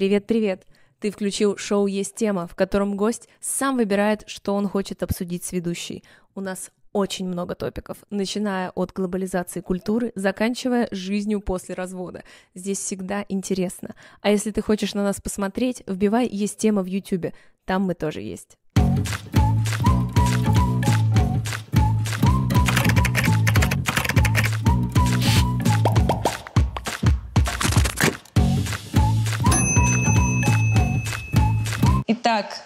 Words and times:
Привет-привет! 0.00 0.66
Ты 0.98 1.10
включил 1.10 1.58
шоу 1.58 1.86
«Есть 1.86 2.14
тема», 2.14 2.46
в 2.46 2.54
котором 2.54 2.96
гость 2.96 3.28
сам 3.38 3.76
выбирает, 3.76 4.24
что 4.26 4.54
он 4.54 4.66
хочет 4.66 5.02
обсудить 5.02 5.44
с 5.44 5.52
ведущей. 5.52 6.04
У 6.34 6.40
нас 6.40 6.70
очень 6.94 7.28
много 7.28 7.54
топиков, 7.54 7.98
начиная 8.08 8.70
от 8.70 8.92
глобализации 8.92 9.60
культуры, 9.60 10.12
заканчивая 10.14 10.88
жизнью 10.90 11.42
после 11.42 11.74
развода. 11.74 12.24
Здесь 12.54 12.78
всегда 12.78 13.26
интересно. 13.28 13.94
А 14.22 14.30
если 14.30 14.52
ты 14.52 14.62
хочешь 14.62 14.94
на 14.94 15.04
нас 15.04 15.20
посмотреть, 15.20 15.82
вбивай 15.86 16.26
«Есть 16.26 16.56
тема» 16.56 16.80
в 16.80 16.86
YouTube. 16.86 17.34
Там 17.66 17.82
мы 17.82 17.92
тоже 17.92 18.22
есть. 18.22 18.56
Итак, 32.22 32.60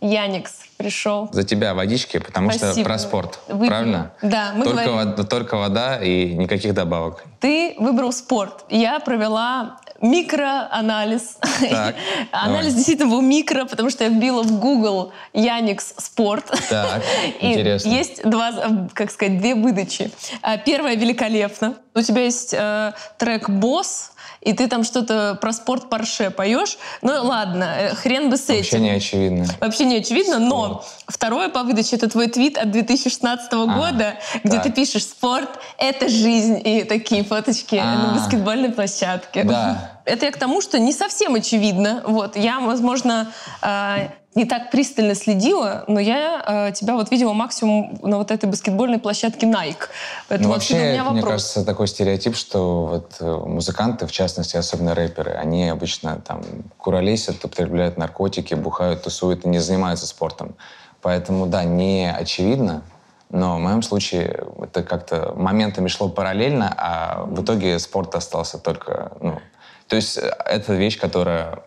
Яникс 0.00 0.52
пришел. 0.78 1.28
За 1.32 1.44
тебя 1.44 1.74
водички, 1.74 2.16
потому 2.18 2.50
Спасибо. 2.50 2.72
что 2.72 2.82
про 2.84 2.98
спорт, 2.98 3.38
Выпьем. 3.46 3.68
правильно? 3.68 4.12
Да, 4.22 4.52
мы 4.54 4.64
только, 4.64 4.84
говорим. 4.84 5.26
только 5.26 5.56
вода 5.58 5.98
и 6.02 6.32
никаких 6.32 6.72
добавок. 6.72 7.24
Ты 7.40 7.74
выбрал 7.78 8.10
спорт. 8.10 8.64
Я 8.70 9.00
провела 9.00 9.76
микроанализ. 10.00 11.36
Так, 11.60 11.94
Анализ 12.32 12.68
давай. 12.68 12.72
действительно 12.72 13.10
был 13.10 13.20
микро, 13.20 13.66
потому 13.66 13.90
что 13.90 14.04
я 14.04 14.10
вбила 14.10 14.42
в 14.42 14.58
Google 14.58 15.12
Яникс 15.34 15.92
спорт. 15.98 16.46
Так, 16.70 17.02
И 17.40 17.52
интересно. 17.52 17.88
есть 17.90 18.22
два, 18.24 18.50
как 18.94 19.10
сказать, 19.10 19.38
две 19.38 19.54
выдачи. 19.54 20.10
А, 20.40 20.56
Первая 20.56 20.96
великолепно. 20.96 21.74
У 21.94 22.00
тебя 22.00 22.22
есть 22.22 22.54
э, 22.54 22.92
трек 23.18 23.50
«Босс», 23.50 24.11
и 24.42 24.52
ты 24.52 24.68
там 24.68 24.84
что-то 24.84 25.38
про 25.40 25.52
спорт 25.52 25.88
Порше 25.88 26.30
поешь. 26.30 26.76
Ну 27.00 27.12
ладно, 27.24 27.64
э, 27.64 27.94
хрен 27.94 28.28
бы 28.28 28.36
с 28.36 28.48
Вообще 28.48 28.60
этим. 28.60 28.82
не 28.82 28.90
очевидно. 28.90 29.46
Вообще 29.60 29.84
не 29.84 29.96
очевидно, 29.96 30.38
но 30.38 30.84
второе 31.06 31.48
по 31.48 31.62
выдаче 31.62 31.96
это 31.96 32.08
твой 32.08 32.26
твит 32.26 32.58
от 32.58 32.70
2016 32.70 33.52
года, 33.52 34.14
где 34.42 34.56
так. 34.56 34.64
ты 34.64 34.72
пишешь 34.72 35.04
«Спорт— 35.04 35.48
это 35.78 36.08
жизнь» 36.08 36.60
и 36.64 36.84
такие 36.84 37.24
фоточки 37.24 37.76
на 37.76 38.12
А. 38.12 38.14
баскетбольной 38.14 38.70
площадке. 38.70 39.44
Да. 39.44 40.00
Это 40.04 40.26
я 40.26 40.32
к 40.32 40.36
тому, 40.36 40.60
что 40.60 40.78
не 40.78 40.92
совсем 40.92 41.34
очевидно. 41.34 42.02
Вот, 42.04 42.36
я, 42.36 42.58
возможно, 42.58 43.32
э, 43.62 44.08
не 44.34 44.46
так 44.46 44.70
пристально 44.70 45.14
следила, 45.14 45.84
но 45.88 46.00
я 46.00 46.68
э, 46.68 46.72
тебя 46.72 46.94
вот 46.94 47.10
видела 47.10 47.32
максимум 47.34 47.98
на 48.02 48.16
вот 48.16 48.30
этой 48.30 48.48
баскетбольной 48.48 48.98
площадке 48.98 49.46
Nike. 49.46 49.88
Поэтому 50.28 50.50
Ну, 50.50 50.54
отсюда 50.56 50.78
у 50.78 50.82
вообще, 50.82 50.92
меня 50.92 51.10
мне 51.10 51.22
кажется, 51.22 51.64
такой 51.64 51.86
стереотип, 51.86 52.34
что 52.34 52.86
вот 52.86 53.16
э, 53.20 53.24
музыканты, 53.46 54.06
в 54.06 54.12
частности, 54.12 54.56
особенно 54.56 54.94
рэперы, 54.94 55.32
они 55.32 55.68
обычно 55.68 56.16
там 56.26 56.42
куролесят, 56.78 57.44
употребляют 57.44 57.98
наркотики, 57.98 58.54
бухают, 58.54 59.02
тусуют 59.02 59.44
и 59.44 59.48
не 59.48 59.58
занимаются 59.58 60.06
спортом. 60.06 60.54
Поэтому, 61.02 61.46
да, 61.46 61.64
не 61.64 62.10
очевидно, 62.10 62.82
но 63.28 63.56
в 63.56 63.60
моем 63.60 63.82
случае 63.82 64.44
это 64.62 64.82
как-то 64.82 65.34
моментами 65.36 65.88
шло 65.88 66.08
параллельно, 66.08 66.72
а 66.76 67.24
в 67.24 67.42
итоге 67.42 67.78
спорт 67.78 68.14
остался 68.14 68.58
только... 68.58 69.12
Ну, 69.20 69.40
то 69.88 69.96
есть 69.96 70.16
э, 70.16 70.22
это 70.46 70.72
вещь, 70.72 70.98
которая 70.98 71.58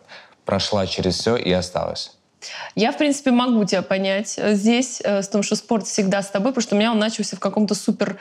прошла 0.45 0.87
через 0.87 1.19
все 1.19 1.35
и 1.35 1.51
осталась. 1.51 2.15
Я, 2.75 2.91
в 2.91 2.97
принципе, 2.97 3.31
могу 3.31 3.63
тебя 3.65 3.81
понять 3.81 4.35
э, 4.37 4.53
здесь, 4.55 5.01
э, 5.03 5.21
с 5.21 5.27
том, 5.27 5.43
что 5.43 5.55
спорт 5.55 5.85
всегда 5.87 6.21
с 6.21 6.29
тобой, 6.29 6.51
потому 6.51 6.61
что 6.63 6.75
у 6.75 6.77
меня 6.79 6.91
он 6.91 6.99
начался 6.99 7.35
в 7.35 7.39
каком-то 7.39 7.75
супер 7.75 8.17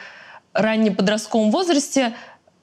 раннем 0.53 0.95
подростковом 0.95 1.51
возрасте, 1.51 2.15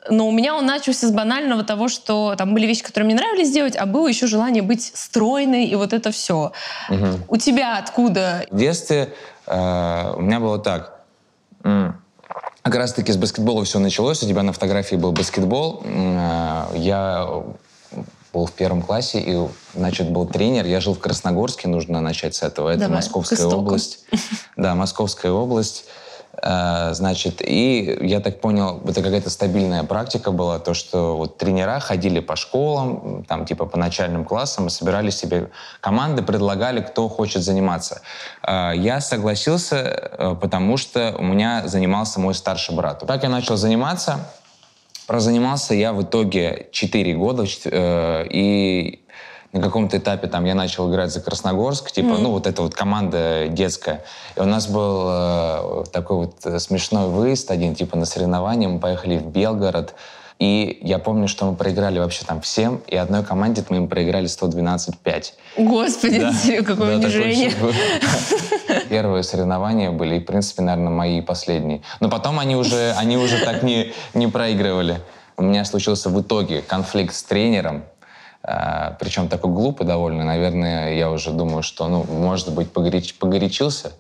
но 0.10 0.28
у 0.28 0.32
меня 0.32 0.56
он 0.56 0.66
начался 0.66 1.08
с 1.08 1.12
банального 1.12 1.64
того, 1.64 1.88
что 1.88 2.34
там 2.36 2.54
были 2.54 2.66
вещи, 2.66 2.84
которые 2.84 3.06
мне 3.06 3.16
нравились 3.16 3.52
делать, 3.52 3.76
а 3.76 3.86
было 3.86 4.08
еще 4.08 4.26
желание 4.28 4.64
быть 4.64 4.92
стройной 4.96 5.66
и 5.66 5.76
вот 5.76 5.94
это 5.94 6.12
все. 6.12 6.54
У 7.28 7.38
тебя 7.38 7.78
откуда? 7.78 8.46
В 8.50 8.58
детстве 8.58 9.14
э, 9.46 10.14
у 10.16 10.22
меня 10.22 10.40
было 10.40 10.58
так. 10.58 11.02
М, 11.64 12.02
Как 12.64 12.76
раз-таки 12.76 13.12
с 13.12 13.18
баскетбола 13.18 13.64
все 13.66 13.78
началось. 13.80 14.24
У 14.24 14.28
тебя 14.28 14.42
на 14.44 14.54
фотографии 14.54 14.96
был 14.96 15.12
баскетбол. 15.12 15.84
Э, 15.86 16.66
Я 16.76 17.28
был 18.34 18.46
в 18.46 18.52
первом 18.52 18.82
классе, 18.82 19.20
и, 19.20 19.48
значит, 19.76 20.10
был 20.10 20.26
тренер. 20.26 20.66
Я 20.66 20.80
жил 20.80 20.94
в 20.94 21.00
Красногорске, 21.00 21.68
нужно 21.68 22.02
начать 22.02 22.36
с 22.36 22.44
этого. 22.44 22.70
Это 22.70 22.82
Давай, 22.82 22.98
Московская 22.98 23.46
область. 23.46 24.06
Да, 24.56 24.76
Московская 24.76 25.32
область. 25.32 25.86
Э, 26.42 26.94
Значит, 26.94 27.42
и 27.42 27.98
я 28.02 28.20
так 28.20 28.42
понял, 28.42 28.82
это 28.86 29.02
какая-то 29.02 29.30
стабильная 29.30 29.84
практика 29.84 30.32
была, 30.32 30.60
то, 30.60 30.74
что 30.74 31.18
вот 31.18 31.38
тренера 31.38 31.80
ходили 31.80 32.20
по 32.20 32.36
школам, 32.36 33.24
там 33.28 33.46
типа 33.46 33.66
по 33.66 33.78
начальным 33.78 34.24
классам, 34.26 34.70
собирали 34.70 35.10
себе 35.10 35.50
команды, 35.82 36.22
предлагали, 36.22 36.82
кто 36.82 37.10
хочет 37.10 37.44
заниматься. 37.44 38.02
Э, 38.44 38.72
Я 38.76 39.02
согласился, 39.02 39.76
э, 39.78 40.36
потому 40.40 40.78
что 40.78 41.16
у 41.18 41.24
меня 41.24 41.68
занимался 41.68 42.20
мой 42.20 42.34
старший 42.34 42.76
брат. 42.76 43.04
Так 43.06 43.24
я 43.24 43.30
начал 43.30 43.58
заниматься. 43.58 44.20
Прозанимался 45.12 45.74
я 45.74 45.92
в 45.92 46.04
итоге 46.04 46.68
4 46.72 47.16
года, 47.16 47.44
э, 47.66 48.28
и 48.30 49.04
на 49.52 49.60
каком-то 49.60 49.98
этапе 49.98 50.28
там 50.28 50.46
я 50.46 50.56
начал 50.56 50.90
играть 50.90 51.12
за 51.12 51.20
Красногорск, 51.20 51.92
типа, 51.92 52.16
ну, 52.18 52.32
вот 52.32 52.48
эта 52.48 52.62
вот 52.62 52.74
команда 52.74 53.50
детская. 53.50 54.06
И 54.38 54.40
у 54.40 54.46
нас 54.46 54.70
был 54.70 55.04
э, 55.10 55.84
такой 55.92 56.16
вот 56.16 56.36
э, 56.46 56.60
смешной 56.60 57.10
выезд 57.10 57.52
один, 57.52 57.76
типа, 57.76 57.98
на 57.98 58.06
соревнования. 58.06 58.70
Мы 58.70 58.80
поехали 58.80 59.18
в 59.18 59.26
Белгород, 59.26 59.96
и 60.42 60.80
я 60.82 60.98
помню, 60.98 61.28
что 61.28 61.46
мы 61.46 61.56
проиграли 61.56 62.00
вообще 62.00 62.26
там 62.26 62.42
всем, 62.42 62.82
и 62.88 62.96
одной 62.96 63.24
команде 63.24 63.64
мы 63.70 63.78
им 63.78 63.88
проиграли 63.88 64.26
112-5. 64.28 65.34
Господи, 65.58 66.20
Да. 66.20 66.34
какое 66.64 66.98
Да, 66.98 67.06
унижение. 67.06 67.52
Первые 68.90 69.22
соревнования 69.22 69.92
были, 69.92 70.16
и, 70.16 70.20
в 70.20 70.26
принципе, 70.26 70.64
наверное, 70.64 70.92
мои 70.92 71.22
последние. 71.22 71.84
Но 72.00 72.10
потом 72.10 72.40
они 72.40 72.56
уже, 72.56 72.92
они 72.98 73.18
уже 73.18 73.38
так 73.46 73.62
не, 73.62 73.94
не 74.16 74.26
проигрывали. 74.26 75.02
У 75.38 75.44
меня 75.44 75.64
случился 75.64 76.10
в 76.10 76.20
итоге 76.20 76.64
конфликт 76.64 77.14
с 77.14 77.22
тренером, 77.22 77.84
а, 78.42 78.98
причем 79.00 79.28
такой 79.28 79.52
глупый 79.52 79.86
довольно. 79.86 80.24
Наверное, 80.24 80.96
я 80.96 81.12
уже 81.12 81.30
думаю, 81.30 81.62
что, 81.62 81.88
ну, 81.88 82.04
может 82.10 82.52
быть, 82.52 82.70
погореч- 82.74 83.14
погорячился 83.20 83.92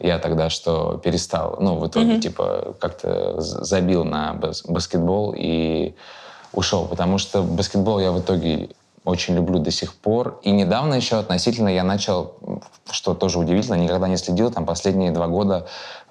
я 0.00 0.18
тогда, 0.18 0.50
что 0.50 1.00
перестал. 1.02 1.56
Ну, 1.60 1.76
в 1.76 1.86
итоге, 1.86 2.20
типа, 2.20 2.74
как-то 2.80 3.40
забил 3.40 4.04
на 4.04 4.34
бас- 4.34 4.62
баскетбол 4.64 5.34
и 5.36 5.94
ушел. 6.52 6.86
Потому 6.86 7.18
что 7.18 7.42
баскетбол 7.42 8.00
я 8.00 8.12
в 8.12 8.20
итоге 8.20 8.70
очень 9.08 9.34
люблю 9.34 9.58
до 9.58 9.70
сих 9.70 9.94
пор. 9.94 10.38
И 10.42 10.50
недавно 10.50 10.94
еще 10.94 11.18
относительно 11.18 11.68
я 11.68 11.82
начал, 11.82 12.34
что 12.90 13.14
тоже 13.14 13.38
удивительно, 13.38 13.76
никогда 13.76 14.06
не 14.06 14.18
следил, 14.18 14.50
там 14.50 14.66
последние 14.66 15.10
два 15.12 15.28
года 15.28 15.66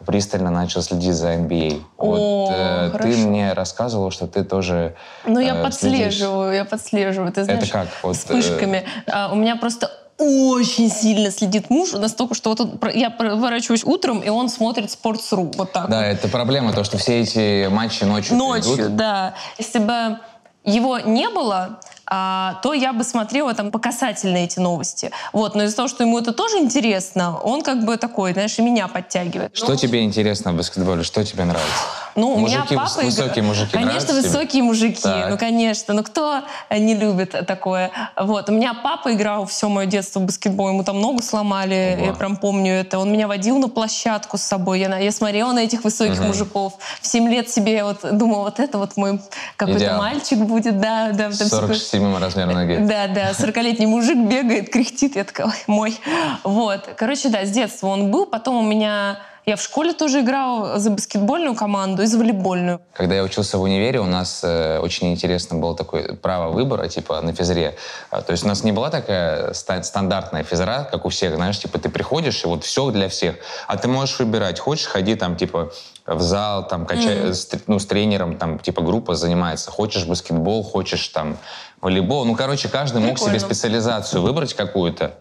пристально 0.05 0.49
начал 0.49 0.81
следить 0.81 1.13
за 1.13 1.35
NBA. 1.35 1.81
О, 1.97 2.05
вот 2.05 2.51
э, 2.55 2.89
ты 2.93 2.97
хорошо. 2.97 3.27
мне 3.27 3.53
рассказывала, 3.53 4.09
что 4.09 4.27
ты 4.27 4.43
тоже 4.43 4.95
Ну, 5.25 5.39
я 5.39 5.59
э, 5.59 5.63
подслеживаю, 5.63 6.53
я 6.53 6.65
подслеживаю. 6.65 7.31
Ты 7.31 7.43
знаешь, 7.43 7.69
как? 7.69 7.87
Вот, 8.01 8.15
э, 8.15 8.17
вспышками. 8.17 8.83
А, 9.05 9.31
у 9.31 9.35
меня 9.35 9.55
просто 9.57 9.91
очень 10.17 10.89
сильно 10.89 11.31
следит 11.31 11.69
муж, 11.69 11.91
настолько, 11.93 12.33
что 12.33 12.49
вот 12.49 12.61
он 12.61 12.79
я 12.93 13.09
поворачиваюсь 13.09 13.83
утром, 13.83 14.19
и 14.19 14.29
он 14.29 14.49
смотрит 14.49 14.85
Sports.ru. 14.89 15.53
Вот 15.57 15.71
так 15.71 15.89
Да, 15.89 16.05
это 16.05 16.27
проблема, 16.27 16.73
то, 16.73 16.83
что 16.83 16.97
все 16.97 17.21
эти 17.21 17.67
матчи 17.67 18.03
ночью 18.03 18.35
Ночью, 18.35 18.75
идут. 18.75 18.95
да. 18.95 19.35
Если 19.57 19.79
бы 19.79 20.19
его 20.63 20.99
не 20.99 21.29
было, 21.29 21.79
а, 22.05 22.59
то 22.63 22.73
я 22.73 22.93
бы 22.93 23.03
смотрела 23.03 23.53
там 23.53 23.71
по 23.71 23.79
касательно 23.79 24.37
эти 24.37 24.59
новости. 24.59 25.11
Вот, 25.33 25.55
но 25.55 25.63
из-за 25.63 25.75
того, 25.75 25.87
что 25.87 26.03
ему 26.03 26.17
это 26.19 26.33
тоже 26.33 26.57
интересно, 26.57 27.37
он 27.37 27.61
как 27.61 27.85
бы 27.85 27.97
такой, 27.97 28.33
знаешь, 28.33 28.57
и 28.57 28.61
меня 28.61 28.87
подтягивает. 28.87 29.55
Что 29.55 29.75
тебе 29.75 30.03
интересно 30.03 30.53
в 30.53 30.57
баскетболе? 30.57 31.03
Что 31.03 31.23
тебе 31.23 31.45
нравится? 31.45 31.83
Ну, 32.17 32.33
у 32.33 32.39
меня 32.39 32.61
Мужики, 32.61 32.75
папа... 32.75 32.89
выс- 33.01 33.05
высокие 33.05 33.43
мужики 33.43 33.71
Конечно, 33.71 34.13
высокие 34.15 34.63
мужики. 34.63 35.01
Так. 35.03 35.29
Ну, 35.29 35.37
конечно. 35.37 35.93
Ну, 35.93 36.03
кто 36.03 36.41
не 36.71 36.95
любит 36.95 37.35
такое? 37.45 37.91
Вот. 38.15 38.49
У 38.49 38.53
меня 38.53 38.73
папа 38.73 39.13
играл 39.13 39.45
все 39.45 39.69
мое 39.69 39.85
детство 39.85 40.19
в 40.19 40.23
баскетбол. 40.23 40.69
Ему 40.69 40.83
там 40.83 40.99
ногу 40.99 41.21
сломали. 41.21 41.95
Ого. 41.97 42.05
Я 42.07 42.13
прям 42.13 42.35
помню 42.35 42.73
это. 42.73 42.97
Он 42.97 43.11
меня 43.11 43.27
водил 43.27 43.59
на 43.59 43.69
площадку 43.69 44.39
с 44.39 44.41
собой. 44.41 44.79
Я, 44.79 44.97
я 44.97 45.11
смотрела 45.11 45.51
на 45.51 45.59
этих 45.59 45.83
высоких 45.83 46.19
мужиков. 46.19 46.73
В 47.01 47.05
7 47.05 47.29
лет 47.29 47.51
себе 47.51 47.83
вот 47.83 47.99
думала, 48.17 48.45
вот 48.45 48.59
это 48.59 48.79
вот 48.79 48.97
мой 48.97 49.21
какой-то 49.55 49.97
мальчик 49.97 50.39
будет. 50.39 50.79
Да, 50.79 51.11
да. 51.11 51.29
Там 51.29 51.49
такой- 51.49 51.75
47 51.75 52.17
размер 52.17 52.47
ноги. 52.47 52.77
да, 52.81 53.07
да, 53.07 53.31
40-летний 53.31 53.85
мужик 53.85 54.17
бегает, 54.17 54.71
кряхтит, 54.71 55.15
я 55.15 55.23
такая, 55.23 55.47
«Ой, 55.47 55.53
мой. 55.67 55.99
Вот, 56.43 56.89
короче, 56.97 57.29
да, 57.29 57.45
с 57.45 57.51
детства 57.51 57.87
он 57.87 58.09
был, 58.09 58.25
потом 58.25 58.55
у 58.57 58.63
меня... 58.63 59.19
Я 59.47 59.55
в 59.55 59.61
школе 59.61 59.93
тоже 59.93 60.19
играла 60.19 60.77
за 60.77 60.89
баскетбольную 60.89 61.55
команду 61.55 62.03
и 62.03 62.05
за 62.05 62.17
волейбольную. 62.17 62.81
Когда 62.91 63.15
я 63.15 63.23
учился 63.23 63.57
в 63.57 63.61
универе, 63.61 64.01
у 64.01 64.05
нас 64.05 64.41
э, 64.43 64.79
очень 64.79 65.13
интересно 65.13 65.57
было 65.57 65.73
такое 65.73 66.15
право 66.15 66.51
выбора, 66.51 66.89
типа, 66.89 67.21
на 67.21 67.31
физре. 67.31 67.77
А, 68.09 68.21
то 68.21 68.33
есть 68.33 68.43
у 68.43 68.47
нас 68.49 68.65
не 68.65 68.73
была 68.73 68.89
такая 68.89 69.53
ста- 69.53 69.81
стандартная 69.83 70.43
физра, 70.43 70.85
как 70.91 71.05
у 71.05 71.09
всех, 71.09 71.35
знаешь, 71.35 71.57
типа, 71.59 71.79
ты 71.79 71.87
приходишь, 71.87 72.43
и 72.43 72.47
вот 72.47 72.65
все 72.65 72.91
для 72.91 73.07
всех. 73.07 73.35
А 73.67 73.77
ты 73.77 73.87
можешь 73.87 74.19
выбирать, 74.19 74.59
хочешь, 74.59 74.87
ходи 74.87 75.15
там, 75.15 75.37
типа, 75.37 75.71
в 76.05 76.19
зал, 76.21 76.67
там, 76.67 76.85
качать, 76.85 77.17
mm-hmm. 77.17 77.61
ну, 77.67 77.79
с 77.79 77.85
тренером, 77.85 78.35
там, 78.35 78.59
типа, 78.59 78.81
группа 78.81 79.15
занимается. 79.15 79.71
Хочешь 79.71 80.05
баскетбол, 80.05 80.61
хочешь, 80.61 81.07
там, 81.07 81.37
волейбол. 81.79 82.25
Ну, 82.25 82.35
короче, 82.35 82.67
каждый 82.67 83.01
Прикольно. 83.01 83.11
мог 83.11 83.19
себе 83.19 83.39
специализацию 83.39 84.21
выбрать 84.21 84.53
какую-то. 84.55 85.13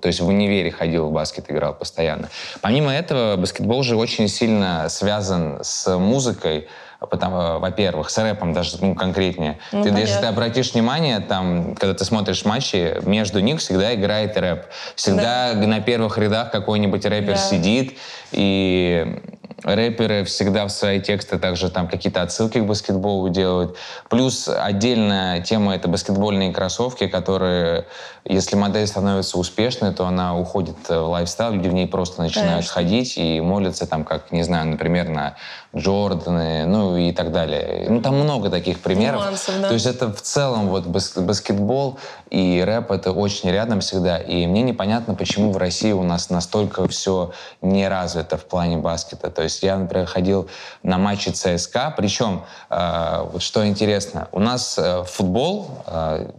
То 0.00 0.06
есть 0.06 0.20
в 0.20 0.26
универе 0.26 0.70
ходил 0.70 1.08
в 1.08 1.12
баскет, 1.12 1.50
играл 1.50 1.74
постоянно. 1.74 2.28
Помимо 2.60 2.92
этого, 2.92 3.36
баскетбол 3.36 3.82
же 3.82 3.96
очень 3.96 4.28
сильно 4.28 4.88
связан 4.88 5.58
с 5.62 5.96
музыкой, 5.98 6.68
потому, 7.00 7.58
во-первых, 7.58 8.10
с 8.10 8.18
рэпом 8.18 8.52
даже 8.52 8.76
ну, 8.80 8.94
конкретнее. 8.94 9.58
Ну, 9.72 9.82
ты, 9.82 9.90
если 9.90 10.20
ты 10.20 10.26
обратишь 10.26 10.72
внимание, 10.74 11.20
там, 11.20 11.74
когда 11.76 11.94
ты 11.94 12.04
смотришь 12.04 12.44
матчи, 12.44 12.96
между 13.02 13.40
них 13.40 13.60
всегда 13.60 13.94
играет 13.94 14.36
рэп. 14.36 14.66
Всегда 14.96 15.54
да. 15.54 15.66
на 15.66 15.80
первых 15.80 16.18
рядах 16.18 16.50
какой-нибудь 16.50 17.04
рэпер 17.04 17.34
да. 17.34 17.38
сидит, 17.38 17.98
и 18.32 19.20
рэперы 19.62 20.24
всегда 20.24 20.66
в 20.66 20.70
свои 20.70 21.00
тексты 21.00 21.38
также 21.38 21.70
там 21.70 21.88
какие-то 21.88 22.22
отсылки 22.22 22.58
к 22.58 22.64
баскетболу 22.64 23.28
делают. 23.28 23.76
Плюс 24.08 24.48
отдельная 24.48 25.40
тема— 25.40 25.74
это 25.76 25.88
баскетбольные 25.88 26.52
кроссовки, 26.52 27.06
которые, 27.06 27.86
если 28.24 28.56
модель 28.56 28.86
становится 28.86 29.38
успешной, 29.38 29.92
то 29.92 30.06
она 30.06 30.36
уходит 30.36 30.76
в 30.88 30.94
лайфстайл, 30.94 31.52
люди 31.52 31.68
в 31.68 31.74
ней 31.74 31.86
просто 31.86 32.22
начинают 32.22 32.66
Конечно. 32.66 32.72
ходить 32.72 33.18
и 33.18 33.40
молятся 33.40 33.86
там, 33.86 34.04
как, 34.04 34.32
не 34.32 34.42
знаю, 34.42 34.66
например, 34.66 35.08
на 35.08 35.34
Джорданы, 35.76 36.66
ну 36.66 36.96
и 36.96 37.12
так 37.12 37.30
далее. 37.30 37.86
Ну, 37.88 38.00
там 38.00 38.18
много 38.18 38.50
таких 38.50 38.80
примеров. 38.80 39.22
Нюансов, 39.22 39.60
да. 39.60 39.68
То 39.68 39.74
есть 39.74 39.86
это 39.86 40.12
в 40.12 40.20
целом 40.20 40.68
вот 40.68 40.86
баскетбол 40.86 41.98
и 42.30 42.62
рэп— 42.66 42.90
это 42.92 43.12
очень 43.12 43.50
рядом 43.50 43.80
всегда. 43.80 44.18
И 44.18 44.46
мне 44.46 44.62
непонятно, 44.62 45.14
почему 45.14 45.52
в 45.52 45.56
России 45.56 45.92
у 45.92 46.02
нас 46.02 46.28
настолько 46.28 46.88
все 46.88 47.32
не 47.62 47.88
развито 47.88 48.36
в 48.36 48.46
плане 48.46 48.78
баскета. 48.78 49.30
То 49.30 49.42
есть 49.42 49.62
я, 49.62 49.76
например, 49.76 50.06
ходил 50.06 50.48
на 50.82 50.98
матчи 50.98 51.28
ЦСКА, 51.28 51.94
причем, 51.96 52.44
э, 52.68 53.26
вот 53.32 53.42
что 53.42 53.66
интересно, 53.66 54.28
у 54.32 54.40
нас 54.40 54.76
э, 54.76 55.04
футбол 55.04 55.68
э, 55.86 56.30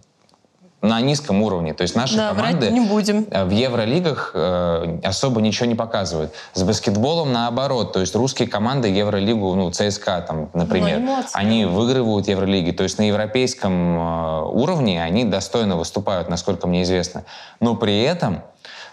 на 0.81 0.99
низком 0.99 1.41
уровне. 1.43 1.73
То 1.73 1.83
есть 1.83 1.95
наши 1.95 2.17
да, 2.17 2.33
команды 2.33 2.71
не 2.71 2.81
будем. 2.81 3.27
Э, 3.29 3.45
в 3.45 3.51
Евролигах 3.51 4.31
э, 4.33 4.99
особо 5.03 5.41
ничего 5.41 5.67
не 5.67 5.75
показывают. 5.75 6.33
С 6.53 6.63
баскетболом 6.63 7.31
наоборот. 7.31 7.93
То 7.93 7.99
есть 7.99 8.15
русские 8.15 8.47
команды 8.47 8.87
Евролигу, 8.87 9.53
ну, 9.53 9.71
ЦСКА, 9.71 10.25
там, 10.27 10.49
например, 10.53 10.99
ну, 10.99 11.23
они 11.33 11.65
выигрывают 11.65 12.27
Евролиги. 12.27 12.71
То 12.71 12.83
есть 12.83 12.97
на 12.97 13.07
европейском 13.07 13.97
э, 13.97 14.41
уровне 14.45 15.03
они 15.03 15.23
достойно 15.23 15.77
выступают, 15.77 16.29
насколько 16.29 16.67
мне 16.67 16.81
известно. 16.81 17.23
Но 17.59 17.75
при 17.75 18.01
этом 18.01 18.41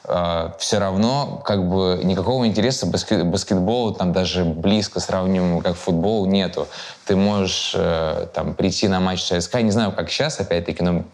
э, 0.08 0.50
все 0.58 0.78
равно 0.78 1.43
как 1.44 1.69
бы 1.69 2.00
никакого 2.02 2.46
интереса 2.46 2.87
баскет, 2.87 3.26
баскетболу 3.26 3.93
там 3.93 4.12
даже 4.12 4.44
близко 4.44 5.00
сравнимому 5.00 5.60
как 5.60 5.76
футбол 5.76 6.26
нету. 6.26 6.66
Ты 7.06 7.16
можешь 7.16 7.72
э, 7.75 8.26
там 8.34 8.55
прийти 8.55 8.88
на 8.88 9.00
матч 9.00 9.22
ЦСКА, 9.22 9.62
не 9.62 9.70
знаю, 9.70 9.93
как 9.93 10.10
сейчас, 10.10 10.40
опять-таки, 10.40 10.82
но 10.82 11.05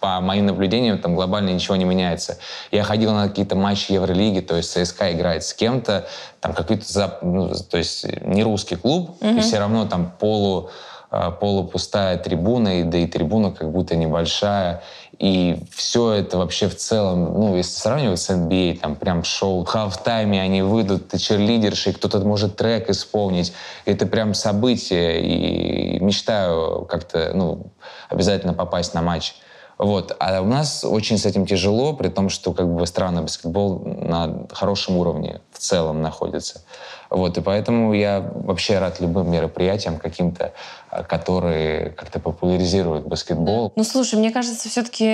по 0.00 0.20
моим 0.20 0.46
наблюдениям 0.46 0.98
там 0.98 1.14
глобально 1.14 1.50
ничего 1.50 1.76
не 1.76 1.84
меняется. 1.84 2.38
Я 2.70 2.82
ходил 2.82 3.12
на 3.12 3.28
какие-то 3.28 3.56
матчи 3.56 3.92
Евролиги, 3.92 4.40
то 4.40 4.56
есть 4.56 4.72
ЦСКА 4.72 5.12
играет 5.12 5.44
с 5.44 5.54
кем-то, 5.54 6.06
там 6.40 6.54
какой-то, 6.54 7.18
ну, 7.22 7.52
то 7.54 7.78
есть 7.78 8.04
не 8.22 8.42
русский 8.42 8.76
клуб, 8.76 9.16
mm-hmm. 9.20 9.38
и 9.38 9.40
все 9.40 9.58
равно 9.58 9.86
там 9.86 10.12
полу 10.18 10.70
э, 11.10 11.30
полупустая 11.40 12.18
трибуна, 12.18 12.80
и, 12.80 12.82
да 12.82 12.98
и 12.98 13.06
трибуна 13.06 13.52
как 13.52 13.70
будто 13.70 13.96
небольшая. 13.96 14.82
И 15.22 15.56
все 15.70 16.10
это 16.14 16.36
вообще 16.36 16.68
в 16.68 16.74
целом, 16.74 17.38
ну, 17.38 17.56
если 17.56 17.78
сравнивать 17.78 18.20
с 18.20 18.28
NBA, 18.28 18.80
там 18.80 18.96
прям 18.96 19.22
шоу, 19.22 19.62
в 19.62 19.68
халфтайме 19.68 20.42
они 20.42 20.62
выйдут, 20.62 21.10
ты 21.10 21.18
черлидерши, 21.18 21.92
кто-то 21.92 22.18
может 22.18 22.56
трек 22.56 22.90
исполнить. 22.90 23.52
Это 23.84 24.06
прям 24.06 24.34
событие, 24.34 25.22
и 25.22 26.00
мечтаю 26.00 26.86
как-то, 26.86 27.30
ну, 27.34 27.66
обязательно 28.08 28.52
попасть 28.52 28.94
на 28.94 29.02
матч. 29.02 29.36
Вот. 29.78 30.16
А 30.18 30.40
у 30.40 30.46
нас 30.46 30.84
очень 30.84 31.18
с 31.18 31.24
этим 31.24 31.46
тяжело, 31.46 31.92
при 31.92 32.08
том, 32.08 32.28
что 32.28 32.52
как 32.52 32.66
бы 32.66 32.84
странный 32.84 33.22
баскетбол 33.22 33.78
на 33.84 34.48
хорошем 34.50 34.96
уровне 34.96 35.40
в 35.52 35.58
целом 35.58 36.02
находится. 36.02 36.62
Вот, 37.12 37.36
и 37.36 37.42
поэтому 37.42 37.92
я 37.92 38.20
вообще 38.20 38.78
рад 38.78 38.98
любым 39.00 39.30
мероприятиям 39.30 39.98
каким-то, 39.98 40.52
а, 40.88 41.02
которые 41.02 41.90
как-то 41.90 42.18
популяризируют 42.18 43.06
баскетбол. 43.06 43.72
Ну, 43.76 43.84
слушай, 43.84 44.18
мне 44.18 44.30
кажется, 44.30 44.70
все-таки 44.70 45.04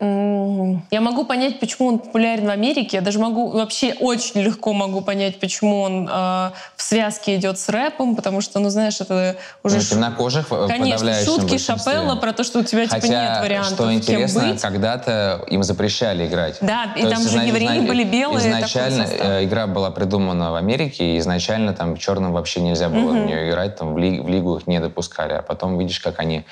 я 0.00 1.00
могу 1.00 1.26
понять, 1.26 1.60
почему 1.60 1.88
он 1.88 1.98
популярен 1.98 2.46
в 2.46 2.50
Америке. 2.50 2.96
Я 2.96 3.00
даже 3.02 3.18
могу, 3.18 3.50
вообще 3.50 3.92
очень 4.00 4.40
легко 4.40 4.72
могу 4.72 5.02
понять, 5.02 5.40
почему 5.40 5.80
он 5.82 6.08
э, 6.08 6.10
в 6.10 6.82
связке 6.82 7.36
идет 7.36 7.58
с 7.58 7.68
рэпом, 7.68 8.16
потому 8.16 8.40
что, 8.40 8.58
ну, 8.58 8.70
знаешь, 8.70 9.00
это 9.00 9.36
уже... 9.62 9.76
Ну, 9.76 10.30
ш... 10.30 10.44
Конечно, 10.68 11.14
шутки 11.22 11.58
Шапелла 11.58 12.16
про 12.16 12.32
то, 12.32 12.44
что 12.44 12.60
у 12.60 12.62
тебя, 12.64 12.86
Хотя, 12.88 13.00
типа, 13.00 13.12
нет 13.12 13.40
вариантов, 13.40 13.74
что 13.74 13.92
интересно, 13.92 14.56
когда-то 14.60 15.44
им 15.48 15.62
запрещали 15.62 16.26
играть. 16.26 16.56
Да, 16.62 16.94
и 16.96 17.02
то 17.02 17.10
там 17.10 17.22
же 17.22 17.38
евреи 17.38 17.86
были 17.86 18.04
белые. 18.04 18.38
Изначально 18.38 19.02
э, 19.02 19.44
игра 19.44 19.66
была 19.66 19.90
придумана 19.90 20.52
в 20.52 20.54
Америке, 20.54 21.16
и 21.16 21.18
изначально 21.18 21.41
изначально 21.42 21.72
там 21.72 21.96
черным 21.96 22.32
вообще 22.32 22.60
нельзя 22.60 22.88
было 22.88 23.12
mm-hmm. 23.12 23.22
в 23.22 23.26
нее 23.26 23.50
играть, 23.50 23.76
там 23.76 23.94
в, 23.94 23.98
ли, 23.98 24.20
в 24.20 24.28
лигу 24.28 24.56
их 24.56 24.66
не 24.66 24.80
допускали, 24.80 25.32
а 25.32 25.42
потом 25.42 25.78
видишь, 25.78 26.00
как 26.00 26.20
они 26.20 26.44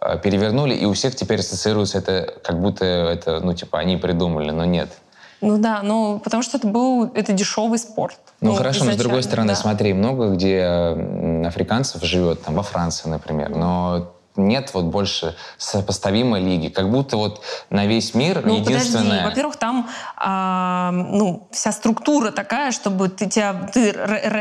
э, 0.00 0.18
перевернули, 0.18 0.74
и 0.74 0.84
у 0.86 0.92
всех 0.92 1.14
теперь 1.14 1.40
ассоциируется 1.40 1.98
это, 1.98 2.34
как 2.42 2.60
будто 2.60 2.84
это, 2.84 3.40
ну, 3.40 3.54
типа, 3.54 3.78
они 3.78 3.96
придумали, 3.96 4.50
но 4.50 4.64
нет. 4.64 4.88
Ну 5.42 5.58
да, 5.58 5.80
ну 5.82 6.20
потому 6.22 6.42
что 6.42 6.58
это 6.58 6.66
был 6.66 7.10
это 7.14 7.32
дешевый 7.32 7.78
спорт. 7.78 8.18
Ну, 8.40 8.50
ну 8.50 8.56
хорошо, 8.56 8.84
но 8.84 8.92
с 8.92 8.96
другой 8.96 9.22
стороны, 9.22 9.48
да. 9.48 9.54
смотри, 9.54 9.94
много 9.94 10.28
где 10.34 10.62
африканцев 11.46 12.02
живет, 12.02 12.42
там 12.42 12.54
во 12.54 12.62
Франции, 12.62 13.08
например, 13.08 13.50
но 13.50 14.12
нет 14.36 14.70
вот 14.74 14.84
больше 14.86 15.36
сопоставимой 15.58 16.42
лиги. 16.42 16.68
Как 16.68 16.90
будто 16.90 17.16
вот 17.16 17.42
на 17.68 17.86
весь 17.86 18.14
мир 18.14 18.42
ну, 18.44 18.60
единственное... 18.60 19.04
Подожди. 19.04 19.24
Во-первых, 19.24 19.56
там 19.56 19.88
а, 20.16 20.90
ну, 20.92 21.48
вся 21.50 21.72
структура 21.72 22.30
такая, 22.30 22.72
чтобы 22.72 23.08
ты, 23.08 23.28
тебя, 23.28 23.68
ты 23.72 23.92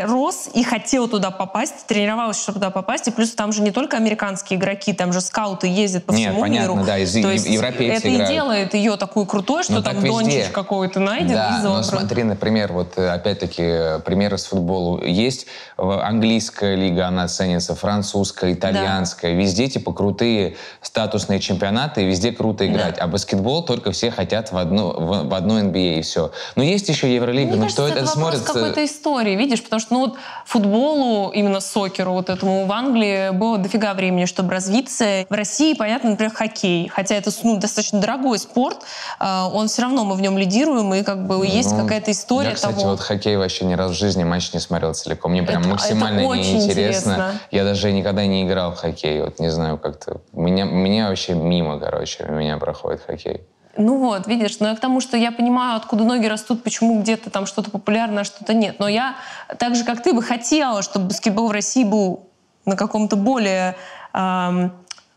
рос 0.05 0.49
и 0.53 0.63
хотел 0.63 1.07
туда 1.07 1.31
попасть, 1.31 1.87
тренировался, 1.87 2.41
чтобы 2.41 2.59
туда 2.59 2.69
попасть. 2.69 3.07
И 3.07 3.11
плюс 3.11 3.31
там 3.31 3.51
же 3.51 3.61
не 3.61 3.71
только 3.71 3.97
американские 3.97 4.59
игроки, 4.59 4.93
там 4.93 5.13
же 5.13 5.21
скауты 5.21 5.67
ездят 5.67 6.05
по 6.05 6.11
Нет, 6.11 6.29
всему 6.29 6.41
понятно, 6.41 6.73
миру. 6.73 6.85
да, 6.85 6.97
из, 6.97 7.13
То 7.13 7.31
есть 7.31 7.47
европейцы 7.47 7.97
Это 7.97 8.15
играют. 8.15 8.29
и 8.29 8.33
делает 8.33 8.73
ее 8.73 8.97
такой 8.97 9.25
крутой, 9.25 9.63
что 9.63 9.73
но 9.73 9.79
ну, 9.79 9.83
там 9.83 10.03
Дончич 10.03 10.49
какой-то 10.51 10.99
найден 10.99 11.33
да, 11.33 11.59
но 11.63 11.83
смотри, 11.83 12.23
например, 12.23 12.73
вот 12.73 12.97
э, 12.97 13.09
опять-таки 13.09 14.01
примеры 14.05 14.37
с 14.37 14.45
футбола 14.45 15.03
есть. 15.03 15.47
Английская 15.77 16.75
лига, 16.75 17.07
она 17.07 17.27
ценится, 17.27 17.75
французская, 17.75 18.53
итальянская. 18.53 19.33
Да. 19.33 19.41
Везде 19.41 19.67
типа 19.79 19.93
крутые 19.93 20.57
статусные 20.81 21.39
чемпионаты, 21.39 22.03
и 22.03 22.05
везде 22.05 22.31
круто 22.31 22.67
играть. 22.67 22.95
Да. 22.95 23.03
А 23.03 23.07
баскетбол 23.07 23.63
только 23.63 23.91
все 23.91 24.11
хотят 24.11 24.51
в 24.51 24.57
одну, 24.57 24.91
в, 24.91 25.29
в 25.29 25.33
одну 25.33 25.59
NBA, 25.59 25.99
и 25.99 26.01
все. 26.01 26.31
Но 26.55 26.63
есть 26.63 26.89
еще 26.89 27.13
Евролига, 27.13 27.51
Мне 27.51 27.55
но 27.55 27.61
кажется, 27.63 27.83
что 27.83 27.93
это, 27.93 28.03
это 28.03 28.11
смотрится... 28.11 28.45
какой-то 28.45 28.85
истории, 28.85 29.35
видишь, 29.35 29.63
потому 29.63 29.79
что 29.79 29.93
ну 29.93 29.99
вот 30.01 30.15
футболу, 30.45 31.31
именно 31.31 31.59
сокеру 31.61 32.11
вот 32.11 32.29
этому 32.29 32.65
в 32.65 32.71
Англии 32.71 33.31
было 33.31 33.57
дофига 33.57 33.93
времени, 33.93 34.25
чтобы 34.25 34.51
развиться. 34.51 35.25
В 35.29 35.33
России, 35.33 35.73
понятно, 35.73 36.11
например, 36.11 36.33
хоккей, 36.33 36.89
хотя 36.89 37.15
это 37.15 37.31
ну, 37.43 37.57
достаточно 37.57 37.99
дорогой 37.99 38.37
спорт, 38.39 38.79
э, 39.19 39.43
он 39.53 39.67
все 39.67 39.83
равно 39.83 40.03
мы 40.03 40.15
в 40.15 40.21
нем 40.21 40.37
лидируем, 40.37 40.93
и 40.93 41.03
как 41.03 41.25
бы 41.25 41.37
ну, 41.37 41.43
есть 41.43 41.75
какая-то 41.75 42.11
история 42.11 42.49
я, 42.49 42.55
кстати, 42.55 42.79
того... 42.79 42.91
вот 42.91 42.99
хоккей 42.99 43.37
вообще 43.37 43.65
ни 43.65 43.73
разу 43.73 43.93
в 43.93 43.97
жизни 43.97 44.23
матч 44.23 44.53
не 44.53 44.59
смотрел 44.59 44.93
целиком. 44.93 45.31
Мне 45.31 45.43
прям 45.43 45.61
это, 45.61 45.69
максимально 45.69 46.19
это 46.19 46.35
неинтересно. 46.35 47.39
Я 47.51 47.63
даже 47.63 47.91
никогда 47.91 48.25
не 48.25 48.43
играл 48.43 48.73
в 48.73 48.77
хоккей, 48.77 49.21
вот 49.21 49.39
не 49.39 49.49
знаю, 49.49 49.68
как-то... 49.77 50.21
Меня, 50.33 50.65
меня 50.65 51.09
вообще 51.09 51.33
мимо, 51.33 51.79
короче, 51.79 52.25
меня 52.25 52.57
проходит 52.57 53.01
хоккей. 53.01 53.41
Ну 53.77 53.97
вот, 53.97 54.27
видишь, 54.27 54.59
но 54.59 54.69
я 54.69 54.75
к 54.75 54.79
тому, 54.79 54.99
что 54.99 55.15
я 55.15 55.31
понимаю, 55.31 55.77
откуда 55.77 56.03
ноги 56.03 56.25
растут, 56.25 56.63
почему 56.63 57.01
где-то 57.01 57.29
там 57.29 57.45
что-то 57.45 57.71
популярно, 57.71 58.21
а 58.21 58.23
что-то 58.23 58.53
нет. 58.53 58.75
Но 58.79 58.87
я 58.87 59.15
так 59.57 59.75
же, 59.75 59.85
как 59.85 60.03
ты, 60.03 60.13
бы 60.13 60.21
хотела, 60.21 60.81
чтобы 60.81 61.05
баскетбол 61.07 61.47
в 61.47 61.51
России 61.51 61.83
был 61.83 62.27
на 62.65 62.75
каком-то 62.75 63.15
более 63.15 63.75
эм, 64.13 64.73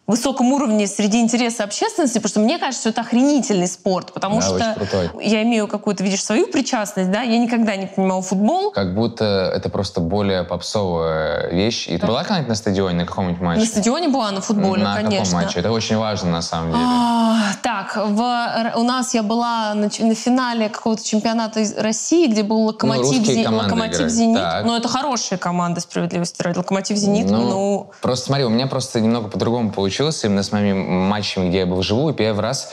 высоком 0.07 0.53
уровне 0.53 0.89
среди 0.89 1.21
интереса 1.21 1.63
общественности, 1.63 2.15
потому 2.15 2.29
что 2.29 2.41
мне 2.41 2.59
кажется, 2.59 2.81
что 2.81 2.89
это 2.91 3.01
охренительный 3.03 3.69
спорт, 3.69 4.13
потому 4.13 4.41
да, 4.41 4.75
что 4.75 5.13
я 5.21 5.43
имею 5.45 5.69
какую-то, 5.69 6.03
видишь, 6.03 6.25
свою 6.25 6.49
причастность, 6.49 7.11
да, 7.11 7.23
я 7.23 7.39
никогда 7.39 7.77
не 7.77 7.87
понимал 7.87 8.23
футбол. 8.23 8.73
Как 8.73 8.95
будто 8.95 9.53
это 9.55 9.69
просто 9.69 10.01
более 10.01 10.43
попсовая 10.43 11.51
вещь. 11.51 11.87
И 11.89 11.99
ты 11.99 12.07
была 12.07 12.23
когда-нибудь 12.23 12.49
на 12.49 12.55
стадионе, 12.57 12.99
на 12.99 13.07
каком-нибудь 13.07 13.41
матче? 13.41 13.61
На 13.61 13.67
стадионе 13.67 14.09
была, 14.09 14.33
на 14.33 14.41
футболе, 14.41 14.83
на 14.83 14.97
конечно. 14.97 15.19
На 15.19 15.25
каком 15.25 15.35
матче? 15.35 15.61
Это 15.61 15.71
очень 15.71 15.97
важно, 15.97 16.31
на 16.33 16.43
самом 16.43 16.73
деле. 16.73 16.85
А, 16.85 17.53
так, 17.63 17.97
в, 17.97 18.73
у 18.77 18.83
нас 18.83 19.15
я 19.15 19.23
была 19.23 19.73
на, 19.75 19.85
на 19.85 20.15
финале 20.15 20.69
какого-то 20.69 21.05
чемпионата 21.05 21.65
России, 21.79 22.27
где 22.27 22.43
был 22.43 22.63
Локомотив, 22.63 23.25
ну, 23.25 23.25
Зи, 23.25 23.47
Локомотив 23.47 24.09
Зенит. 24.09 24.43
Так. 24.43 24.65
Но 24.65 24.77
это 24.77 24.89
хорошая 24.89 25.39
команда, 25.39 25.81
справедливости 25.81 26.43
ради. 26.43 26.59
Локомотив 26.59 26.97
Зенит, 26.97 27.31
ну, 27.31 27.49
ну... 27.49 27.91
Просто 28.01 28.27
смотри, 28.27 28.45
у 28.45 28.51
меня 28.51 28.67
просто 28.67 29.01
немного 29.01 29.29
по-другому 29.29 29.71
получилось 29.71 29.92
именно 30.01 30.43
с 30.43 30.53
моими 30.53 30.73
матчами, 30.73 31.49
где 31.49 31.59
я 31.59 31.67
был 31.67 31.79
вживую. 31.79 32.15
Первый 32.15 32.41
раз 32.41 32.73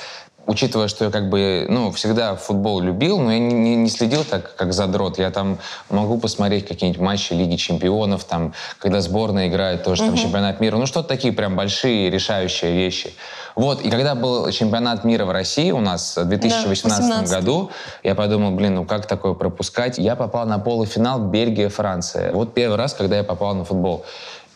учитывая, 0.50 0.88
что 0.88 1.06
я 1.06 1.12
как 1.12 1.30
бы, 1.30 1.68
ну, 1.70 1.92
всегда 1.92 2.36
футбол 2.36 2.82
любил, 2.82 3.20
но 3.20 3.32
я 3.32 3.40
не, 3.40 3.54
не, 3.54 3.76
не 3.76 3.90
следил 3.90 4.24
так, 4.24 4.56
как 4.56 4.74
задрот. 4.74 5.20
Я 5.20 5.30
там 5.30 5.60
могу 5.90 6.18
посмотреть 6.18 6.68
какие-нибудь 6.68 7.00
матчи 7.00 7.34
Лиги 7.34 7.56
Чемпионов, 7.56 8.24
там, 8.24 8.54
когда 8.80 9.00
сборная 9.02 9.48
играет 9.48 9.84
тоже, 9.84 10.06
там, 10.06 10.16
чемпионат 10.16 10.60
мира. 10.60 10.78
Ну, 10.78 10.88
что-то 10.88 11.08
такие 11.08 11.34
прям 11.34 11.56
большие 11.56 12.10
решающие 12.10 12.74
вещи. 12.74 13.14
Вот, 13.56 13.82
и 13.82 13.92
когда 13.92 14.16
был 14.16 14.50
чемпионат 14.52 15.04
мира 15.04 15.26
в 15.26 15.32
России 15.32 15.70
у 15.72 15.82
нас 15.82 16.18
в 16.18 16.26
2018 16.26 17.30
да, 17.30 17.40
году, 17.40 17.70
я 18.04 18.16
подумал, 18.16 18.52
блин, 18.52 18.76
ну 18.76 18.86
как 18.86 19.06
такое 19.06 19.34
пропускать? 19.34 20.00
Я 20.00 20.16
попал 20.16 20.48
на 20.48 20.58
полуфинал 20.58 21.20
Бельгия-Франция. 21.20 22.32
Вот 22.32 22.54
первый 22.56 22.78
раз, 22.78 22.94
когда 22.94 23.18
я 23.18 23.24
попал 23.24 23.54
на 23.54 23.66
футбол. 23.66 24.06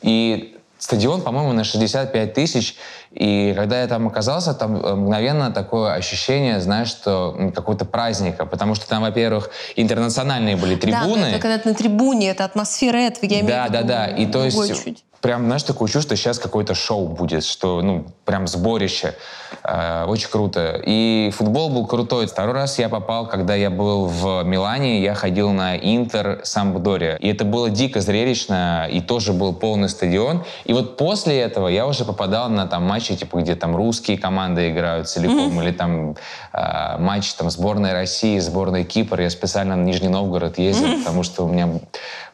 И 0.01 0.57
стадион, 0.83 1.21
по-моему, 1.21 1.53
на 1.53 1.63
65 1.63 2.33
тысяч. 2.33 2.75
И 3.11 3.53
когда 3.55 3.81
я 3.81 3.87
там 3.87 4.07
оказался, 4.07 4.53
там 4.53 4.75
э, 4.75 4.95
мгновенно 4.95 5.49
такое 5.49 5.93
ощущение, 5.93 6.59
знаешь, 6.59 6.89
что 6.89 7.51
какого-то 7.55 7.85
праздника. 7.85 8.45
Потому 8.45 8.75
что 8.75 8.87
там, 8.87 9.01
во-первых, 9.01 9.49
интернациональные 9.77 10.57
были 10.57 10.75
трибуны. 10.75 11.21
Да, 11.21 11.29
это 11.29 11.39
когда 11.39 11.57
ты 11.57 11.69
на 11.69 11.75
трибуне, 11.75 12.31
это 12.31 12.43
атмосфера 12.43 12.97
этого, 12.97 13.25
я 13.25 13.39
имею 13.39 13.47
да, 13.47 13.63
в 13.63 13.69
виду. 13.69 13.73
Да, 13.73 13.81
да, 13.81 14.07
да. 14.07 14.17
И 14.17 14.25
то 14.25 14.43
есть 14.43 14.83
чуть 14.83 15.03
прям, 15.23 15.45
знаешь, 15.45 15.63
такое 15.63 15.87
чувство, 15.87 16.17
что 16.17 16.21
сейчас 16.21 16.37
какое-то 16.37 16.75
шоу 16.75 17.07
будет, 17.07 17.45
что, 17.45 17.81
ну, 17.81 18.05
прям 18.25 18.45
сборище. 18.45 19.15
Э, 19.63 20.03
очень 20.05 20.29
круто. 20.29 20.81
И 20.85 21.31
футбол 21.33 21.69
был 21.69 21.87
крутой. 21.87 22.27
Второй 22.27 22.53
раз 22.53 22.77
я 22.77 22.89
попал, 22.89 23.29
когда 23.29 23.55
я 23.55 23.69
был 23.69 24.07
в 24.07 24.43
Милане, 24.43 25.01
я 25.01 25.15
ходил 25.15 25.51
на 25.51 25.77
Интер 25.77 26.41
Самбдория. 26.43 27.15
И 27.15 27.29
это 27.29 27.45
было 27.45 27.69
дико 27.69 28.01
зрелищно, 28.01 28.89
и 28.91 28.99
тоже 28.99 29.31
был 29.31 29.53
полный 29.53 29.87
стадион. 29.87 30.43
И 30.65 30.73
вот 30.73 30.97
после 30.97 31.39
этого 31.39 31.69
я 31.69 31.87
уже 31.87 32.03
попадал 32.03 32.49
на 32.49 32.67
там 32.67 32.83
матчи, 32.83 33.15
типа, 33.15 33.37
где 33.37 33.55
там 33.55 33.77
русские 33.77 34.17
команды 34.17 34.71
играют 34.71 35.07
целиком, 35.07 35.57
mm-hmm. 35.57 35.63
или 35.63 35.71
там 35.71 36.15
э, 36.51 36.97
матч 36.97 37.33
там 37.35 37.49
сборной 37.49 37.93
России, 37.93 38.39
сборной 38.39 38.83
Кипра. 38.83 39.23
Я 39.23 39.29
специально 39.29 39.77
на 39.77 39.83
Нижний 39.83 40.09
Новгород 40.09 40.57
ездил, 40.57 40.87
mm-hmm. 40.87 40.99
потому 40.99 41.23
что 41.23 41.45
у 41.45 41.47
меня 41.47 41.69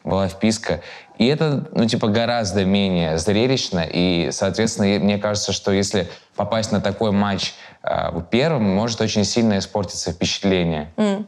была 0.02 0.26
вписка. 0.26 0.80
И 1.20 1.26
это, 1.26 1.64
ну, 1.72 1.84
типа, 1.84 2.08
гораздо 2.08 2.64
менее 2.64 3.18
зрелищно. 3.18 3.84
И, 3.86 4.30
соответственно, 4.32 4.98
мне 5.04 5.18
кажется, 5.18 5.52
что 5.52 5.70
если 5.70 6.08
попасть 6.34 6.72
на 6.72 6.80
такой 6.80 7.12
матч 7.12 7.52
э, 7.82 8.22
первым, 8.30 8.74
может 8.74 9.02
очень 9.02 9.24
сильно 9.24 9.58
испортиться 9.58 10.12
впечатление. 10.12 10.90
Mm. 10.96 11.26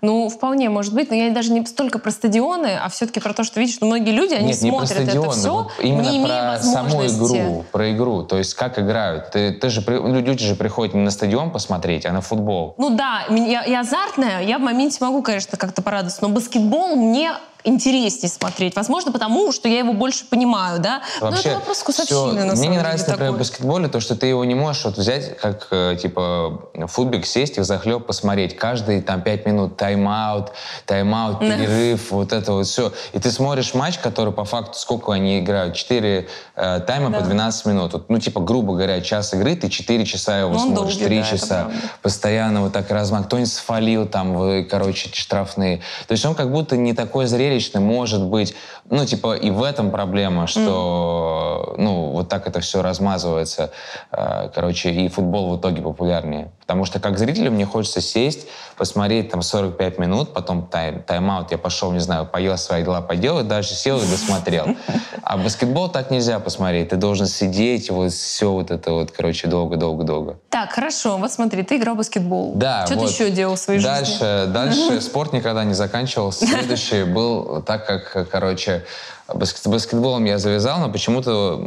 Ну, 0.00 0.30
вполне 0.30 0.70
может 0.70 0.94
быть, 0.94 1.10
но 1.10 1.16
я 1.16 1.30
даже 1.30 1.52
не 1.52 1.66
столько 1.66 1.98
про 1.98 2.10
стадионы, 2.12 2.78
а 2.82 2.88
все-таки 2.88 3.20
про 3.20 3.34
то, 3.34 3.44
что 3.44 3.60
видишь, 3.60 3.74
что 3.74 3.84
многие 3.84 4.12
люди, 4.12 4.32
они 4.32 4.48
Нет, 4.48 4.58
смотрят 4.58 4.90
не 4.90 4.96
про 4.96 5.04
стадионы, 5.04 5.26
это 5.26 5.38
все, 5.38 5.70
именно 5.82 6.10
не 6.10 6.26
про 6.26 6.58
саму 6.58 7.06
игру, 7.06 7.64
про 7.72 7.92
игру, 7.92 8.22
то 8.22 8.38
есть 8.38 8.54
как 8.54 8.78
играют. 8.78 9.32
Ты, 9.32 9.52
ты 9.52 9.68
же, 9.68 9.82
люди 9.86 10.46
же 10.46 10.54
приходят 10.54 10.94
не 10.94 11.00
на 11.00 11.10
стадион 11.10 11.50
посмотреть, 11.50 12.06
а 12.06 12.12
на 12.12 12.22
футбол. 12.22 12.74
Ну 12.78 12.90
да, 12.96 13.24
я, 13.28 13.64
я 13.64 13.80
азартная, 13.80 14.42
я 14.42 14.58
в 14.58 14.62
моменте 14.62 14.98
могу, 15.00 15.22
конечно, 15.22 15.58
как-то 15.58 15.82
порадоваться, 15.82 16.22
но 16.22 16.28
баскетбол 16.30 16.96
мне 16.96 17.32
интереснее 17.66 18.30
смотреть. 18.30 18.76
Возможно, 18.76 19.12
потому 19.12 19.52
что 19.52 19.68
я 19.68 19.80
его 19.80 19.92
больше 19.92 20.24
понимаю, 20.24 20.80
да? 20.80 21.02
Вообще, 21.20 21.42
Но 21.42 21.50
это 21.50 21.58
вопрос 21.58 21.78
вкусовщины, 21.80 22.44
на 22.44 22.54
Мне 22.54 22.68
не 22.68 22.78
нравится, 22.78 23.10
например, 23.10 23.32
в 23.32 23.38
баскетболе 23.38 23.88
то, 23.88 24.00
что 24.00 24.14
ты 24.14 24.26
его 24.26 24.44
не 24.44 24.54
можешь 24.54 24.84
вот 24.84 24.96
взять, 24.96 25.36
как, 25.36 25.66
э, 25.72 25.96
типа, 26.00 26.68
футбик 26.86 27.26
сесть 27.26 27.58
и 27.58 27.62
захлеб 27.62 28.06
посмотреть. 28.06 28.56
Каждые 28.56 29.02
там 29.02 29.20
пять 29.20 29.46
минут 29.46 29.76
тайм-аут, 29.76 30.52
тайм-аут, 30.86 31.40
перерыв, 31.40 32.12
вот 32.12 32.32
это 32.32 32.52
вот 32.52 32.66
все. 32.66 32.92
И 33.12 33.18
ты 33.18 33.30
смотришь 33.32 33.74
матч, 33.74 33.98
который 33.98 34.32
по 34.32 34.44
факту, 34.44 34.78
сколько 34.78 35.12
они 35.12 35.40
играют? 35.40 35.74
Четыре 35.74 36.28
э, 36.54 36.80
тайма 36.86 37.10
да. 37.10 37.18
по 37.18 37.24
12 37.24 37.66
минут. 37.66 37.92
Вот, 37.92 38.08
ну, 38.08 38.18
типа, 38.18 38.40
грубо 38.40 38.74
говоря, 38.74 39.00
час 39.00 39.34
игры, 39.34 39.56
ты 39.56 39.68
четыре 39.68 40.06
часа 40.06 40.38
его 40.38 40.52
ну, 40.52 40.58
смотришь, 40.58 40.96
три 40.96 41.20
да, 41.20 41.26
часа. 41.26 41.70
Постоянно 42.02 42.62
вот 42.62 42.72
так 42.72 42.88
размах. 42.90 43.26
Кто-нибудь 43.26 43.52
сфалил 43.52 44.06
там, 44.06 44.34
вы, 44.34 44.64
короче, 44.64 45.10
штрафные. 45.12 45.78
То 46.06 46.12
есть 46.12 46.24
он 46.24 46.36
как 46.36 46.52
будто 46.52 46.76
не 46.76 46.92
такой 46.92 47.26
зрелищный, 47.26 47.55
зрелищный, 47.56 47.80
может 47.80 48.22
быть, 48.22 48.54
ну, 48.88 49.04
типа, 49.04 49.36
и 49.36 49.50
в 49.50 49.62
этом 49.62 49.90
проблема, 49.90 50.46
что, 50.46 51.74
mm. 51.76 51.80
ну, 51.80 52.10
вот 52.10 52.28
так 52.28 52.46
это 52.46 52.60
все 52.60 52.82
размазывается. 52.82 53.70
Э, 54.12 54.48
короче, 54.54 54.90
и 54.90 55.08
футбол 55.08 55.56
в 55.56 55.60
итоге 55.60 55.82
популярнее. 55.82 56.50
Потому 56.60 56.84
что 56.84 57.00
как 57.00 57.18
зрителю 57.18 57.52
мне 57.52 57.64
хочется 57.64 58.00
сесть, 58.00 58.46
посмотреть 58.76 59.30
там 59.30 59.42
45 59.42 59.98
минут, 59.98 60.32
потом 60.32 60.66
тайм, 60.66 61.02
тайм-аут, 61.02 61.52
я 61.52 61.58
пошел, 61.58 61.92
не 61.92 62.00
знаю, 62.00 62.26
поел 62.26 62.56
свои 62.58 62.82
дела, 62.82 63.00
поделал, 63.00 63.42
дальше 63.44 63.74
сел 63.74 63.98
и 63.98 64.06
досмотрел. 64.06 64.76
А 65.22 65.36
баскетбол 65.36 65.88
так 65.88 66.10
нельзя 66.10 66.38
посмотреть. 66.38 66.90
Ты 66.90 66.96
должен 66.96 67.26
сидеть, 67.26 67.90
вот 67.90 68.12
все 68.12 68.52
вот 68.52 68.70
это 68.70 68.92
вот, 68.92 69.10
короче, 69.10 69.48
долго-долго-долго. 69.48 70.38
Так, 70.50 70.72
хорошо. 70.72 71.18
Вот 71.18 71.32
смотри, 71.32 71.62
ты 71.62 71.76
играл 71.76 71.94
в 71.94 71.98
баскетбол. 71.98 72.52
Да. 72.54 72.86
Что 72.86 72.96
вот. 72.96 73.06
ты 73.06 73.12
еще 73.12 73.30
делал 73.30 73.56
в 73.56 73.58
своей 73.58 73.82
дальше, 73.82 74.12
жизни? 74.12 74.52
Дальше 74.52 75.00
спорт 75.00 75.32
никогда 75.32 75.64
не 75.64 75.74
заканчивался. 75.74 76.46
Следующий 76.46 77.04
был 77.04 77.35
так, 77.66 77.86
как, 77.86 78.28
короче, 78.30 78.84
баскетболом 79.28 80.24
я 80.24 80.38
завязал, 80.38 80.78
но 80.78 80.90
почему-то 80.90 81.60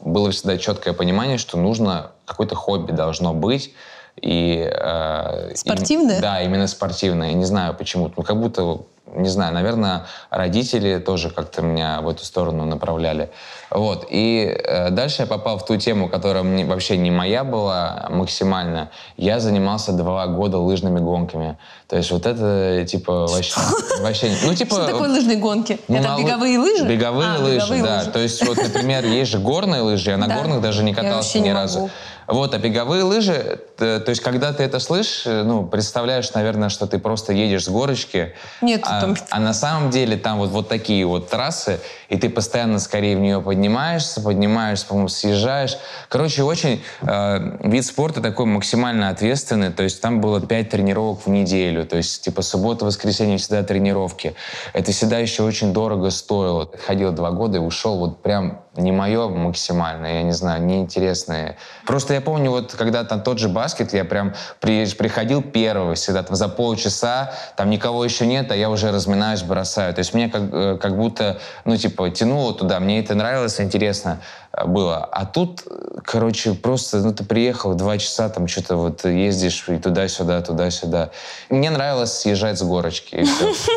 было 0.00 0.30
всегда 0.30 0.58
четкое 0.58 0.94
понимание, 0.94 1.38
что 1.38 1.56
нужно 1.56 2.10
какое-то 2.24 2.54
хобби 2.54 2.92
должно 2.92 3.32
быть. 3.32 3.72
И, 4.20 4.68
э, 4.70 5.54
спортивное? 5.54 6.18
И, 6.18 6.20
да, 6.20 6.42
именно 6.42 6.66
спортивное. 6.66 7.28
Я 7.28 7.34
не 7.34 7.44
знаю 7.44 7.74
почему. 7.74 8.10
Ну, 8.14 8.22
как 8.22 8.38
будто 8.38 8.80
не 9.14 9.28
знаю, 9.28 9.54
наверное, 9.54 10.06
родители 10.30 10.98
тоже 10.98 11.30
как-то 11.30 11.62
меня 11.62 12.00
в 12.00 12.08
эту 12.08 12.24
сторону 12.24 12.64
направляли. 12.64 13.30
Вот. 13.70 14.06
И 14.10 14.44
э, 14.46 14.90
дальше 14.90 15.22
я 15.22 15.26
попал 15.26 15.58
в 15.58 15.64
ту 15.64 15.76
тему, 15.76 16.08
которая 16.08 16.42
мне 16.42 16.64
вообще 16.64 16.96
не 16.96 17.10
моя 17.10 17.44
была 17.44 18.06
максимально. 18.10 18.90
Я 19.16 19.40
занимался 19.40 19.92
два 19.92 20.26
года 20.26 20.58
лыжными 20.58 20.98
гонками. 20.98 21.56
То 21.88 21.96
есть 21.96 22.10
вот 22.10 22.26
это, 22.26 22.84
типа, 22.86 23.26
вообще... 23.26 23.60
вообще 24.00 24.32
ну, 24.44 24.54
типа, 24.54 24.74
Что 24.74 24.86
такое 24.86 25.08
лыжные 25.08 25.36
гонки? 25.36 25.78
Ну, 25.88 25.96
это 25.96 26.16
беговые 26.18 26.58
лыжи? 26.58 26.84
Беговые 26.84 27.28
а, 27.30 27.38
лыжи, 27.38 27.56
беговые 27.56 27.82
да. 27.82 27.98
Лыжи. 27.98 28.10
То 28.10 28.18
есть 28.18 28.46
вот, 28.46 28.56
например, 28.56 29.04
есть 29.04 29.30
же 29.30 29.38
горные 29.38 29.82
лыжи, 29.82 30.10
я 30.10 30.16
на 30.16 30.28
горных 30.28 30.60
даже 30.60 30.82
не 30.82 30.94
катался 30.94 31.38
ни 31.38 31.50
разу. 31.50 31.90
Вот, 32.30 32.54
а 32.54 32.58
беговые 32.58 33.02
лыжи, 33.02 33.60
то 33.76 34.04
есть 34.06 34.20
когда 34.20 34.52
ты 34.52 34.62
это 34.62 34.78
слышишь, 34.78 35.24
ну, 35.26 35.66
представляешь, 35.66 36.32
наверное, 36.32 36.68
что 36.68 36.86
ты 36.86 36.98
просто 36.98 37.32
едешь 37.32 37.64
с 37.64 37.68
горочки. 37.68 38.34
Нет, 38.60 38.82
а, 38.84 39.00
там... 39.00 39.16
а 39.30 39.40
на 39.40 39.52
самом 39.52 39.90
деле 39.90 40.16
там 40.16 40.38
вот, 40.38 40.50
вот 40.50 40.68
такие 40.68 41.04
вот 41.06 41.28
трассы, 41.28 41.80
и 42.08 42.16
ты 42.16 42.28
постоянно 42.28 42.78
скорее 42.78 43.16
в 43.16 43.20
нее 43.20 43.40
поднимаешься, 43.40 44.20
поднимаешься, 44.20 44.86
по-моему, 44.86 45.08
съезжаешь. 45.08 45.76
Короче, 46.08 46.42
очень 46.42 46.82
э, 47.02 47.68
вид 47.68 47.84
спорта 47.84 48.20
такой 48.20 48.46
максимально 48.46 49.08
ответственный, 49.08 49.70
то 49.70 49.82
есть 49.82 50.00
там 50.00 50.20
было 50.20 50.40
пять 50.40 50.70
тренировок 50.70 51.26
в 51.26 51.30
неделю, 51.30 51.86
то 51.86 51.96
есть 51.96 52.22
типа 52.22 52.42
суббота, 52.42 52.84
воскресенье 52.84 53.38
всегда 53.38 53.62
тренировки. 53.62 54.34
Это 54.72 54.92
всегда 54.92 55.18
еще 55.18 55.42
очень 55.42 55.72
дорого 55.72 56.10
стоило. 56.10 56.70
Ходил 56.86 57.12
два 57.12 57.30
года 57.30 57.58
и 57.58 57.60
ушел 57.60 57.98
вот 57.98 58.22
прям 58.22 58.60
не 58.76 58.92
мое 58.92 59.28
максимально, 59.28 60.06
я 60.06 60.22
не 60.22 60.32
знаю, 60.32 60.62
неинтересное. 60.62 61.56
Просто 61.86 62.14
я 62.14 62.19
помню, 62.20 62.50
вот 62.50 62.74
когда 62.74 63.04
там 63.04 63.22
тот 63.22 63.38
же 63.38 63.48
баскет, 63.48 63.92
я 63.92 64.04
прям 64.04 64.34
при, 64.60 64.86
приходил 64.94 65.42
первого 65.42 65.94
всегда, 65.94 66.22
там 66.22 66.36
за 66.36 66.48
полчаса, 66.48 67.32
там 67.56 67.70
никого 67.70 68.04
еще 68.04 68.26
нет, 68.26 68.50
а 68.52 68.56
я 68.56 68.70
уже 68.70 68.92
разминаюсь, 68.92 69.42
бросаю. 69.42 69.92
То 69.94 70.00
есть 70.00 70.14
мне 70.14 70.28
как, 70.28 70.42
э, 70.52 70.78
как 70.80 70.96
будто, 70.96 71.40
ну, 71.64 71.76
типа, 71.76 72.10
тянуло 72.10 72.54
туда, 72.54 72.80
мне 72.80 73.00
это 73.00 73.14
нравилось, 73.14 73.60
интересно 73.60 74.20
э, 74.52 74.66
было. 74.66 74.98
А 75.10 75.26
тут, 75.26 75.62
короче, 76.04 76.54
просто, 76.54 76.98
ну, 76.98 77.12
ты 77.12 77.24
приехал, 77.24 77.74
два 77.74 77.98
часа 77.98 78.28
там 78.28 78.46
что-то 78.46 78.76
вот 78.76 79.04
ездишь 79.04 79.68
и 79.68 79.78
туда-сюда, 79.78 80.40
туда-сюда. 80.42 81.10
Мне 81.48 81.70
нравилось 81.70 82.12
съезжать 82.12 82.58
с 82.58 82.62
горочки. 82.62 83.24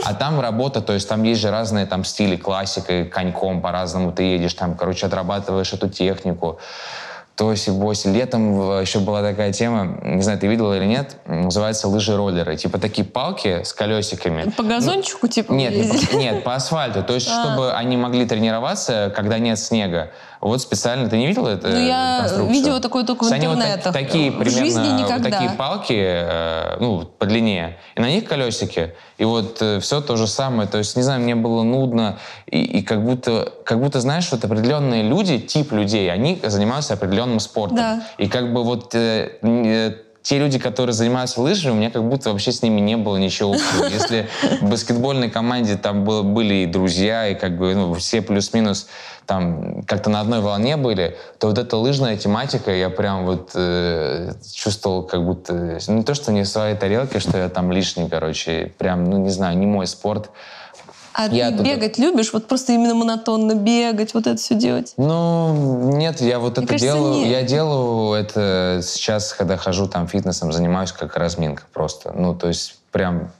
А 0.06 0.14
там 0.14 0.40
работа, 0.40 0.82
то 0.82 0.94
есть 0.94 1.08
там 1.08 1.24
есть 1.24 1.42
же 1.42 1.52
разные 1.52 1.86
там 1.86 2.04
стили, 2.04 2.36
классика, 2.36 3.06
коньком 3.06 3.62
по-разному 3.62 4.12
ты 4.12 4.24
едешь, 4.24 4.54
там, 4.54 4.76
короче, 4.76 5.06
отрабатываешь 5.06 5.74
эту 5.74 5.90
технику. 5.90 6.60
Тоси, 7.36 7.72
Боси. 7.72 8.08
Летом 8.08 8.80
еще 8.80 9.00
была 9.00 9.24
такая 9.24 9.52
тема, 9.52 9.98
не 10.04 10.22
знаю, 10.22 10.38
ты 10.38 10.48
видела 10.48 10.78
или 10.78 10.86
нет, 10.86 11.18
называется 11.26 11.88
лыжи-роллеры. 11.88 12.56
Типа 12.58 12.78
такие 12.78 13.06
палки 13.06 13.64
с 13.64 13.74
колесиками. 13.74 14.52
По 14.52 14.64
газончику, 14.64 15.20
ну, 15.24 15.28
типа? 15.30 15.52
Нет, 15.52 15.74
не 15.74 16.06
по, 16.06 16.16
нет, 16.16 16.44
по 16.44 16.54
асфальту. 16.54 17.04
То 17.04 17.16
есть, 17.16 17.28
а. 17.28 17.44
чтобы 17.44 17.74
они 17.74 17.98
могли 17.98 18.28
тренироваться, 18.28 19.12
когда 19.16 19.40
нет 19.40 19.58
снега. 19.58 20.12
Вот 20.44 20.62
специально, 20.62 21.10
ты 21.10 21.18
не 21.18 21.28
видела 21.28 21.48
это? 21.48 21.70
Ну, 21.70 21.80
я 21.80 22.28
видела 22.50 22.82
такое 22.82 23.06
только 23.06 23.24
в 23.24 23.32
интернетах. 23.32 23.86
Вот 23.86 23.94
такие 23.94 24.30
в 24.30 24.40
примерно, 24.40 24.60
жизни 24.60 24.88
никогда. 24.88 25.16
Вот 25.16 25.24
такие 25.24 25.50
палки, 25.52 25.94
э, 25.96 26.78
ну, 26.82 27.06
по 27.06 27.26
длине, 27.26 27.78
и 27.96 28.02
на 28.02 28.10
них 28.10 28.26
колесики. 28.26 28.94
И 29.18 29.24
вот 29.24 29.62
э, 29.62 29.80
все 29.80 30.02
то 30.02 30.18
же 30.18 30.28
самое. 30.28 30.68
То 30.68 30.80
есть, 30.80 30.98
не 30.98 31.02
знаю, 31.02 31.22
мне 31.22 31.36
было 31.36 31.64
нудно, 31.64 32.20
и, 32.46 32.62
и 32.62 32.82
как 32.82 33.06
будто, 33.06 33.54
как 33.64 33.80
будто, 33.80 34.02
знаешь, 34.02 34.30
вот 34.32 34.44
определенные 34.44 35.04
люди, 35.04 35.40
тип 35.40 35.72
людей, 35.72 36.12
они 36.12 36.42
занимаются 36.44 36.96
определенным 36.96 37.40
спортом. 37.40 37.78
Да. 37.78 38.04
И 38.18 38.28
как 38.28 38.52
бы 38.52 38.64
вот 38.64 38.94
э, 38.96 39.38
э 39.42 39.94
те 40.24 40.40
люди, 40.40 40.58
которые 40.58 40.94
занимаются 40.94 41.42
лыжами, 41.42 41.74
у 41.74 41.76
меня 41.76 41.92
как 41.92 42.04
будто 42.04 42.32
вообще 42.32 42.54
с 42.54 42.62
ними 42.62 42.80
не 42.80 42.96
было 42.96 43.18
ничего 43.18 43.52
общего. 43.52 43.86
Если 43.86 44.30
в 44.62 44.70
баскетбольной 44.70 45.30
команде 45.30 45.76
там 45.76 46.06
были 46.06 46.56
и 46.56 46.66
друзья, 46.66 47.28
и 47.28 47.36
как 47.36 47.58
бы 47.58 47.76
ну, 47.76 47.94
все 47.96 48.22
плюс-минус 48.22 48.88
там 49.26 49.84
как-то 49.84 50.10
на 50.10 50.22
одной 50.22 50.40
волне 50.40 50.78
были, 50.78 51.18
то 51.40 51.48
вот 51.48 51.58
эта 51.58 51.76
лыжная 51.76 52.18
тематика, 52.18 52.74
я 52.74 52.90
прям 52.90 53.26
вот 53.26 53.52
э, 53.56 54.34
чувствовал 54.54 55.04
как 55.04 55.26
будто, 55.26 55.80
ну 55.88 55.94
не 55.94 56.04
то, 56.04 56.14
что 56.14 56.32
не 56.32 56.44
в 56.44 56.48
своей 56.48 56.76
тарелке, 56.76 57.20
что 57.20 57.38
я 57.38 57.50
там 57.50 57.72
лишний, 57.72 58.08
короче, 58.08 58.72
прям, 58.78 59.04
ну 59.04 59.18
не 59.18 59.30
знаю, 59.30 59.58
не 59.58 59.66
мой 59.66 59.88
спорт. 59.88 60.30
А 61.14 61.28
я 61.28 61.52
ты 61.52 61.58
туда... 61.58 61.70
бегать 61.70 61.98
любишь? 61.98 62.34
Вот 62.34 62.48
просто 62.48 62.74
именно 62.74 62.96
монотонно 62.96 63.54
бегать, 63.56 64.14
вот 64.14 64.28
это 64.28 64.38
все 64.38 64.56
делать? 64.56 64.94
Ну, 64.98 65.92
нет, 65.96 66.22
я 66.22 66.40
вот 66.40 66.58
Мне 66.58 66.66
это 66.66 66.74
кажется, 66.74 66.94
делаю. 66.94 67.14
Нет. 67.16 67.28
Я 67.28 67.44
делаю 67.44 68.14
это 68.14 68.82
сейчас, 68.84 69.34
когда 69.34 69.58
хожу 69.58 69.88
там 69.88 70.08
фитнесом, 70.08 70.52
занимаюсь 70.52 70.92
как 70.92 71.16
разминка 71.16 71.64
просто. 71.72 72.12
Ну, 72.16 72.36
то 72.36 72.48
есть 72.48 72.78
прям 72.92 73.32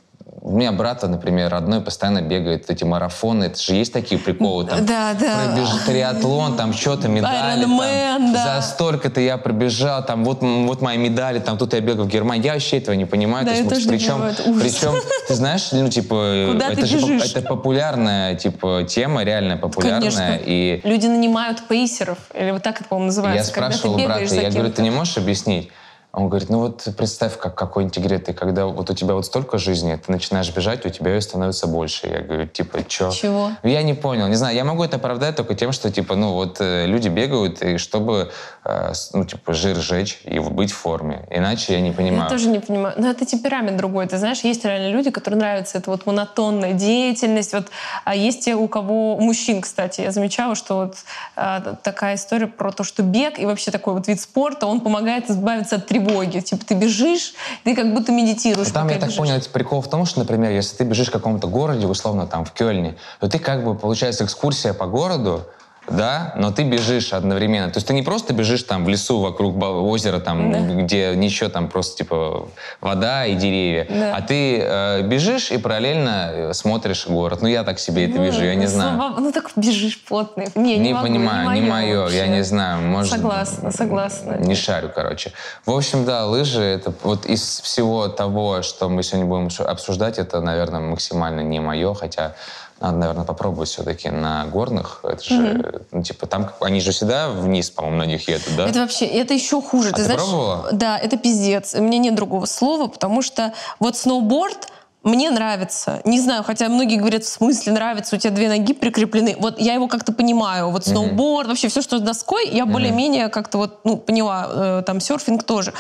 у 0.42 0.52
меня 0.52 0.72
брат, 0.72 1.04
например, 1.04 1.52
родной 1.52 1.82
постоянно 1.82 2.22
бегает 2.22 2.70
эти 2.70 2.84
марафоны. 2.84 3.46
Это 3.46 3.62
же 3.62 3.76
есть 3.76 3.94
такие 3.94 4.20
приколы. 4.20 4.66
Там, 4.66 4.86
да, 4.86 5.14
да. 5.14 5.46
Пробежит 5.46 5.86
триатлон, 5.86 6.56
там 6.56 6.74
что-то, 6.74 7.08
медали. 7.08 7.66
Man, 7.66 8.18
там, 8.18 8.34
да. 8.34 8.62
За 8.62 8.68
столько-то 8.68 9.22
я 9.22 9.38
пробежал, 9.38 10.04
там 10.06 10.24
вот, 10.24 10.42
вот 10.42 10.82
мои 10.82 10.98
медали, 10.98 11.40
там 11.40 11.58
тут 11.58 11.74
я 11.74 11.82
бегал 11.82 12.06
в 12.06 12.08
Германии. 12.08 12.46
Я 12.46 12.54
вообще 12.54 12.78
этого 12.78 12.96
не 12.96 13.06
понимаю. 13.06 13.46
Да, 13.46 13.52
То 13.52 13.58
есть, 13.58 13.70
тоже 13.70 13.88
причем, 13.88 14.22
причем, 14.60 14.96
ты 15.28 15.36
знаешь, 15.36 15.72
ну, 15.72 15.90
типа, 15.90 16.48
Куда 16.54 16.70
это 16.72 16.86
же 16.86 16.98
бежишь? 16.98 17.36
это 17.36 17.42
популярная, 17.48 18.36
типа, 18.36 18.86
тема, 18.88 19.24
реально 19.24 19.58
популярная. 19.58 20.00
Конечно. 20.02 20.40
И 20.46 20.82
Люди 20.84 21.08
нанимают 21.08 21.62
пейсеров, 21.68 22.18
или 22.34 22.52
вот 22.52 22.64
так 22.64 22.82
это, 22.82 22.90
по-моему, 22.90 23.08
называется. 23.08 23.38
я 23.38 23.44
спрашивал 23.44 23.98
брата, 23.98 24.24
я 24.36 24.50
говорю, 24.50 24.72
ты 24.72 24.82
не 24.82 24.92
можешь 24.92 25.18
объяснить? 25.18 25.70
Он 26.14 26.30
говорит, 26.30 26.50
ну 26.50 26.60
вот 26.60 26.88
представь, 26.96 27.40
как 27.40 27.56
какой-нибудь 27.56 27.98
игре 27.98 28.20
ты, 28.20 28.34
когда 28.34 28.68
вот 28.68 28.88
у 28.88 28.94
тебя 28.94 29.16
вот 29.16 29.26
столько 29.26 29.58
жизни, 29.58 29.96
ты 29.96 30.12
начинаешь 30.12 30.54
бежать, 30.56 30.86
у 30.86 30.90
тебя 30.90 31.16
ее 31.16 31.22
становится 31.22 31.66
больше. 31.66 32.06
Я 32.06 32.20
говорю, 32.20 32.46
типа, 32.46 32.84
чё? 32.88 33.10
Чего? 33.10 33.50
Я 33.64 33.82
не 33.82 33.96
понял, 33.96 34.28
не 34.28 34.36
знаю, 34.36 34.56
я 34.56 34.64
могу 34.64 34.84
это 34.84 34.98
оправдать 34.98 35.36
только 35.36 35.56
тем, 35.56 35.72
что, 35.72 35.92
типа, 35.92 36.16
ну 36.16 36.34
вот 36.34 36.58
э, 36.60 36.86
люди 36.86 37.08
бегают, 37.08 37.64
и 37.64 37.80
чтобы, 37.80 38.32
э, 38.64 38.94
ну, 39.14 39.26
типа, 39.26 39.54
жир 39.54 39.76
сжечь 39.78 40.22
и 40.24 40.38
быть 40.38 40.72
в 40.72 40.78
форме. 40.78 41.26
Иначе 41.32 41.74
я 41.74 41.82
не 41.82 41.92
понимаю. 41.92 42.26
Я 42.26 42.30
тоже 42.30 42.48
не 42.50 42.60
понимаю. 42.60 42.94
Но 43.00 43.10
это 43.10 43.26
темперамент 43.26 43.78
другой. 43.78 44.06
Ты 44.06 44.20
знаешь, 44.20 44.42
есть 44.42 44.64
реально 44.66 44.96
люди, 44.96 45.10
которым 45.10 45.40
нравится 45.40 45.80
эта 45.80 45.90
вот 45.90 46.06
монотонная 46.06 46.74
деятельность. 46.74 47.54
Вот, 47.54 47.70
а 48.06 48.16
есть 48.16 48.46
те, 48.46 48.54
у 48.54 48.68
кого... 48.68 49.18
Мужчин, 49.18 49.62
кстати, 49.62 50.02
я 50.02 50.12
замечала, 50.12 50.54
что 50.54 50.76
вот 50.76 50.96
а, 51.36 51.60
такая 51.82 52.16
история 52.16 52.46
про 52.46 52.72
то, 52.72 52.84
что 52.84 53.02
бег 53.02 53.40
и 53.40 53.48
вообще 53.48 53.72
такой 53.72 53.94
вот 53.94 54.08
вид 54.08 54.22
спорта, 54.22 54.68
он 54.68 54.80
помогает 54.80 55.32
избавиться 55.32 55.78
от 55.78 55.88
тревоги 55.88 56.03
тревоги. 56.04 56.40
Типа 56.40 56.66
ты 56.66 56.76
бежишь, 56.76 57.34
ты 57.64 57.76
как 57.76 57.94
будто 57.94 58.12
медитируешь. 58.12 58.70
Там, 58.72 58.88
я 58.90 58.96
бежишь. 58.96 59.10
так 59.10 59.18
понял, 59.18 59.42
прикол 59.52 59.82
в 59.82 59.90
том, 59.90 60.06
что, 60.06 60.20
например, 60.20 60.52
если 60.52 60.78
ты 60.78 60.84
бежишь 60.84 61.08
в 61.08 61.12
каком-то 61.12 61.48
городе, 61.48 61.88
условно, 61.88 62.28
там, 62.28 62.46
в 62.46 62.52
Кёльне, 62.52 62.96
то 63.20 63.30
ты 63.30 63.40
как 63.40 63.64
бы, 63.64 63.76
получается, 63.76 64.26
экскурсия 64.26 64.74
по 64.74 64.86
городу, 64.88 65.46
да, 65.88 66.34
но 66.38 66.52
ты 66.52 66.64
бежишь 66.64 67.14
одновременно. 67.14 67.72
То 67.72 67.78
есть 67.78 67.88
ты 67.88 67.94
не 67.94 68.04
просто 68.04 68.34
бежишь 68.34 68.64
там 68.64 68.86
в 68.86 68.90
лесу 68.90 69.20
вокруг 69.20 69.62
озера, 69.62 70.20
там, 70.20 70.52
да. 70.52 70.60
где 70.60 71.14
ничего, 71.16 71.50
там 71.50 71.68
просто 71.68 71.98
типа 71.98 72.48
вода 72.80 73.26
и 73.26 73.36
деревья, 73.36 73.88
да. 73.90 74.16
а 74.16 74.22
ты 74.22 74.60
э, 74.60 75.02
бежишь 75.04 75.52
и 75.52 75.58
параллельно 75.58 76.30
э, 76.32 76.54
смотришь 76.54 77.08
город. 77.08 77.42
Ну 77.42 77.48
я 77.48 77.64
так 77.64 77.80
себе 77.80 78.06
это 78.06 78.18
ну, 78.18 78.26
вижу, 78.26 78.44
я 78.44 78.56
не 78.56 78.68
знаю. 78.68 79.16
Ну 79.18 79.32
так 79.32 79.52
бежишь 79.56 80.02
плотный. 80.04 80.48
Не, 80.56 80.78
не, 80.78 80.88
не 80.88 80.94
могу, 80.94 81.08
понимаю, 81.08 81.52
не 81.52 81.62
не 81.62 81.70
мое, 81.70 82.08
я 82.10 82.28
не 82.28 82.44
знаю. 82.44 82.82
Может, 82.82 83.12
согласна, 83.12 83.72
согласна. 83.72 84.38
Не 84.40 84.56
шарю, 84.56 84.92
короче. 84.94 85.32
В 85.66 85.72
общем, 85.72 86.06
да, 86.06 86.26
лыжи, 86.26 86.62
это 86.62 86.94
вот 87.04 87.26
из 87.26 87.62
всего 87.62 88.08
того, 88.08 88.62
что 88.62 88.90
мы 88.90 89.04
сегодня 89.04 89.28
будем 89.28 89.50
обсуждать, 89.66 90.18
это, 90.18 90.42
наверное, 90.42 90.80
максимально 90.80 91.42
не 91.42 91.60
мое, 91.60 91.94
хотя 91.94 92.36
надо, 92.84 92.98
наверное, 92.98 93.24
попробовать 93.24 93.70
все-таки 93.70 94.10
на 94.10 94.46
горных. 94.48 95.00
Это 95.04 95.24
же, 95.24 95.36
mm-hmm. 95.36 95.86
ну, 95.92 96.04
типа, 96.04 96.28
там 96.28 96.52
они 96.60 96.82
же 96.82 96.92
всегда 96.92 97.30
вниз, 97.30 97.70
по-моему, 97.70 97.98
на 97.98 98.06
них 98.06 98.28
едут, 98.28 98.56
да? 98.58 98.68
Это 98.68 98.80
вообще, 98.80 99.06
это 99.06 99.34
еще 99.34 99.62
хуже. 99.62 99.90
А 99.90 99.92
ты, 99.92 99.98
ты 99.98 100.04
знаешь, 100.04 100.22
пробовала? 100.22 100.70
Да, 100.74 100.98
это 100.98 101.18
пиздец. 101.18 101.76
У 101.76 101.82
меня 101.82 101.98
нет 101.98 102.16
другого 102.16 102.46
слова, 102.46 102.88
потому 102.88 103.22
что 103.22 103.54
вот 103.80 103.96
сноуборд, 103.96 104.68
мне 105.04 105.30
нравится. 105.32 106.02
Не 106.06 106.20
знаю, 106.20 106.44
хотя 106.44 106.70
многие 106.70 106.98
говорят, 106.98 107.24
в 107.24 107.28
смысле 107.28 107.74
нравится, 107.74 108.16
у 108.16 108.20
тебя 108.20 108.32
две 108.32 108.48
ноги 108.48 108.74
прикреплены. 108.74 109.36
Вот 109.38 109.60
я 109.60 109.74
его 109.74 109.88
как-то 109.88 110.14
понимаю. 110.14 110.70
Вот 110.70 110.86
сноуборд, 110.86 111.46
mm-hmm. 111.46 111.50
вообще 111.50 111.68
все, 111.68 111.82
что 111.82 111.98
с 111.98 112.02
доской, 112.02 112.48
я 112.50 112.64
mm-hmm. 112.64 112.66
более-менее 112.68 113.28
как-то 113.30 113.58
вот, 113.58 113.80
ну, 113.84 113.98
поняла. 113.98 114.48
Э, 114.50 114.84
там 114.86 115.02
серфинг 115.02 115.44
тоже. 115.44 115.74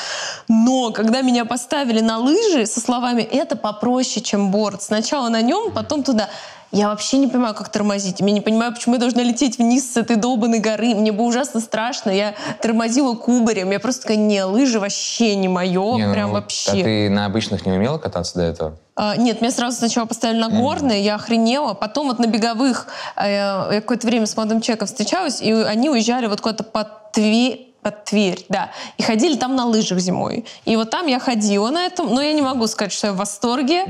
Но 0.49 0.91
когда 0.91 1.21
меня 1.21 1.45
поставили 1.45 2.01
на 2.01 2.17
лыжи 2.17 2.65
со 2.65 2.81
словами 2.81 3.21
«это 3.21 3.55
попроще, 3.55 4.21
чем 4.21 4.51
борт», 4.51 4.81
сначала 4.81 5.29
на 5.29 5.41
нем, 5.41 5.71
потом 5.71 6.03
туда 6.03 6.29
я 6.73 6.89
вообще 6.89 7.19
не 7.19 7.27
понимаю, 7.27 7.53
как 7.53 7.69
тормозить. 7.69 8.19
Я 8.19 8.25
не 8.25 8.41
понимаю, 8.41 8.73
почему 8.73 8.95
я 8.95 8.99
должна 8.99 9.21
лететь 9.21 9.59
вниз 9.59 9.93
с 9.93 9.95
этой 9.95 10.15
долбанной 10.15 10.57
горы. 10.57 10.95
Мне 10.95 11.11
бы 11.11 11.23
ужасно 11.23 11.59
страшно. 11.59 12.09
Я 12.09 12.33
тормозила 12.61 13.13
кубарем. 13.13 13.69
Я 13.69 13.79
просто 13.79 14.01
такая, 14.01 14.17
не, 14.17 14.43
лыжи 14.43 14.79
вообще 14.79 15.35
не 15.35 15.47
мое. 15.47 15.95
Не, 15.97 16.11
прям 16.11 16.29
ну, 16.29 16.33
вообще. 16.33 16.71
А 16.71 16.83
ты 16.83 17.09
на 17.11 17.25
обычных 17.25 17.67
не 17.67 17.73
умела 17.73 17.99
кататься 17.99 18.39
до 18.39 18.41
этого? 18.41 18.77
А, 18.95 19.15
нет, 19.15 19.41
меня 19.41 19.51
сразу 19.51 19.77
сначала 19.77 20.07
поставили 20.07 20.39
на 20.39 20.49
горные, 20.49 20.99
mm-hmm. 20.99 21.05
я 21.05 21.15
охренела. 21.15 21.75
Потом 21.75 22.07
вот 22.07 22.17
на 22.17 22.25
беговых 22.25 22.87
э, 23.17 23.29
я 23.29 23.81
какое-то 23.81 24.07
время 24.07 24.25
с 24.25 24.35
молодым 24.35 24.59
человеком 24.59 24.87
встречалась, 24.87 25.41
и 25.41 25.51
они 25.51 25.91
уезжали 25.91 26.25
вот 26.25 26.41
куда-то 26.41 26.63
под 26.63 27.11
Тверь, 27.13 27.72
под 27.83 28.05
Тверь, 28.05 28.45
да. 28.49 28.71
И 28.97 29.03
ходили 29.03 29.35
там 29.35 29.55
на 29.55 29.65
лыжах 29.65 29.99
зимой. 29.99 30.45
И 30.65 30.75
вот 30.75 30.89
там 30.89 31.07
я 31.07 31.19
ходила 31.19 31.69
на 31.69 31.85
этом, 31.85 32.13
но 32.13 32.21
я 32.21 32.33
не 32.33 32.41
могу 32.41 32.67
сказать, 32.67 32.91
что 32.91 33.07
я 33.07 33.13
в 33.13 33.17
восторге. 33.17 33.85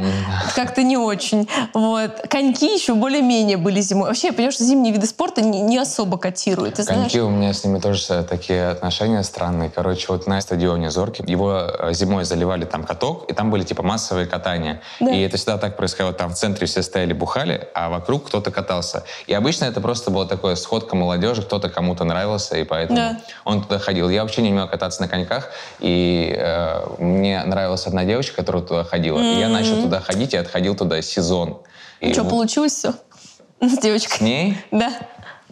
Как-то 0.56 0.84
не 0.84 0.98
очень. 0.98 1.48
Вот. 1.74 2.22
Коньки 2.30 2.74
еще 2.74 2.94
более-менее 2.94 3.58
были 3.58 3.82
зимой. 3.82 4.08
Вообще, 4.08 4.28
я 4.28 4.34
понимаю, 4.34 4.52
что 4.52 4.64
зимние 4.64 4.94
виды 4.94 5.08
спорта 5.08 5.42
не, 5.42 5.62
не 5.62 5.78
особо 5.78 6.18
котируют. 6.18 6.76
Ты 6.76 6.86
Коньки 6.86 7.18
знаешь? 7.18 7.28
у 7.28 7.30
меня 7.30 7.54
с 7.54 7.64
ними 7.64 7.80
тоже 7.80 8.24
такие 8.24 8.70
отношения 8.70 9.24
странные. 9.24 9.70
Короче, 9.70 10.08
вот 10.10 10.28
на 10.28 10.42
стадионе 10.42 10.90
Зорки 10.90 11.24
его 11.28 11.68
э, 11.80 11.94
зимой 11.94 12.26
заливали 12.26 12.66
там 12.66 12.84
каток, 12.84 13.30
и 13.30 13.34
там 13.34 13.52
были 13.52 13.64
типа 13.64 13.84
массовые 13.84 14.26
катания. 14.26 14.82
Да. 15.00 15.12
И 15.12 15.22
это 15.22 15.38
всегда 15.38 15.58
так 15.58 15.78
происходило. 15.78 16.14
Там 16.14 16.32
в 16.32 16.36
центре 16.36 16.68
все 16.68 16.82
стояли, 16.82 17.14
бухали, 17.14 17.68
а 17.74 17.90
вокруг 17.90 18.28
кто-то 18.28 18.52
катался. 18.52 19.04
И 19.28 19.34
обычно 19.34 19.66
это 19.66 19.82
просто 19.82 20.12
было 20.12 20.26
такое 20.26 20.56
сходка 20.56 20.96
молодежи, 20.96 21.42
кто-то 21.42 21.70
кому-то 21.70 22.04
нравился, 22.04 22.58
и 22.58 22.64
поэтому 22.64 22.98
да. 22.98 23.18
он 23.46 23.64
туда 23.64 23.80
ходил. 23.84 24.10
Я 24.10 24.24
вообще 24.24 24.42
не 24.42 24.52
умел 24.52 24.68
кататься 24.68 25.02
на 25.02 25.08
коньках, 25.08 25.52
и 25.80 26.34
э, 26.36 26.86
мне 27.00 27.44
нравилась 27.44 27.86
одна 27.86 28.06
девочка, 28.06 28.38
которая 28.38 28.64
туда 28.64 28.84
ходила. 28.84 29.20
Mm-hmm. 29.20 29.36
И 29.36 29.40
я 29.40 29.50
начал 29.50 29.82
туда 29.82 30.00
ходить 30.00 30.34
и 30.34 30.38
отходил 30.38 30.76
туда 30.76 31.02
сезон. 31.02 31.60
И 32.00 32.14
что, 32.14 32.26
получилось 32.26 32.74
все? 32.74 32.94
С 33.62 33.78
девочкой? 33.78 34.18
С 34.18 34.22
ней? 34.22 34.58
Да. 34.72 34.92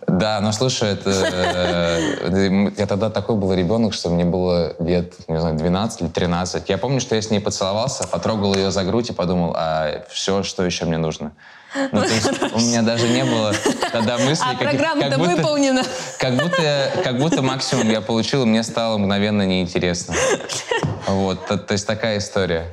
Да, 0.08 0.39
но 0.41 0.52
слушай, 0.52 0.89
это... 0.89 1.12
Э, 1.12 2.72
я 2.78 2.88
тогда 2.88 3.10
такой 3.10 3.36
был 3.36 3.54
ребенок, 3.54 3.94
что 3.94 4.10
мне 4.10 4.26
было 4.26 4.76
лет, 4.80 5.13
не 5.28 5.39
знаю, 5.39 5.56
12 5.56 6.02
или 6.02 6.08
13. 6.10 6.70
Я 6.70 6.78
помню, 6.78 7.00
что 7.00 7.15
я 7.15 7.22
с 7.22 7.30
ней 7.30 7.39
поцеловался, 7.39 8.08
потрогал 8.08 8.56
ее 8.56 8.72
за 8.72 8.84
грудь 8.84 9.12
и 9.12 9.13
подумал, 9.13 9.54
а 9.56 10.04
все, 10.10 10.44
что 10.44 10.65
еще 10.65 10.86
мне 10.86 10.98
нужно? 10.98 11.32
Ну, 11.91 12.02
то 12.02 12.08
есть 12.08 12.30
у 12.54 12.60
меня 12.60 12.82
даже 12.82 13.08
не 13.08 13.24
было 13.24 13.54
тогда 13.91 14.17
мысли... 14.17 14.45
А 14.49 14.56
программа-то 14.56 15.17
выполнена. 15.17 15.84
Как 16.19 16.36
будто, 16.36 16.91
как 17.04 17.17
будто 17.17 17.41
максимум 17.41 17.89
я 17.89 18.01
получил, 18.01 18.43
и 18.43 18.45
мне 18.45 18.63
стало 18.63 18.97
мгновенно 18.97 19.45
неинтересно. 19.45 20.15
Вот, 21.08 21.47
то, 21.47 21.58
то 21.58 21.73
есть 21.73 21.88
такая 21.88 22.19
история. 22.19 22.71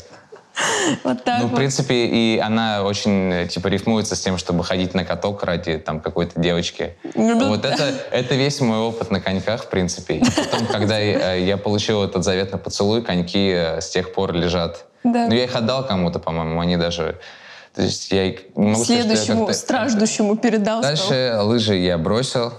Вот 1.04 1.24
так 1.24 1.40
ну, 1.40 1.46
вот. 1.46 1.52
в 1.52 1.56
принципе, 1.56 2.06
и 2.06 2.38
она 2.38 2.82
очень, 2.82 3.48
типа, 3.48 3.68
рифмуется 3.68 4.16
с 4.16 4.20
тем, 4.20 4.38
чтобы 4.38 4.64
ходить 4.64 4.94
на 4.94 5.04
каток 5.04 5.44
ради, 5.44 5.78
там, 5.78 6.00
какой-то 6.00 6.40
девочки. 6.40 6.96
Ну, 7.14 7.48
вот 7.48 7.64
это, 7.64 7.94
это 8.10 8.34
весь 8.34 8.60
мой 8.60 8.78
опыт 8.78 9.10
на 9.10 9.20
коньках, 9.20 9.64
в 9.64 9.68
принципе. 9.68 10.16
И 10.16 10.24
потом, 10.24 10.66
когда 10.66 10.98
я, 10.98 11.34
я 11.34 11.56
получил 11.56 12.02
этот 12.02 12.24
заветный 12.24 12.58
поцелуй, 12.58 13.02
коньки 13.02 13.52
э, 13.54 13.80
с 13.80 13.88
тех 13.90 14.12
пор 14.12 14.32
лежат. 14.32 14.84
Да. 15.04 15.26
Ну, 15.28 15.34
я 15.34 15.44
их 15.44 15.54
отдал 15.54 15.86
кому-то, 15.86 16.18
по-моему, 16.18 16.60
они 16.60 16.76
даже... 16.76 17.18
То 17.78 17.84
есть 17.84 18.10
я 18.10 18.30
не 18.30 18.36
могу 18.56 18.84
Следующему 18.84 19.44
сказать, 19.44 19.56
страждущему 19.56 20.36
передал. 20.36 20.82
Дальше 20.82 21.04
сказал. 21.04 21.46
лыжи 21.46 21.76
я 21.76 21.96
бросил. 21.96 22.52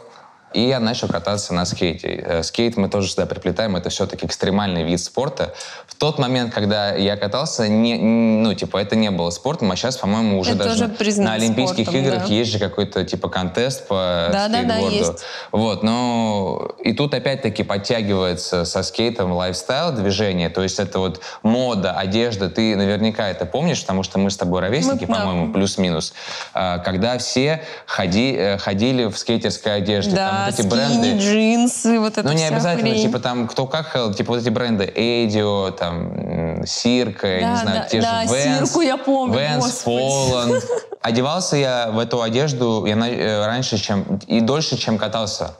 И 0.53 0.67
я 0.67 0.79
начал 0.79 1.07
кататься 1.07 1.53
на 1.53 1.65
скейте. 1.65 2.23
Э, 2.25 2.43
скейт 2.43 2.75
мы 2.75 2.89
тоже 2.89 3.09
сюда 3.09 3.25
приплетаем, 3.25 3.75
это 3.75 3.89
все-таки 3.89 4.25
экстремальный 4.25 4.83
вид 4.83 4.99
спорта. 4.99 5.53
В 5.85 5.95
тот 5.95 6.17
момент, 6.17 6.53
когда 6.53 6.95
я 6.95 7.17
катался, 7.17 7.67
не, 7.67 7.95
ну, 7.97 8.53
типа, 8.53 8.77
это 8.77 8.95
не 8.95 9.11
было 9.11 9.29
спортом, 9.29 9.71
а 9.71 9.75
сейчас, 9.75 9.97
по-моему, 9.97 10.39
уже 10.39 10.51
это 10.51 10.63
даже 10.63 10.85
уже 10.85 11.21
на 11.21 11.33
Олимпийских 11.33 11.87
спортом, 11.87 12.05
играх 12.05 12.27
да. 12.27 12.33
есть 12.33 12.51
же 12.51 12.59
какой-то, 12.59 13.05
типа, 13.05 13.29
контест 13.29 13.87
по 13.87 14.29
да, 14.31 14.47
скейтборду. 14.47 14.67
Да, 14.67 14.89
да, 14.89 14.95
есть. 14.95 15.25
Вот, 15.51 15.83
ну, 15.83 16.71
и 16.83 16.93
тут 16.93 17.13
опять-таки 17.13 17.63
подтягивается 17.63 18.65
со 18.65 18.81
скейтом 18.81 19.33
лайфстайл 19.33 19.91
движение, 19.91 20.49
то 20.49 20.63
есть 20.63 20.79
это 20.79 20.99
вот 20.99 21.21
мода, 21.43 21.91
одежда, 21.91 22.49
ты 22.49 22.75
наверняка 22.75 23.29
это 23.29 23.45
помнишь, 23.45 23.81
потому 23.81 24.01
что 24.03 24.17
мы 24.17 24.31
с 24.31 24.37
тобой 24.37 24.61
ровесники, 24.61 25.05
мы, 25.05 25.15
по-моему, 25.15 25.47
да. 25.47 25.53
плюс-минус, 25.53 26.13
а, 26.53 26.79
когда 26.79 27.17
все 27.17 27.61
ходи, 27.85 28.33
э, 28.35 28.57
ходили 28.57 29.05
в 29.05 29.17
скейтерской 29.17 29.75
одежде, 29.75 30.15
да, 30.15 30.29
там 30.29 30.38
вот 30.45 30.59
эти 30.59 30.67
бренды. 30.67 31.17
джинсы, 31.17 31.99
вот 31.99 32.17
это 32.17 32.23
Ну, 32.23 32.33
не 32.33 32.45
обязательно, 32.45 32.89
хрень. 32.91 33.01
типа 33.03 33.19
там 33.19 33.47
кто 33.47 33.65
как, 33.67 34.15
типа 34.15 34.33
вот 34.33 34.41
эти 34.41 34.49
бренды 34.49 34.91
Эдио, 34.95 35.71
там, 35.71 36.65
Сирка, 36.65 37.27
я 37.27 37.41
Да, 37.41 37.51
не 37.51 37.57
знаю, 37.57 37.79
да, 37.81 37.85
те 37.87 38.01
да, 38.01 38.23
же 38.25 38.33
Венс. 38.33 38.69
Сирку 38.69 38.81
я 38.81 38.97
помню, 38.97 39.37
Венс, 39.39 39.65
господи. 39.65 39.97
Фоллан. 39.97 40.61
Одевался 41.01 41.55
я 41.55 41.89
в 41.91 41.99
эту 41.99 42.21
одежду 42.21 42.85
я 42.85 42.95
э, 42.95 43.45
раньше, 43.45 43.77
чем 43.77 44.19
и 44.27 44.41
дольше, 44.41 44.77
чем 44.77 44.97
катался. 44.97 45.55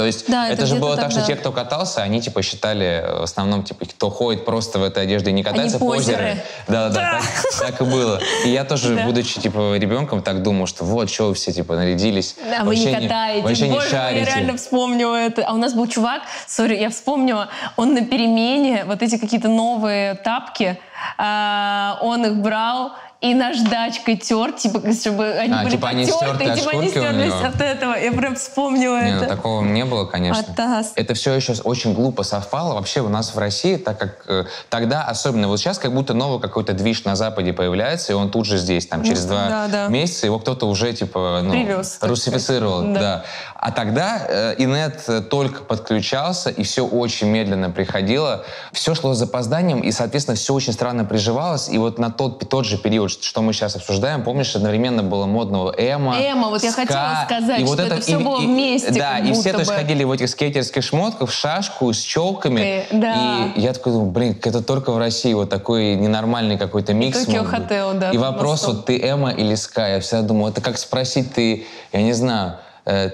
То 0.00 0.06
есть 0.06 0.30
Да, 0.30 0.46
это 0.46 0.62
это, 0.62 0.66
же 0.66 0.76
было 0.76 0.96
так, 0.96 1.10
что 1.10 1.20
тогда. 1.20 1.34
те, 1.34 1.38
кто 1.38 1.52
катался, 1.52 2.00
они 2.00 2.22
типа 2.22 2.40
считали 2.40 2.86
э, 2.86 3.18
в 3.18 3.22
основном, 3.22 3.64
типа, 3.64 3.84
кто 3.84 4.08
ходит 4.08 4.46
просто 4.46 4.78
в 4.78 4.82
этой 4.82 5.02
одежде 5.02 5.28
и 5.28 5.32
не 5.34 5.42
катается, 5.42 5.78
позеры. 5.78 6.42
Да, 6.68 6.88
да, 6.88 6.94
да, 6.94 7.20
так, 7.20 7.68
так 7.68 7.80
и 7.82 7.84
было. 7.84 8.18
И 8.46 8.48
я 8.48 8.64
тоже, 8.64 8.94
Да. 8.96 9.04
будучи 9.04 9.38
типа 9.38 9.76
ребенком, 9.76 10.22
так 10.22 10.42
думал, 10.42 10.66
что 10.66 10.84
вот, 10.86 11.10
что 11.10 11.28
вы 11.28 11.34
все 11.34 11.52
типа 11.52 11.76
нарядились. 11.76 12.34
А 12.58 12.64
вы 12.64 12.76
не 12.76 12.86
вообще 12.86 13.02
катаете. 13.02 13.42
вообще 13.46 13.68
не 13.68 13.74
Боже 13.74 13.84
мой, 13.90 13.92
я 13.92 14.00
шарите. 14.08 14.24
реально 14.24 14.56
вспомнила 14.56 15.16
это. 15.16 15.44
А 15.46 15.52
у 15.52 15.58
нас 15.58 15.74
был 15.74 15.86
чувак, 15.86 16.22
сори, 16.46 16.76
я 16.76 16.88
вспомнила, 16.88 17.50
он 17.76 17.92
на 17.92 18.00
перемене, 18.02 18.84
вот 18.86 19.02
эти 19.02 19.18
какие-то 19.18 19.48
новые 19.48 20.14
тапки, 20.14 20.78
а, 21.18 21.98
он 22.00 22.24
их 22.24 22.36
брал 22.36 22.92
и 23.20 23.34
наждачкой 23.34 24.16
тер, 24.16 24.52
типа, 24.52 24.80
чтобы 24.92 25.28
они 25.28 25.52
А, 25.52 25.62
были 25.62 25.72
типа 25.72 25.88
они 25.88 26.06
стертые 26.06 26.52
от 26.52 26.58
типа 26.58 26.70
они 26.70 26.88
стерлись 26.88 27.32
от 27.32 27.60
этого. 27.60 27.94
Я 27.94 28.12
прям 28.12 28.34
вспомнила 28.34 29.02
Не, 29.02 29.12
ну 29.12 29.18
это. 29.18 29.36
такого 29.36 29.62
не 29.62 29.84
было, 29.84 30.06
конечно. 30.06 30.42
Атас. 30.42 30.92
Это 30.96 31.12
все 31.12 31.34
еще 31.34 31.52
очень 31.64 31.92
глупо 31.92 32.22
совпало. 32.22 32.74
Вообще 32.74 33.00
у 33.02 33.10
нас 33.10 33.34
в 33.34 33.38
России, 33.38 33.76
так 33.76 33.98
как 33.98 34.24
э, 34.26 34.44
тогда, 34.70 35.02
особенно 35.02 35.48
вот 35.48 35.60
сейчас, 35.60 35.78
как 35.78 35.92
будто 35.92 36.14
новый 36.14 36.40
какой-то 36.40 36.72
движ 36.72 37.04
на 37.04 37.14
Западе 37.14 37.52
появляется, 37.52 38.12
и 38.12 38.14
он 38.14 38.30
тут 38.30 38.46
же 38.46 38.56
здесь, 38.56 38.86
там, 38.86 39.04
через 39.04 39.26
два 39.26 39.48
да, 39.48 39.68
да. 39.68 39.88
месяца 39.88 40.24
его 40.24 40.38
кто-то 40.38 40.66
уже, 40.66 40.92
типа, 40.94 41.40
ну, 41.44 41.50
Привез, 41.50 41.98
русифицировал. 42.00 42.82
Да. 42.94 43.00
Да. 43.00 43.24
А 43.54 43.70
тогда 43.72 44.22
э, 44.26 44.54
инет 44.56 45.04
э, 45.08 45.20
только 45.20 45.62
подключался, 45.62 46.48
и 46.48 46.62
все 46.62 46.86
очень 46.86 47.26
медленно 47.26 47.68
приходило. 47.68 48.46
Все 48.72 48.94
шло 48.94 49.12
с 49.12 49.18
запозданием, 49.18 49.80
и, 49.80 49.92
соответственно, 49.92 50.36
все 50.36 50.54
очень 50.54 50.72
странно 50.72 51.04
приживалось. 51.04 51.68
И 51.68 51.76
вот 51.76 51.98
на 51.98 52.10
тот, 52.10 52.48
тот 52.48 52.64
же 52.64 52.78
период, 52.78 53.09
что 53.10 53.42
мы 53.42 53.52
сейчас 53.52 53.76
обсуждаем, 53.76 54.22
помнишь, 54.22 54.54
одновременно 54.56 55.02
было 55.02 55.26
модного 55.26 55.74
эмо, 55.76 56.16
Эмо, 56.20 56.48
вот 56.48 56.62
я 56.62 56.72
ска, 56.72 56.82
хотела 56.82 57.22
сказать, 57.24 57.60
и 57.60 57.64
вот 57.64 57.78
что 57.78 57.86
это 57.86 58.00
всё 58.00 58.20
и- 58.20 58.22
было 58.24 58.40
и- 58.40 58.46
вместе, 58.46 58.90
Да, 58.92 59.18
и 59.18 59.32
все 59.32 59.52
то 59.52 59.60
есть 59.60 59.70
ходили 59.70 60.04
в 60.04 60.12
этих 60.12 60.28
скейтерских 60.28 60.82
шмотках, 60.82 61.28
в 61.30 61.32
шашку, 61.32 61.92
с 61.92 62.00
челками. 62.00 62.60
Э, 62.60 62.84
да. 62.92 63.52
И 63.56 63.60
я 63.60 63.72
такой 63.72 63.92
думаю, 63.92 64.10
блин, 64.10 64.38
это 64.42 64.62
только 64.62 64.92
в 64.92 64.98
России 64.98 65.32
вот 65.34 65.50
такой 65.50 65.94
ненормальный 65.96 66.56
какой-то 66.58 66.94
микс. 66.94 67.26
Быть. 67.26 67.34
Hotel, 67.34 67.98
да, 67.98 68.10
И 68.10 68.18
вопрос, 68.18 68.66
вот 68.66 68.86
ты 68.86 68.98
эмо 68.98 69.30
или 69.30 69.54
ска? 69.54 69.88
Я 69.88 70.00
всегда 70.00 70.22
думал, 70.22 70.48
это 70.48 70.60
как 70.60 70.78
спросить, 70.78 71.32
ты, 71.34 71.66
я 71.92 72.02
не 72.02 72.12
знаю, 72.12 72.58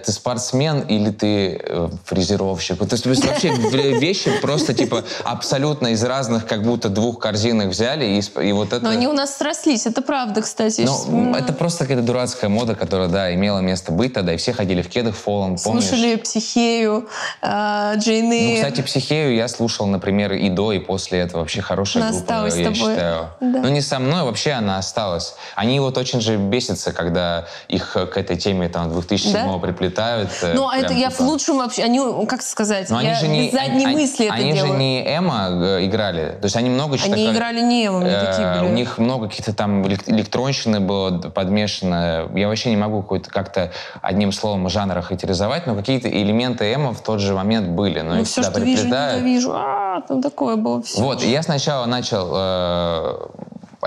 ты 0.05 0.13
спортсмен 0.13 0.81
или 0.81 1.11
ты 1.11 1.61
э, 1.63 1.89
фрезеровщик? 2.05 2.79
То 2.79 2.89
есть, 2.91 3.07
вообще 3.07 3.51
вещи 3.99 4.31
просто 4.41 4.75
типа 4.75 5.05
абсолютно 5.25 5.89
из 5.89 6.03
разных 6.05 6.47
как 6.47 6.63
будто 6.63 6.89
двух 6.89 7.19
корзинок 7.19 7.69
взяли 7.69 8.05
и, 8.05 8.23
и 8.43 8.53
вот 8.53 8.73
это... 8.73 8.81
Но 8.81 8.91
они 8.91 9.07
у 9.07 9.13
нас 9.13 9.37
срослись, 9.37 9.87
это 9.87 10.03
правда, 10.03 10.43
кстати. 10.43 10.83
Я 10.83 10.87
Ну, 10.87 11.35
это 11.35 11.53
просто 11.53 11.85
какая-то 11.85 12.03
дурацкая 12.03 12.49
мода, 12.49 12.75
которая, 12.75 13.09
да, 13.09 13.35
имела 13.35 13.61
место 13.61 13.93
быть 13.93 14.13
тогда, 14.13 14.35
и 14.35 14.37
все 14.37 14.53
ходили 14.53 14.83
в 14.83 14.89
кедах 14.89 15.15
фолом, 15.15 15.57
помнишь? 15.57 15.85
Слушали 15.85 16.17
Психею, 16.17 17.09
а, 17.43 17.95
Джейн 17.97 18.27
Ну, 18.29 18.55
кстати, 18.57 18.81
«Психею» 18.81 19.35
я 19.35 19.49
слушал, 19.49 19.87
например, 19.87 20.33
и 20.33 20.49
до, 20.49 20.73
и 20.73 20.79
после 20.79 21.21
этого. 21.21 21.41
Вообще 21.41 21.61
хорошая 21.61 22.03
Она 22.05 22.13
группа, 22.13 22.25
осталась 22.25 22.57
я 22.57 22.65
тобой. 22.65 22.77
считаю. 22.77 23.31
Да. 23.41 23.61
Ну, 23.61 23.69
не 23.69 23.81
со 23.81 23.99
мной, 23.99 24.23
вообще 24.23 24.53
она 24.53 24.79
осталась. 24.79 25.35
Они 25.55 25.79
вот 25.81 25.99
очень 25.99 26.21
же 26.21 26.37
бесятся, 26.37 26.93
когда 26.93 27.47
их 27.69 27.97
э, 27.97 28.07
к 28.07 28.17
этой 28.17 28.37
теме 28.37 28.69
там 28.69 28.91
2007 28.91 29.33
Да? 29.33 29.66
Приплетают. 29.67 30.31
э, 30.43 30.53
Ну, 30.55 30.69
а 30.69 30.77
это 30.77 30.93
я 30.93 31.11
в 31.11 31.13
типа. 31.17 31.23
лучшем 31.25 31.59
вообще, 31.59 31.83
они, 31.85 32.01
как 32.27 32.43
сказать, 32.43 32.89
Но 32.91 32.99
они 32.99 33.09
я 33.09 33.15
же 33.15 33.29
не, 33.29 33.47
без 33.47 33.53
задней 33.53 33.85
они, 33.85 33.95
мысли 33.97 34.29
они 34.29 34.51
это 34.51 34.57
же 34.59 34.65
делаю. 34.65 34.79
не 34.79 35.17
эмо 35.17 35.49
э, 35.51 35.85
играли. 35.87 36.37
То 36.41 36.45
есть 36.45 36.57
они 36.57 36.71
много 36.71 36.97
чего 36.99 37.13
Они 37.13 37.25
такое- 37.25 37.37
играли 37.37 37.61
не 37.61 37.87
эмо, 37.87 37.99
они 38.01 38.09
Э, 38.11 38.61
были. 38.61 38.71
У 38.71 38.73
них 38.75 38.99
много 38.99 39.29
каких-то 39.29 39.53
там 39.55 39.83
элек- 39.85 40.05
электронщины 40.09 40.81
было 40.81 41.19
подмешано. 41.31 42.29
Я 42.35 42.49
вообще 42.49 42.71
не 42.71 42.77
могу 42.77 43.03
как-то 43.03 43.73
одним 44.03 44.33
словом 44.33 44.69
жанра 44.69 45.03
характеризовать, 45.03 45.67
но 45.67 45.75
какие-то 45.75 46.09
элементы 46.09 46.73
эмо 46.73 46.93
в 46.93 47.01
тот 47.03 47.21
же 47.21 47.35
момент 47.35 47.69
были. 47.69 48.01
Но 48.01 48.15
Ну, 48.17 48.25
все, 48.25 48.43
что 48.43 48.61
вижу, 48.61 48.83
приплетают. 48.83 49.23
ненавижу. 49.23 49.53
А, 49.55 50.01
там 50.09 50.23
такое 50.23 50.57
было 50.57 50.83
все. 50.83 51.01
Вот, 51.01 51.23
я 51.23 51.43
сначала 51.43 51.87
начал 51.87 52.31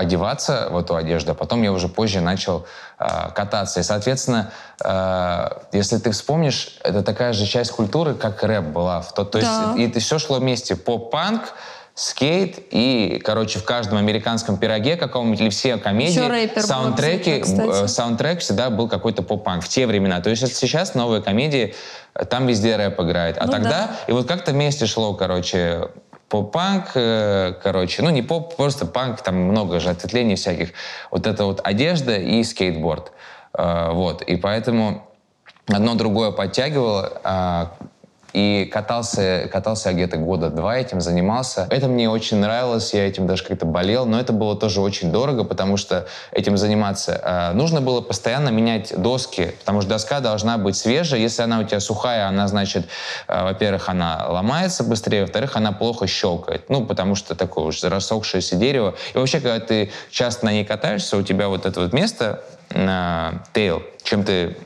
одеваться 0.00 0.68
в 0.70 0.76
эту 0.78 0.96
одежду, 0.96 1.32
а 1.32 1.34
потом 1.34 1.62
я 1.62 1.72
уже 1.72 1.88
позже 1.88 2.20
начал 2.20 2.66
э, 2.98 3.06
кататься. 3.34 3.80
И, 3.80 3.82
соответственно, 3.82 4.50
э, 4.82 5.48
если 5.72 5.98
ты 5.98 6.10
вспомнишь, 6.10 6.78
это 6.82 7.02
такая 7.02 7.32
же 7.32 7.46
часть 7.46 7.70
культуры, 7.70 8.14
как 8.14 8.42
рэп 8.42 8.64
была. 8.64 9.00
В 9.02 9.12
тот- 9.14 9.30
то 9.30 9.40
Да. 9.40 9.46
есть, 9.74 9.78
и 9.78 9.88
это 9.88 10.00
все 10.00 10.18
шло 10.18 10.38
вместе. 10.38 10.74
Поп-панк, 10.76 11.42
скейт 11.94 12.58
и, 12.70 13.20
короче, 13.24 13.58
в 13.58 13.64
каждом 13.64 13.98
американском 13.98 14.56
пироге 14.56 14.96
каком-нибудь, 14.96 15.40
или 15.40 15.50
все 15.50 15.76
комедии, 15.76 16.20
был 16.54 16.62
саундтреки, 16.62 17.40
кстати. 17.40 17.84
э, 17.84 17.88
саундтрек 17.88 18.40
всегда 18.40 18.70
был 18.70 18.88
какой-то 18.88 19.22
поп-панк 19.22 19.62
в 19.64 19.68
те 19.68 19.86
времена. 19.86 20.20
То 20.20 20.30
есть 20.30 20.42
это 20.42 20.54
сейчас 20.54 20.94
новые 20.94 21.20
комедии, 21.22 21.74
э, 22.14 22.24
там 22.24 22.46
везде 22.46 22.76
рэп 22.76 22.98
играет. 23.00 23.36
А 23.38 23.44
Ну 23.46 23.52
тогда, 23.52 23.70
да. 23.70 23.90
и 24.06 24.12
вот 24.12 24.26
как-то 24.26 24.52
вместе 24.52 24.86
шло, 24.86 25.12
короче, 25.14 25.88
поп-панк, 26.30 26.92
э, 26.94 27.54
короче, 27.62 28.02
ну 28.02 28.10
не 28.10 28.22
поп, 28.22 28.56
просто 28.56 28.86
панк, 28.86 29.20
там 29.20 29.34
много 29.34 29.80
же 29.80 29.90
ответвлений 29.90 30.36
всяких. 30.36 30.70
Вот 31.10 31.26
это 31.26 31.44
вот 31.44 31.60
одежда 31.64 32.16
и 32.16 32.42
скейтборд. 32.44 33.12
Э, 33.52 33.90
вот, 33.92 34.22
и 34.22 34.36
поэтому 34.36 35.06
одно 35.66 35.94
другое 35.96 36.30
подтягивало, 36.30 37.20
а, 37.24 37.72
и 38.32 38.68
катался, 38.72 39.48
катался 39.52 39.90
я 39.90 39.94
где-то 39.94 40.16
года 40.16 40.50
два 40.50 40.76
этим 40.76 41.00
занимался. 41.00 41.66
Это 41.70 41.88
мне 41.88 42.08
очень 42.08 42.38
нравилось, 42.38 42.94
я 42.94 43.06
этим 43.06 43.26
даже 43.26 43.44
как-то 43.44 43.66
болел, 43.66 44.06
но 44.06 44.20
это 44.20 44.32
было 44.32 44.56
тоже 44.56 44.80
очень 44.80 45.10
дорого, 45.10 45.44
потому 45.44 45.76
что 45.76 46.06
этим 46.32 46.56
заниматься 46.56 47.20
э, 47.22 47.52
нужно 47.54 47.80
было 47.80 48.00
постоянно 48.00 48.50
менять 48.50 48.92
доски, 48.96 49.54
потому 49.60 49.80
что 49.80 49.90
доска 49.90 50.20
должна 50.20 50.58
быть 50.58 50.76
свежая. 50.76 51.20
Если 51.20 51.42
она 51.42 51.60
у 51.60 51.64
тебя 51.64 51.80
сухая, 51.80 52.28
она, 52.28 52.48
значит, 52.48 52.86
э, 53.28 53.42
во-первых, 53.42 53.88
она 53.88 54.26
ломается 54.28 54.84
быстрее, 54.84 55.22
во-вторых, 55.22 55.56
она 55.56 55.72
плохо 55.72 56.06
щелкает. 56.06 56.68
Ну, 56.68 56.84
потому 56.86 57.14
что 57.14 57.34
такое 57.34 57.64
уж 57.66 57.82
рассохшееся 57.82 58.56
дерево. 58.56 58.94
И 59.14 59.18
вообще, 59.18 59.40
когда 59.40 59.60
ты 59.60 59.90
часто 60.10 60.46
на 60.46 60.52
ней 60.52 60.64
катаешься, 60.64 61.16
у 61.16 61.22
тебя 61.22 61.48
вот 61.48 61.66
это 61.66 61.80
вот 61.80 61.92
место, 61.92 62.42
э, 62.70 63.32
тейл, 63.52 63.82
чем 64.02 64.24
ты 64.24 64.56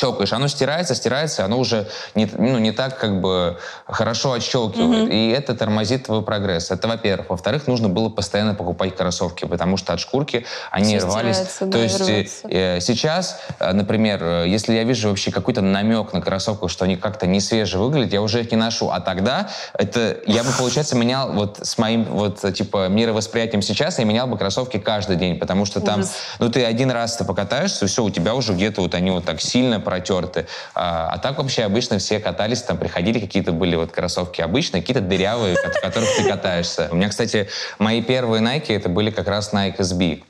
щелкаешь, 0.00 0.32
оно 0.32 0.48
стирается, 0.48 0.94
стирается, 0.94 1.44
оно 1.44 1.58
уже 1.58 1.86
не, 2.14 2.26
ну, 2.38 2.58
не 2.58 2.72
так 2.72 2.98
как 2.98 3.20
бы 3.20 3.58
хорошо 3.86 4.32
отщелкивает. 4.32 5.12
И 5.12 5.28
это 5.30 5.54
тормозит 5.54 6.06
твой 6.06 6.22
прогресс. 6.22 6.70
Это 6.70 6.88
во-первых. 6.88 7.30
Во-вторых, 7.30 7.66
нужно 7.66 7.88
было 7.88 8.08
постоянно 8.08 8.54
покупать 8.54 8.96
кроссовки, 8.96 9.44
потому 9.44 9.76
что 9.76 9.92
от 9.92 10.00
шкурки 10.00 10.46
они 10.70 10.96
Всё 10.98 11.06
рвались. 11.06 11.36
стирается, 11.36 11.58
То 11.58 11.66
да, 11.66 11.78
и 11.78 11.82
есть 11.82 12.00
э, 12.00 12.04
рвется. 12.04 12.48
э, 12.48 12.80
сейчас, 12.80 13.40
э, 13.58 13.72
например, 13.72 14.20
э, 14.22 14.44
если 14.48 14.72
я 14.74 14.84
вижу 14.84 15.08
вообще 15.10 15.30
какой-то 15.30 15.60
намек 15.60 16.12
на 16.12 16.20
кроссовках, 16.20 16.70
что 16.70 16.84
они 16.84 16.96
как-то 16.96 17.26
не 17.26 17.40
свежие 17.40 17.80
выглядят, 17.82 18.12
я 18.12 18.22
уже 18.22 18.40
их 18.40 18.50
не 18.50 18.56
ношу. 18.56 18.90
А 18.90 19.00
тогда 19.00 19.50
это 19.74 20.16
я 20.26 20.42
бы, 20.44 20.50
получается, 20.56 20.96
менял 20.96 21.32
вот 21.32 21.58
с 21.62 21.76
моим 21.78 22.04
вот 22.04 22.40
типа 22.54 22.88
мировосприятием 22.88 23.62
сейчас, 23.62 23.98
я 23.98 24.04
менял 24.04 24.26
бы 24.26 24.38
кроссовки 24.38 24.78
каждый 24.78 25.16
день, 25.16 25.38
потому 25.38 25.64
что 25.66 25.80
там, 25.80 26.00
Ужас. 26.00 26.12
ну 26.38 26.48
ты 26.50 26.64
один 26.64 26.90
раз 26.90 27.16
ты 27.16 27.24
покатаешься, 27.24 27.86
все, 27.86 28.02
у 28.04 28.10
тебя 28.10 28.34
уже 28.34 28.52
где-то 28.54 28.80
вот 28.80 28.94
они 28.94 29.10
вот 29.10 29.24
так 29.24 29.40
сильно 29.40 29.80
протерты. 29.90 30.46
А, 30.74 31.08
а 31.12 31.18
так 31.18 31.38
вообще 31.38 31.64
обычно 31.64 31.98
все 31.98 32.20
катались, 32.20 32.62
там 32.62 32.78
приходили 32.78 33.18
какие-то 33.18 33.50
были 33.52 33.74
вот 33.74 33.90
кроссовки 33.90 34.40
обычные, 34.40 34.82
какие-то 34.82 35.02
дырявые, 35.02 35.56
от 35.56 35.80
которых 35.80 36.08
ты 36.16 36.28
катаешься. 36.28 36.88
У 36.92 36.94
меня, 36.94 37.08
кстати, 37.08 37.48
мои 37.80 38.00
первые 38.02 38.40
Nike 38.40 38.72
это 38.76 38.88
были 38.88 39.10
как 39.10 39.26
раз 39.26 39.52
Nike 39.52 39.78
SB. 39.78 40.22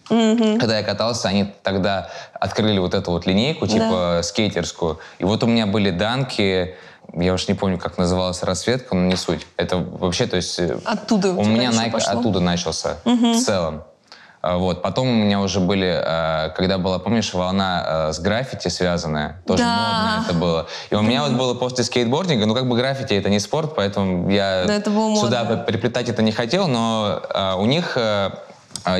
Когда 0.59 0.79
я 0.79 0.83
катался, 0.83 1.29
они 1.29 1.53
тогда 1.62 2.11
открыли 2.33 2.79
вот 2.79 2.94
эту 2.94 3.11
вот 3.11 3.27
линейку, 3.27 3.66
типа 3.66 4.20
скейтерскую. 4.23 4.99
И 5.18 5.25
вот 5.25 5.42
у 5.42 5.46
меня 5.46 5.66
были 5.66 5.90
данки, 5.90 6.75
я 7.14 7.35
уж 7.35 7.49
не 7.49 7.55
помню, 7.55 7.77
как 7.77 7.99
называлась 7.99 8.42
расцветка, 8.42 8.94
но 8.94 9.03
не 9.03 9.16
суть. 9.16 9.46
Это 9.59 9.77
вообще, 9.77 10.27
то 10.27 10.37
есть... 10.37 10.59
э, 10.59 10.79
Оттуда 10.85 11.33
у 11.33 11.40
у 11.40 11.44
меня 11.44 11.70
Nike 11.70 11.90
пошло? 11.90 12.18
оттуда 12.18 12.40
начался 12.40 12.96
в 13.05 13.37
целом. 13.37 13.83
А, 14.42 14.57
Вот. 14.57 14.81
Потом 14.83 15.09
у 15.09 15.12
меня 15.12 15.40
уже 15.40 15.61
были, 15.61 16.03
э, 16.03 16.50
когда 16.57 16.79
была, 16.79 16.98
помнишь, 16.98 17.35
волна 17.35 17.85
э, 18.09 18.12
с 18.12 18.18
граффити 18.20 18.68
связанная, 18.68 19.37
тоже 19.46 19.62
Да. 19.62 19.76
модно 19.76 20.24
это 20.26 20.35
было. 20.38 20.66
И 20.88 20.94
у 20.94 21.03
меня 21.03 21.22
вот 21.24 21.33
было 21.33 21.55
после 21.55 21.85
скейтбординга, 21.85 22.46
ну 22.46 22.55
как 22.55 22.66
бы 22.66 22.76
граффити 22.76 23.12
это 23.14 23.29
не 23.29 23.38
спорт, 23.38 23.74
поэтому 23.74 24.31
я 24.31 24.64
сюда 25.16 25.44
модно. 25.44 25.64
приплетать 25.64 26.09
это 26.09 26.22
не 26.22 26.33
хотел, 26.33 26.68
но 26.68 27.20
у 27.59 27.66
них 27.66 27.92
а, 27.96 28.33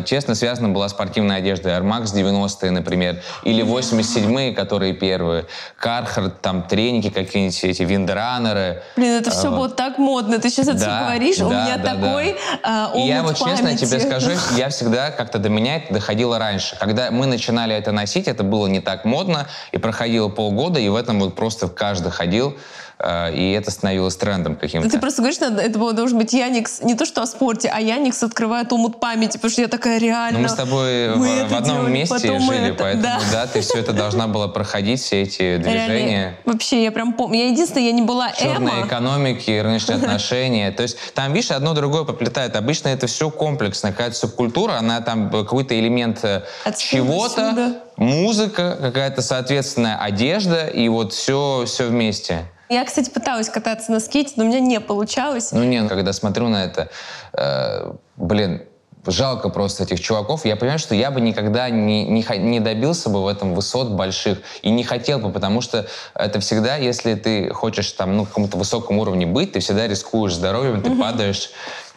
честно, 0.04 0.34
связана 0.34 0.68
была 0.68 0.88
спортивная 0.88 1.36
одежда 1.36 1.70
Air 1.70 1.82
Max 1.82 2.14
90-е, 2.14 2.70
например, 2.70 3.22
или 3.44 3.64
87-е, 3.64 4.52
которые 4.52 4.92
первые, 4.92 5.46
Кархард, 5.76 6.40
там 6.40 6.62
треники 6.62 7.10
какие-нибудь, 7.10 7.64
эти 7.64 7.82
виндранеры. 7.82 8.82
Блин, 8.96 9.12
это 9.14 9.30
все 9.30 9.48
а, 9.48 9.50
было 9.50 9.68
так 9.68 9.98
модно, 9.98 10.38
ты 10.38 10.50
сейчас 10.50 10.68
это 10.68 10.78
да, 10.78 10.96
все 10.96 11.04
говоришь, 11.06 11.36
да, 11.38 11.46
у 11.46 11.50
меня 11.50 11.76
да, 11.76 11.94
такой 11.94 12.36
да. 12.62 12.92
И 12.94 13.00
я 13.00 13.22
вот 13.22 13.38
памяти. 13.38 13.56
честно 13.56 13.76
тебе 13.76 14.00
скажу, 14.00 14.30
я 14.56 14.68
всегда 14.68 15.10
как-то 15.10 15.38
до 15.38 15.48
меня 15.48 15.76
это 15.76 15.94
доходило 15.94 16.38
раньше. 16.38 16.76
Когда 16.78 17.10
мы 17.10 17.26
начинали 17.26 17.74
это 17.74 17.92
носить, 17.92 18.28
это 18.28 18.42
было 18.42 18.66
не 18.66 18.80
так 18.80 19.04
модно, 19.04 19.46
и 19.72 19.78
проходило 19.78 20.28
полгода, 20.28 20.80
и 20.80 20.88
в 20.88 20.96
этом 20.96 21.20
вот 21.20 21.34
просто 21.34 21.68
каждый 21.68 22.10
ходил. 22.10 22.56
Э, 23.02 23.32
и 23.34 23.52
это 23.52 23.70
становилось 23.70 24.16
трендом 24.16 24.56
каким-то. 24.56 24.86
Ну, 24.86 24.90
ты 24.90 24.98
просто 24.98 25.22
говоришь, 25.22 25.36
что 25.36 25.46
это 25.46 25.78
было, 25.78 25.92
должен 25.92 26.18
быть 26.18 26.32
Яникс, 26.32 26.82
не 26.82 26.94
то 26.94 27.06
что 27.06 27.22
о 27.22 27.26
спорте, 27.26 27.70
а 27.72 27.80
Яникс 27.80 28.22
открывает 28.22 28.72
омут 28.72 29.00
памяти, 29.00 29.38
потому 29.38 29.50
что 29.50 29.62
я 29.62 29.68
такая 29.68 29.98
реально... 29.98 30.38
Ну, 30.38 30.42
мы 30.42 30.48
с 30.48 30.54
тобой 30.54 31.16
мы 31.16 31.44
в, 31.44 31.50
в 31.50 31.54
одном 31.54 31.76
делали, 31.76 31.92
месте 31.92 32.38
жили, 32.38 32.68
это, 32.68 32.82
поэтому, 32.82 33.02
да. 33.02 33.20
да, 33.32 33.46
ты 33.46 33.60
все 33.62 33.78
это 33.78 33.92
должна 33.92 34.26
была 34.26 34.48
проходить, 34.48 35.00
все 35.00 35.22
эти 35.22 35.56
движения. 35.56 35.86
Реально, 35.88 36.34
вообще, 36.44 36.82
я 36.82 36.92
прям 36.92 37.14
помню. 37.14 37.38
Я 37.38 37.48
единственное, 37.48 37.86
я 37.86 37.92
не 37.92 38.02
была 38.02 38.32
Черные 38.32 38.80
Эма. 38.80 38.86
экономики, 38.86 39.58
рыночные 39.58 39.96
отношения. 39.98 40.70
То 40.70 40.82
есть 40.82 40.98
там, 41.14 41.32
видишь, 41.32 41.50
одно 41.50 41.72
другое 41.72 42.04
поплетает. 42.04 42.54
Обычно 42.56 42.88
это 42.88 43.06
все 43.06 43.30
комплексно, 43.30 43.92
какая-то 43.92 44.16
субкультура, 44.16 44.74
она 44.74 45.00
там 45.00 45.30
какой-то 45.30 45.78
элемент 45.78 46.20
э, 46.22 46.42
чего-то, 46.76 47.80
музыка, 47.96 48.76
какая-то 48.80 49.22
соответственная 49.22 49.96
одежда, 49.96 50.66
и 50.66 50.88
вот 50.88 51.14
все, 51.14 51.64
все 51.66 51.86
вместе. 51.86 52.44
Я, 52.70 52.85
кстати, 52.85 53.11
пыталась 53.11 53.48
кататься 53.48 53.90
на 53.90 53.98
скейте, 53.98 54.35
но 54.37 54.44
у 54.44 54.46
меня 54.46 54.61
не 54.61 54.78
получалось. 54.78 55.50
Ну 55.50 55.64
не, 55.64 55.87
когда 55.88 56.12
смотрю 56.12 56.48
на 56.48 56.64
это, 56.64 56.88
э, 57.33 57.92
блин, 58.16 58.62
жалко 59.06 59.48
просто 59.48 59.83
этих 59.83 60.00
чуваков. 60.00 60.44
Я 60.44 60.54
понимаю, 60.54 60.78
что 60.78 60.94
я 60.94 61.11
бы 61.11 61.20
никогда 61.20 61.68
не, 61.68 62.04
не, 62.04 62.24
не 62.38 62.61
добился 62.61 63.09
бы 63.09 63.24
в 63.24 63.26
этом 63.26 63.54
высот 63.54 63.88
больших 63.88 64.38
и 64.62 64.70
не 64.70 64.85
хотел 64.85 65.18
бы, 65.18 65.30
потому 65.30 65.61
что 65.62 65.87
это 66.14 66.38
всегда, 66.38 66.76
если 66.76 67.14
ты 67.14 67.50
хочешь 67.50 67.90
там, 67.92 68.16
ну, 68.16 68.24
каком-то 68.24 68.56
высоком 68.56 68.98
уровне 68.98 69.26
быть, 69.26 69.52
ты 69.52 69.59
всегда 69.61 69.88
рискуешь 69.88 70.35
здоровьем, 70.35 70.80
ты 70.83 70.94
падаешь, 70.96 71.50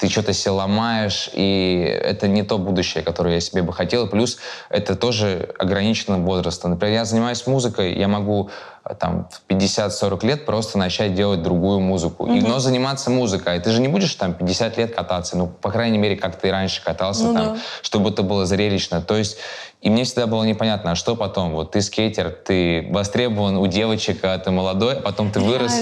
ты 0.03 0.09
что-то 0.09 0.33
себе 0.33 0.51
ломаешь, 0.51 1.29
и 1.31 1.81
это 2.03 2.27
не 2.27 2.43
то 2.43 2.57
будущее, 2.57 3.05
которое 3.05 3.35
я 3.35 3.39
себе 3.39 3.61
бы 3.61 3.71
хотел. 3.71 4.05
Плюс 4.09 4.37
это 4.69 4.97
тоже 4.97 5.55
ограниченным 5.57 6.25
возрастом. 6.25 6.71
Например, 6.71 6.93
я 6.93 7.05
занимаюсь 7.05 7.47
музыкой, 7.47 7.97
я 7.97 8.09
могу 8.09 8.49
э, 8.83 8.95
там 8.95 9.29
в 9.31 9.49
50-40 9.49 10.25
лет 10.25 10.45
просто 10.45 10.77
начать 10.77 11.15
делать 11.15 11.41
другую 11.41 11.79
музыку. 11.79 12.27
Mm-hmm. 12.27 12.37
И, 12.37 12.41
но 12.41 12.59
заниматься 12.59 13.11
музыкой. 13.11 13.61
Ты 13.61 13.71
же 13.71 13.79
не 13.79 13.87
будешь 13.87 14.13
там 14.15 14.33
50 14.33 14.77
лет 14.77 14.93
кататься, 14.93 15.37
ну, 15.37 15.47
по 15.47 15.71
крайней 15.71 15.97
мере, 15.97 16.17
как 16.17 16.35
ты 16.35 16.51
раньше 16.51 16.83
катался, 16.83 17.23
ну, 17.23 17.33
там, 17.33 17.45
да. 17.53 17.59
чтобы 17.81 18.09
это 18.09 18.23
было 18.23 18.45
зрелищно. 18.45 19.01
То 19.01 19.15
есть 19.15 19.37
и 19.83 19.89
мне 19.89 20.05
всегда 20.05 20.27
было 20.27 20.45
непонятно, 20.45 20.91
а 20.91 20.95
что 20.95 21.17
потом? 21.17 21.51
Вот 21.51 21.71
ты 21.71 21.81
скейтер, 21.81 22.29
ты 22.29 22.87
востребован 22.89 23.57
у 23.57 23.67
девочек, 23.67 24.23
а 24.23 24.37
ты 24.37 24.49
молодой, 24.49 24.95
а 24.95 25.01
потом 25.01 25.29
ты 25.29 25.41
вырос, 25.41 25.77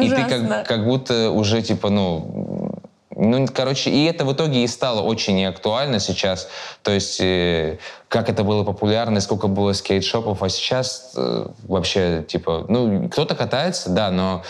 и 0.00 0.08
ты 0.08 0.24
как, 0.24 0.66
как 0.66 0.86
будто 0.86 1.30
уже, 1.30 1.60
типа, 1.60 1.90
ну, 1.90 2.61
ну, 3.24 3.46
короче, 3.46 3.90
и 3.90 4.04
это 4.06 4.24
в 4.24 4.32
итоге 4.32 4.64
и 4.64 4.66
стало 4.66 5.00
очень 5.00 5.36
неактуально 5.36 6.00
сейчас. 6.00 6.48
То 6.82 6.90
есть, 6.90 7.20
э, 7.20 7.78
как 8.08 8.28
это 8.28 8.42
было 8.42 8.64
популярно, 8.64 9.20
сколько 9.20 9.46
было 9.46 9.72
скейт-шопов, 9.72 10.42
а 10.42 10.48
сейчас 10.48 11.12
э, 11.16 11.46
вообще, 11.68 12.24
типа, 12.26 12.66
ну, 12.68 13.08
кто-то 13.08 13.36
катается, 13.36 13.90
да, 13.90 14.10
но 14.10 14.42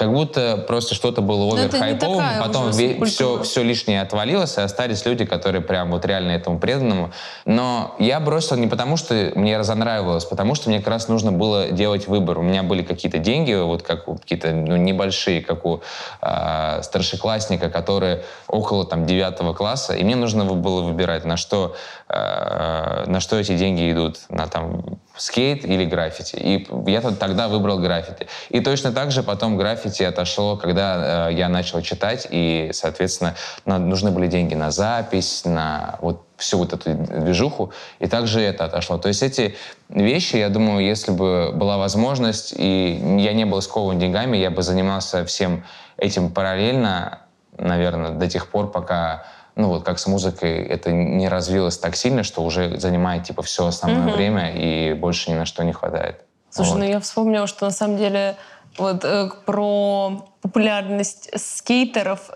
как 0.00 0.14
будто 0.14 0.56
просто 0.56 0.94
что-то 0.94 1.20
было 1.20 1.54
оверхайповым, 1.58 2.24
потом 2.40 2.72
все, 2.72 3.42
все 3.42 3.62
лишнее 3.62 4.00
отвалилось, 4.00 4.56
и 4.56 4.62
остались 4.62 5.04
люди, 5.04 5.26
которые 5.26 5.60
прям 5.60 5.90
вот 5.90 6.06
реально 6.06 6.30
этому 6.30 6.58
преданному. 6.58 7.10
Но 7.44 7.94
я 7.98 8.18
бросил 8.18 8.56
не 8.56 8.66
потому, 8.66 8.96
что 8.96 9.30
мне 9.34 9.58
разонравилось, 9.58 10.24
потому 10.24 10.54
что 10.54 10.70
мне 10.70 10.78
как 10.78 10.88
раз 10.88 11.08
нужно 11.08 11.32
было 11.32 11.68
делать 11.68 12.08
выбор. 12.08 12.38
У 12.38 12.42
меня 12.42 12.62
были 12.62 12.82
какие-то 12.82 13.18
деньги, 13.18 13.52
вот 13.52 13.82
как 13.82 14.06
какие-то 14.06 14.52
ну, 14.52 14.76
небольшие, 14.76 15.42
как 15.42 15.66
у 15.66 15.82
э, 16.22 16.80
старшеклассника, 16.82 17.68
которые 17.68 18.24
около 18.48 18.86
там 18.86 19.04
девятого 19.04 19.52
класса, 19.52 19.92
и 19.92 20.02
мне 20.02 20.16
нужно 20.16 20.46
было 20.46 20.80
выбирать, 20.80 21.26
на 21.26 21.36
что, 21.36 21.76
э, 22.08 23.04
на 23.06 23.20
что 23.20 23.38
эти 23.38 23.54
деньги 23.54 23.92
идут, 23.92 24.20
на 24.30 24.46
там 24.46 24.98
скейт 25.20 25.64
или 25.64 25.84
граффити. 25.84 26.36
И 26.36 26.66
я 26.86 27.00
тогда 27.00 27.48
выбрал 27.48 27.78
граффити. 27.78 28.26
И 28.48 28.60
точно 28.60 28.92
так 28.92 29.10
же 29.10 29.22
потом 29.22 29.56
граффити 29.56 30.02
отошло, 30.02 30.56
когда 30.56 31.28
э, 31.28 31.34
я 31.34 31.48
начал 31.48 31.82
читать, 31.82 32.26
и, 32.30 32.70
соответственно, 32.72 33.36
нужны 33.66 34.10
были 34.10 34.28
деньги 34.28 34.54
на 34.54 34.70
запись, 34.70 35.42
на 35.44 35.98
вот 36.00 36.24
всю 36.36 36.56
вот 36.56 36.72
эту 36.72 36.94
движуху, 36.94 37.70
и 37.98 38.06
также 38.06 38.40
это 38.40 38.64
отошло. 38.64 38.96
То 38.96 39.08
есть 39.08 39.22
эти 39.22 39.54
вещи, 39.90 40.36
я 40.36 40.48
думаю, 40.48 40.84
если 40.86 41.10
бы 41.12 41.52
была 41.52 41.76
возможность, 41.76 42.54
и 42.56 43.18
я 43.18 43.34
не 43.34 43.44
был 43.44 43.60
скован 43.60 43.98
деньгами, 43.98 44.38
я 44.38 44.50
бы 44.50 44.62
занимался 44.62 45.26
всем 45.26 45.64
этим 45.98 46.30
параллельно, 46.30 47.18
наверное, 47.58 48.12
до 48.12 48.26
тех 48.26 48.48
пор, 48.48 48.70
пока 48.70 49.24
ну 49.56 49.68
вот 49.68 49.84
как 49.84 49.98
с 49.98 50.06
музыкой 50.06 50.62
это 50.64 50.92
не 50.92 51.28
развилось 51.28 51.78
так 51.78 51.96
сильно, 51.96 52.22
что 52.22 52.42
уже 52.42 52.78
занимает 52.78 53.24
типа 53.24 53.42
все 53.42 53.66
основное 53.66 54.08
mm-hmm. 54.08 54.16
время 54.16 54.52
и 54.54 54.94
больше 54.94 55.30
ни 55.30 55.34
на 55.34 55.46
что 55.46 55.62
не 55.64 55.72
хватает. 55.72 56.24
Слушай, 56.50 56.68
ну 56.68 56.74
вот. 56.74 56.84
ну 56.84 56.90
я 56.90 57.00
вспомнила, 57.00 57.46
что 57.46 57.64
на 57.66 57.70
самом 57.70 57.96
деле 57.96 58.36
вот 58.78 59.04
э, 59.04 59.30
про 59.46 60.26
популярность 60.42 61.30
скейтеров 61.36 62.30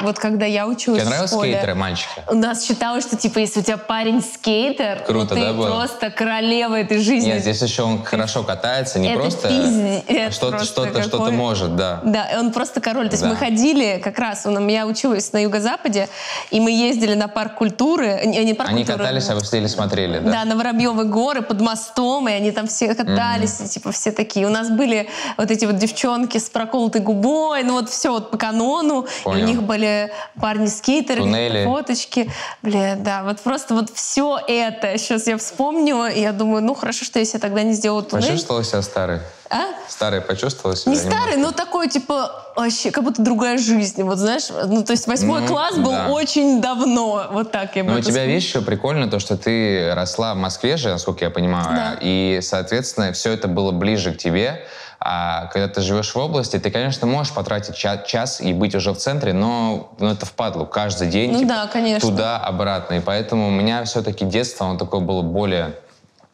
вот 0.00 0.20
когда 0.20 0.46
я 0.46 0.68
училась 0.68 1.00
Тебе 1.00 1.10
нравились 1.10 1.30
в 1.30 1.34
школе, 1.34 1.52
скейтеры, 1.52 1.74
мальчики? 1.74 2.22
У 2.28 2.34
нас 2.36 2.64
считалось, 2.64 3.04
что 3.04 3.16
типа 3.16 3.40
если 3.40 3.58
у 3.58 3.62
тебя 3.64 3.76
парень 3.76 4.22
скейтер, 4.22 5.02
Круто, 5.04 5.34
ты 5.34 5.40
да, 5.40 5.52
было? 5.52 5.66
просто 5.66 6.10
королева 6.10 6.76
этой 6.76 6.98
жизни. 6.98 7.30
Нет, 7.30 7.42
здесь 7.42 7.60
еще 7.60 7.82
он 7.82 8.02
хорошо 8.04 8.44
катается, 8.44 9.00
не 9.00 9.08
это 9.08 9.20
просто 9.20 9.48
пиздец, 9.48 10.34
что-то, 10.34 10.64
что-то, 10.64 11.02
что-то 11.02 11.32
может, 11.32 11.74
да. 11.74 12.00
Да, 12.04 12.28
он 12.38 12.52
просто 12.52 12.80
король. 12.80 13.08
То 13.08 13.14
есть 13.14 13.24
да. 13.24 13.30
мы 13.30 13.36
ходили 13.36 14.00
как 14.02 14.16
раз, 14.20 14.46
он, 14.46 14.68
я 14.68 14.86
училась 14.86 15.32
на 15.32 15.42
юго-западе, 15.42 16.08
и 16.52 16.60
мы 16.60 16.70
ездили 16.70 17.14
на 17.14 17.26
парк 17.26 17.56
культуры, 17.56 18.20
не, 18.26 18.44
не 18.44 18.54
парк 18.54 18.70
Они 18.70 18.84
культуры, 18.84 18.98
катались, 18.98 19.28
а 19.28 19.34
вы 19.34 19.44
сидели 19.44 19.66
смотрели, 19.66 20.20
да? 20.20 20.30
Да, 20.30 20.44
на 20.44 20.56
Воробьевы 20.56 21.04
горы 21.04 21.42
под 21.42 21.60
мостом, 21.60 22.28
и 22.28 22.32
они 22.32 22.52
там 22.52 22.68
все 22.68 22.94
катались, 22.94 23.60
mm-hmm. 23.60 23.66
и, 23.66 23.68
типа 23.68 23.90
все 23.90 24.12
такие. 24.12 24.46
У 24.46 24.50
нас 24.50 24.70
были 24.70 25.08
вот 25.36 25.50
эти 25.50 25.64
вот 25.64 25.78
девчонки 25.78 26.38
с 26.38 26.48
проколотой 26.48 27.00
губой, 27.00 27.64
ну 27.64 27.72
вот 27.72 27.90
все 27.90 28.10
вот 28.10 28.30
по 28.30 28.36
канону, 28.36 29.06
Понял. 29.24 29.38
и 29.38 29.42
у 29.42 29.46
них 29.46 29.63
были 29.64 30.12
парни 30.40 30.66
скейтеры, 30.66 31.22
Туннели. 31.22 31.64
фоточки. 31.64 32.30
Бля, 32.62 32.96
да, 32.96 33.22
вот 33.24 33.40
просто 33.40 33.74
вот 33.74 33.90
все 33.90 34.38
это. 34.46 34.96
Сейчас 34.98 35.26
я 35.26 35.36
вспомнила, 35.36 36.08
и 36.08 36.20
я 36.20 36.32
думаю, 36.32 36.62
ну 36.62 36.74
хорошо, 36.74 37.04
что 37.04 37.18
я 37.18 37.24
себе 37.24 37.40
тогда 37.40 37.62
не 37.62 37.72
сделала 37.72 38.02
туннель. 38.02 38.26
Почувствовала 38.26 38.64
себя 38.64 38.82
старой? 38.82 39.20
А? 39.50 39.66
Старый 39.88 40.20
почувствовала 40.20 40.76
себя? 40.76 40.92
Не 40.92 40.98
старый, 40.98 41.36
но 41.36 41.52
такой, 41.52 41.88
типа, 41.88 42.52
вообще, 42.56 42.90
как 42.90 43.04
будто 43.04 43.22
другая 43.22 43.58
жизнь. 43.58 44.02
Вот 44.02 44.18
знаешь, 44.18 44.48
ну, 44.50 44.82
то 44.82 44.92
есть 44.92 45.06
восьмой 45.06 45.42
ну, 45.42 45.46
класс 45.46 45.76
был 45.76 45.92
да. 45.92 46.08
очень 46.08 46.60
давно. 46.60 47.26
Вот 47.30 47.52
так 47.52 47.76
я 47.76 47.84
бы 47.84 47.92
Но 47.92 47.98
у 47.98 48.00
тебя 48.00 48.24
вещь 48.24 48.46
еще 48.46 48.62
прикольно, 48.62 49.08
то, 49.08 49.18
что 49.18 49.36
ты 49.36 49.92
росла 49.94 50.34
в 50.34 50.38
Москве 50.38 50.76
же, 50.76 50.88
насколько 50.88 51.24
я 51.24 51.30
понимаю. 51.30 51.66
Да. 51.68 51.98
И, 52.00 52.40
соответственно, 52.42 53.12
все 53.12 53.32
это 53.32 53.46
было 53.46 53.70
ближе 53.70 54.12
к 54.12 54.18
тебе. 54.18 54.66
А 55.06 55.48
когда 55.52 55.68
ты 55.68 55.82
живешь 55.82 56.14
в 56.14 56.16
области, 56.16 56.58
ты, 56.58 56.70
конечно, 56.70 57.06
можешь 57.06 57.34
потратить 57.34 57.76
час, 57.76 58.06
час 58.06 58.40
и 58.40 58.54
быть 58.54 58.74
уже 58.74 58.90
в 58.92 58.96
центре, 58.96 59.34
но 59.34 59.94
ну, 59.98 60.08
это 60.08 60.24
впадло 60.24 60.64
каждый 60.64 61.08
день. 61.08 61.30
Ну 61.30 61.40
типа, 61.40 61.48
да, 61.50 61.66
конечно. 61.66 62.08
Туда-обратно. 62.08 62.94
И 62.94 63.00
поэтому 63.00 63.48
у 63.48 63.50
меня 63.50 63.84
все-таки 63.84 64.24
детство, 64.24 64.66
оно 64.66 64.78
такое 64.78 65.00
было 65.00 65.20
более 65.20 65.74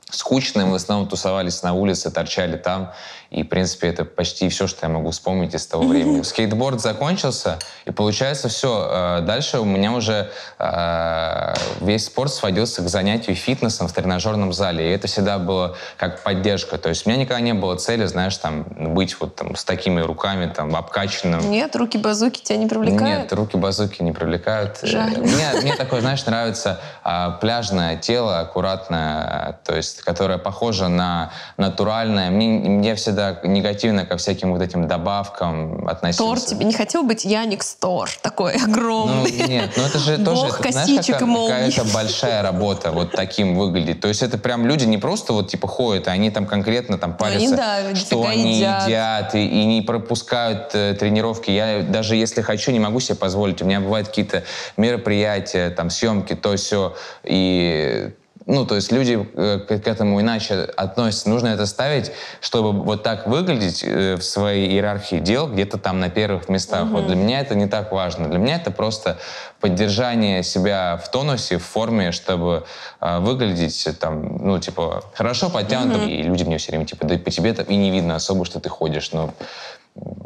скучное. 0.09 0.67
Мы 0.67 0.73
в 0.73 0.75
основном 0.77 1.09
тусовались 1.09 1.65
на 1.65 1.73
улице, 1.73 2.13
торчали 2.13 2.57
там. 2.57 2.93
И, 3.31 3.45
в 3.45 3.49
принципе, 3.49 3.87
это 3.87 4.05
почти 4.05 4.49
все, 4.49 4.67
что 4.67 4.87
я 4.87 4.93
могу 4.93 5.11
вспомнить 5.11 5.55
из 5.55 5.65
того 5.65 5.85
времени. 5.85 6.23
Скейтборд 6.25 6.81
закончился, 6.81 7.61
и 7.85 7.93
получается 7.93 8.49
все. 8.49 8.89
Э, 8.91 9.21
дальше 9.21 9.61
у 9.61 9.65
меня 9.65 9.93
уже 9.93 10.31
э, 10.59 11.55
весь 11.81 12.07
спорт 12.07 12.33
сводился 12.33 12.83
к 12.83 12.89
занятию 12.89 13.37
фитнесом 13.37 13.87
в 13.87 13.93
тренажерном 13.93 14.53
зале. 14.53 14.91
И 14.91 14.93
это 14.93 15.07
всегда 15.07 15.39
было 15.39 15.77
как 15.97 16.25
поддержка. 16.25 16.77
То 16.77 16.89
есть 16.89 17.07
у 17.07 17.11
меня 17.11 17.21
никогда 17.21 17.41
не 17.41 17.55
было 17.55 17.77
цели, 17.77 18.05
знаешь, 18.07 18.37
там, 18.37 18.65
быть 18.95 19.21
вот 19.21 19.37
там 19.37 19.55
с 19.55 19.63
такими 19.63 20.01
руками, 20.01 20.53
там, 20.53 20.75
обкачанным. 20.75 21.49
Нет, 21.53 21.77
руки-базуки 21.77 22.41
тебя 22.43 22.59
не 22.59 22.67
привлекают? 22.67 23.03
Нет, 23.03 23.33
руки-базуки 23.33 24.03
не 24.03 24.11
привлекают. 24.11 24.81
Жаль. 24.83 25.17
Мне, 25.17 25.61
мне 25.63 25.77
такое, 25.77 26.01
знаешь, 26.01 26.27
нравится 26.27 26.81
а, 27.05 27.31
пляжное 27.31 27.97
тело, 27.97 28.41
аккуратное, 28.41 29.61
то 29.65 29.77
есть, 29.77 30.03
которое 30.03 30.39
похоже 30.39 30.89
на 30.89 31.31
натуральное. 31.57 32.31
Мне, 32.31 32.49
мне 32.49 32.95
всегда 32.97 33.20
всегда 33.21 33.41
негативно 33.49 34.07
ко 34.07 34.17
всяким 34.17 34.53
вот 34.53 34.63
этим 34.63 34.89
добавкам 34.89 35.87
относился. 35.89 36.25
Тор 36.25 36.41
тебе 36.41 36.65
не 36.65 36.73
хотел 36.73 37.03
быть 37.03 37.25
Яникс 37.25 37.75
Тор, 37.75 38.09
такой 38.23 38.55
огромный. 38.55 39.33
Ну, 39.39 39.47
нет, 39.47 39.71
ну 39.77 39.83
это 39.85 39.99
же 39.99 40.19
тоже, 40.19 40.43
Бог 40.47 40.61
это, 40.61 40.73
знаешь, 40.73 41.07
какая- 41.07 41.19
какая-то 41.49 41.85
большая 41.93 42.43
работа 42.43 42.93
вот 42.93 43.13
таким 43.13 43.57
выглядит. 43.57 44.01
То 44.01 44.09
есть 44.09 44.23
это 44.23 44.39
прям 44.39 44.67
люди 44.67 44.85
не 44.85 44.99
просто 44.99 45.33
вот 45.33 45.49
типа 45.49 45.69
ходят, 45.69 46.09
а 46.09 46.13
они 46.13 46.31
там 46.31 46.47
конкретно 46.47 46.99
там 46.99 47.17
Ну, 47.19 47.27
они, 47.27 47.49
парятся, 47.49 47.57
да, 47.57 47.95
что 47.95 48.27
они 48.27 48.57
едят. 48.57 48.87
едят, 48.87 49.35
и, 49.35 49.47
и 49.47 49.65
не 49.67 49.83
пропускают 49.83 50.71
э, 50.75 50.95
тренировки. 50.99 51.51
Я 51.51 51.83
даже 51.83 52.17
если 52.17 52.43
хочу, 52.43 52.71
не 52.71 52.81
могу 52.81 53.01
себе 53.01 53.17
позволить. 53.17 53.61
У 53.63 53.65
меня 53.65 53.81
бывают 53.81 54.09
какие-то 54.09 54.45
мероприятия, 54.77 55.71
там 55.71 55.91
съемки, 55.91 56.35
то 56.35 56.57
все, 56.57 56.95
и 57.25 58.11
ну, 58.47 58.65
то 58.65 58.75
есть 58.75 58.91
люди 58.91 59.29
э, 59.35 59.59
к, 59.59 59.87
этому 59.87 60.21
иначе 60.21 60.55
относятся. 60.77 61.29
Нужно 61.29 61.49
это 61.49 61.67
ставить, 61.67 62.11
чтобы 62.41 62.73
вот 62.73 63.03
так 63.03 63.27
выглядеть 63.27 63.85
э, 63.85 64.17
в 64.17 64.23
своей 64.23 64.71
иерархии 64.71 65.17
дел 65.17 65.47
где-то 65.47 65.79
там 65.79 66.01
на 66.01 66.09
первых 66.09 66.49
местах. 66.49 66.89
Вот 66.89 67.07
для 67.07 67.17
меня 67.17 67.41
это 67.41 67.55
не 67.55 67.67
так 67.67 67.93
важно. 67.93 68.29
Для 68.29 68.39
меня 68.39 68.57
это 68.57 68.71
просто 68.71 69.19
поддержание 69.61 70.43
себя 70.43 70.97
в 70.97 71.11
тонусе, 71.11 71.59
в 71.59 71.65
форме, 71.65 72.13
чтобы 72.13 72.65
э, 73.01 73.19
выглядеть 73.19 73.87
э, 73.87 73.93
там, 73.93 74.39
ну, 74.39 74.59
типа, 74.59 75.05
хорошо 75.15 75.51
подтянутым. 75.51 76.09
И 76.09 76.23
люди 76.23 76.45
мне 76.45 76.57
все 76.57 76.73
время, 76.73 76.87
типа, 76.87 77.07
да 77.07 77.19
по 77.19 77.31
тебе 77.31 77.51
и 77.69 77.77
не 77.77 77.91
видно 77.91 78.17
особо, 78.17 78.45
что 78.47 78.59
ты 78.59 78.69
ходишь. 78.71 79.13
Но 79.13 79.35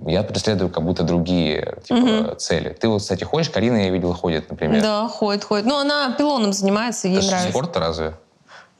я 0.06 0.22
преследую 0.22 0.70
как 0.70 0.84
будто 0.84 1.02
другие 1.02 1.78
типа, 1.84 2.34
цели. 2.36 2.70
Ты 2.70 2.88
вот, 2.88 3.00
кстати, 3.00 3.24
ходишь, 3.24 3.50
Карина, 3.50 3.84
я 3.84 3.90
видел, 3.90 4.12
ходит, 4.12 4.50
например. 4.50 4.82
Да, 4.82 5.08
ходит, 5.08 5.44
ходит. 5.44 5.66
Ну, 5.66 5.78
она 5.78 6.12
пилоном 6.12 6.52
занимается, 6.52 7.08
ей 7.08 7.18
Это 7.18 7.26
нравится. 7.26 7.50
спорт 7.50 7.76
разве? 7.76 8.14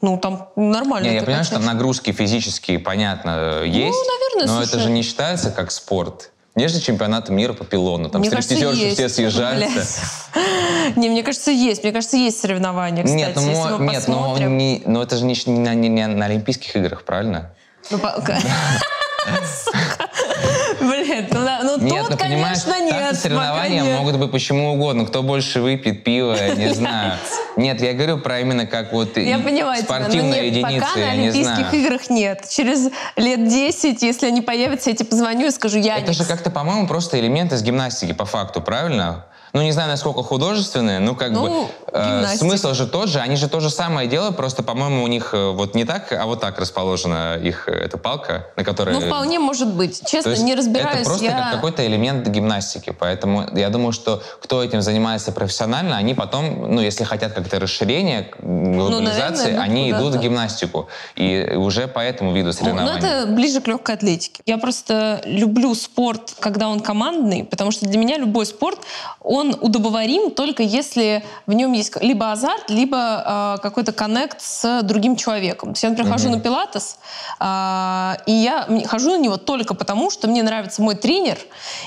Ну, 0.01 0.17
там 0.17 0.49
нормально. 0.55 1.07
Не, 1.07 1.15
я 1.15 1.21
понимаю, 1.23 1.45
что 1.45 1.59
нагрузки 1.59 2.11
физические, 2.11 2.79
понятно, 2.79 3.61
э, 3.63 3.67
есть. 3.67 3.97
Ну, 3.97 4.13
наверное, 4.13 4.53
но 4.53 4.61
слушай. 4.61 4.69
это 4.69 4.79
же 4.79 4.89
не 4.91 5.01
считается 5.01 5.51
как 5.51 5.71
спорт. 5.71 6.31
Нет 6.55 6.71
же 6.71 6.79
чемпионата 6.79 7.33
мира 7.33 7.51
по 7.51 7.65
пилону. 7.65 8.09
Там 8.09 8.23
стриптизерши 8.23 8.79
есть. 8.79 8.93
все 8.95 9.09
съезжаются. 9.09 10.05
Не, 10.95 11.09
мне 11.09 11.21
кажется, 11.21 11.51
есть. 11.51 11.83
Мне 11.83 11.91
кажется, 11.91 12.15
есть 12.15 12.39
соревнования, 12.39 13.03
кстати. 13.03 13.17
Нет, 13.17 13.35
ну, 13.35 13.51
мо- 13.51 13.77
мы 13.77 13.91
нет, 13.91 14.07
но, 14.07 14.37
не, 14.37 14.81
но 14.85 15.03
это 15.03 15.17
же 15.17 15.25
не, 15.25 15.35
не 15.47 15.59
на, 15.59 15.73
не- 15.73 15.89
не 15.89 16.07
на 16.07 16.25
Олимпийских 16.25 16.75
играх, 16.77 17.03
правильно? 17.03 17.53
Ну, 17.89 17.97
по- 17.99 18.11
Сука. 19.65 20.04
Блин, 21.21 21.27
ну, 21.63 21.77
ну 21.77 21.83
нет, 21.83 22.01
тут, 22.01 22.11
ну 22.11 22.17
конечно, 22.17 22.81
нет. 22.81 23.15
соревнования 23.15 23.83
нет. 23.83 23.97
могут 23.97 24.17
быть 24.17 24.31
почему 24.31 24.73
угодно. 24.73 25.05
Кто 25.05 25.23
больше 25.23 25.61
выпьет 25.61 26.03
пиво, 26.03 26.35
я 26.35 26.55
не 26.55 26.73
знаю. 26.73 27.13
Нет, 27.55 27.81
я 27.81 27.93
говорю 27.93 28.19
про 28.19 28.39
именно 28.39 28.65
как 28.65 28.91
вот 28.91 29.17
Я 29.17 29.39
понимаю 29.39 29.83
тебя, 29.83 29.99
но 29.99 30.05
спортивная 30.05 30.41
нет, 30.41 30.55
единица, 30.55 30.85
пока 30.87 30.99
на 30.99 31.11
Олимпийских 31.11 31.73
играх 31.73 32.09
нет. 32.09 32.45
Через 32.49 32.89
лет 33.15 33.47
10, 33.47 34.01
если 34.01 34.27
они 34.27 34.41
появятся, 34.41 34.89
я 34.89 34.95
тебе 34.95 35.09
позвоню 35.09 35.47
и 35.47 35.51
скажу, 35.51 35.77
я 35.77 35.97
Это 35.97 36.13
же 36.13 36.25
как-то, 36.25 36.49
по-моему, 36.49 36.87
просто 36.87 37.19
элемент 37.19 37.53
из 37.53 37.61
гимнастики 37.63 38.13
по 38.13 38.25
факту, 38.25 38.61
правильно? 38.61 39.25
Ну, 39.55 39.61
не 39.61 39.71
знаю, 39.71 39.87
насколько 39.87 40.21
художественные, 40.21 40.99
ну, 40.99 41.15
как 41.15 41.31
Ну, 41.31 41.63
бы, 41.63 41.69
э, 41.93 42.35
смысл 42.35 42.73
же 42.73 42.85
тот 42.87 43.07
же, 43.07 43.19
они 43.19 43.37
же 43.37 43.47
то 43.47 43.61
же 43.61 43.69
самое 43.69 44.09
делают, 44.09 44.35
просто, 44.35 44.63
по-моему, 44.63 45.01
у 45.01 45.07
них 45.07 45.33
э, 45.33 45.51
вот 45.51 45.75
не 45.75 45.85
так, 45.85 46.11
а 46.11 46.25
вот 46.25 46.41
так 46.41 46.59
расположена 46.59 47.37
их, 47.41 47.69
э, 47.69 47.71
эта 47.71 47.97
палка, 47.97 48.47
на 48.57 48.65
которой... 48.65 48.93
Ну, 48.93 48.99
вполне 48.99 49.39
может 49.39 49.73
быть. 49.73 50.05
Честно, 50.05 50.35
не 50.35 50.55
разбираюсь. 50.55 50.99
Это 50.99 51.05
просто 51.05 51.23
я... 51.23 51.31
как 51.31 51.53
какой-то 51.53 51.87
элемент 51.87 52.27
гимнастики. 52.27 52.93
Поэтому 52.99 53.47
я 53.53 53.69
думаю, 53.69 53.93
что 53.93 54.21
кто 54.41 54.61
этим 54.61 54.81
занимается 54.81 55.31
профессионально, 55.31 55.95
они 55.95 56.15
потом, 56.15 56.75
ну, 56.75 56.81
если 56.81 57.05
хотят 57.05 57.31
как-то 57.31 57.57
расширения, 57.57 58.27
глобализации, 58.39 59.53
наверное, 59.53 59.63
они 59.63 59.89
идут 59.89 60.15
в 60.15 60.19
гимнастику. 60.19 60.89
И 61.15 61.53
уже 61.55 61.87
по 61.87 61.99
этому 61.99 62.33
виду 62.33 62.47
Ну, 62.47 62.51
соревнований. 62.51 62.97
это 62.97 63.27
ближе 63.27 63.61
к 63.61 63.67
легкой 63.67 63.95
атлетике. 63.95 64.43
Я 64.45 64.57
просто 64.57 65.21
люблю 65.23 65.73
спорт, 65.75 66.33
когда 66.41 66.67
он 66.67 66.81
командный, 66.81 67.45
потому 67.45 67.71
что 67.71 67.85
для 67.85 67.97
меня 67.97 68.17
любой 68.17 68.45
спорт, 68.45 68.79
он 69.21 69.44
удобоварим 69.53 70.31
только 70.31 70.63
если 70.63 71.23
в 71.45 71.53
нем 71.53 71.73
есть 71.73 71.95
либо 72.01 72.31
азарт, 72.31 72.69
либо 72.69 73.55
э, 73.57 73.61
какой-то 73.61 73.91
коннект 73.91 74.41
с 74.41 74.81
другим 74.83 75.15
человеком. 75.15 75.69
То 75.69 75.73
есть 75.73 75.83
я, 75.83 75.89
например, 75.89 76.11
хожу 76.11 76.29
на 76.29 76.39
пилатес, 76.39 76.97
а, 77.39 78.17
и 78.25 78.31
я 78.31 78.67
хожу 78.87 79.11
на 79.11 79.17
него 79.17 79.37
только 79.37 79.73
потому, 79.73 80.09
что 80.09 80.27
мне 80.27 80.43
нравится 80.43 80.81
мой 80.81 80.95
тренер, 80.95 81.37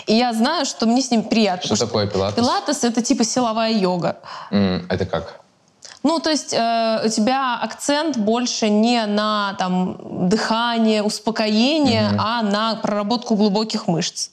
и 0.06 0.14
я 0.14 0.32
знаю, 0.32 0.66
что 0.66 0.86
мне 0.86 1.02
с 1.02 1.10
ним 1.10 1.24
приятно. 1.24 1.64
Что 1.64 1.74
Потому 1.74 1.88
такое 1.88 2.06
пилатес? 2.06 2.36
Пилатес— 2.36 2.78
это 2.84 3.02
типа 3.02 3.24
силовая 3.24 3.72
йога. 3.72 4.18
М, 4.50 4.86
Это 4.90 5.04
как? 5.06 5.40
Ну, 6.04 6.20
то 6.20 6.30
есть 6.30 6.54
э, 6.54 7.02
у 7.04 7.08
тебя 7.08 7.58
акцент 7.60 8.16
больше 8.16 8.68
не 8.68 9.04
на 9.06 9.54
там, 9.58 10.28
дыхание, 10.28 11.02
успокоение, 11.02 12.12
а 12.18 12.42
на 12.42 12.76
проработку 12.76 13.34
глубоких 13.34 13.88
мышц. 13.88 14.30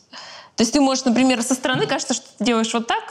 То 0.56 0.62
есть 0.62 0.74
ты 0.74 0.80
можешь, 0.80 1.04
например, 1.06 1.42
со 1.42 1.54
стороны 1.54 1.86
кажется, 1.86 2.14
что 2.14 2.26
ты 2.38 2.46
делаешь 2.46 2.74
вот 2.74 2.88
так, 2.88 3.04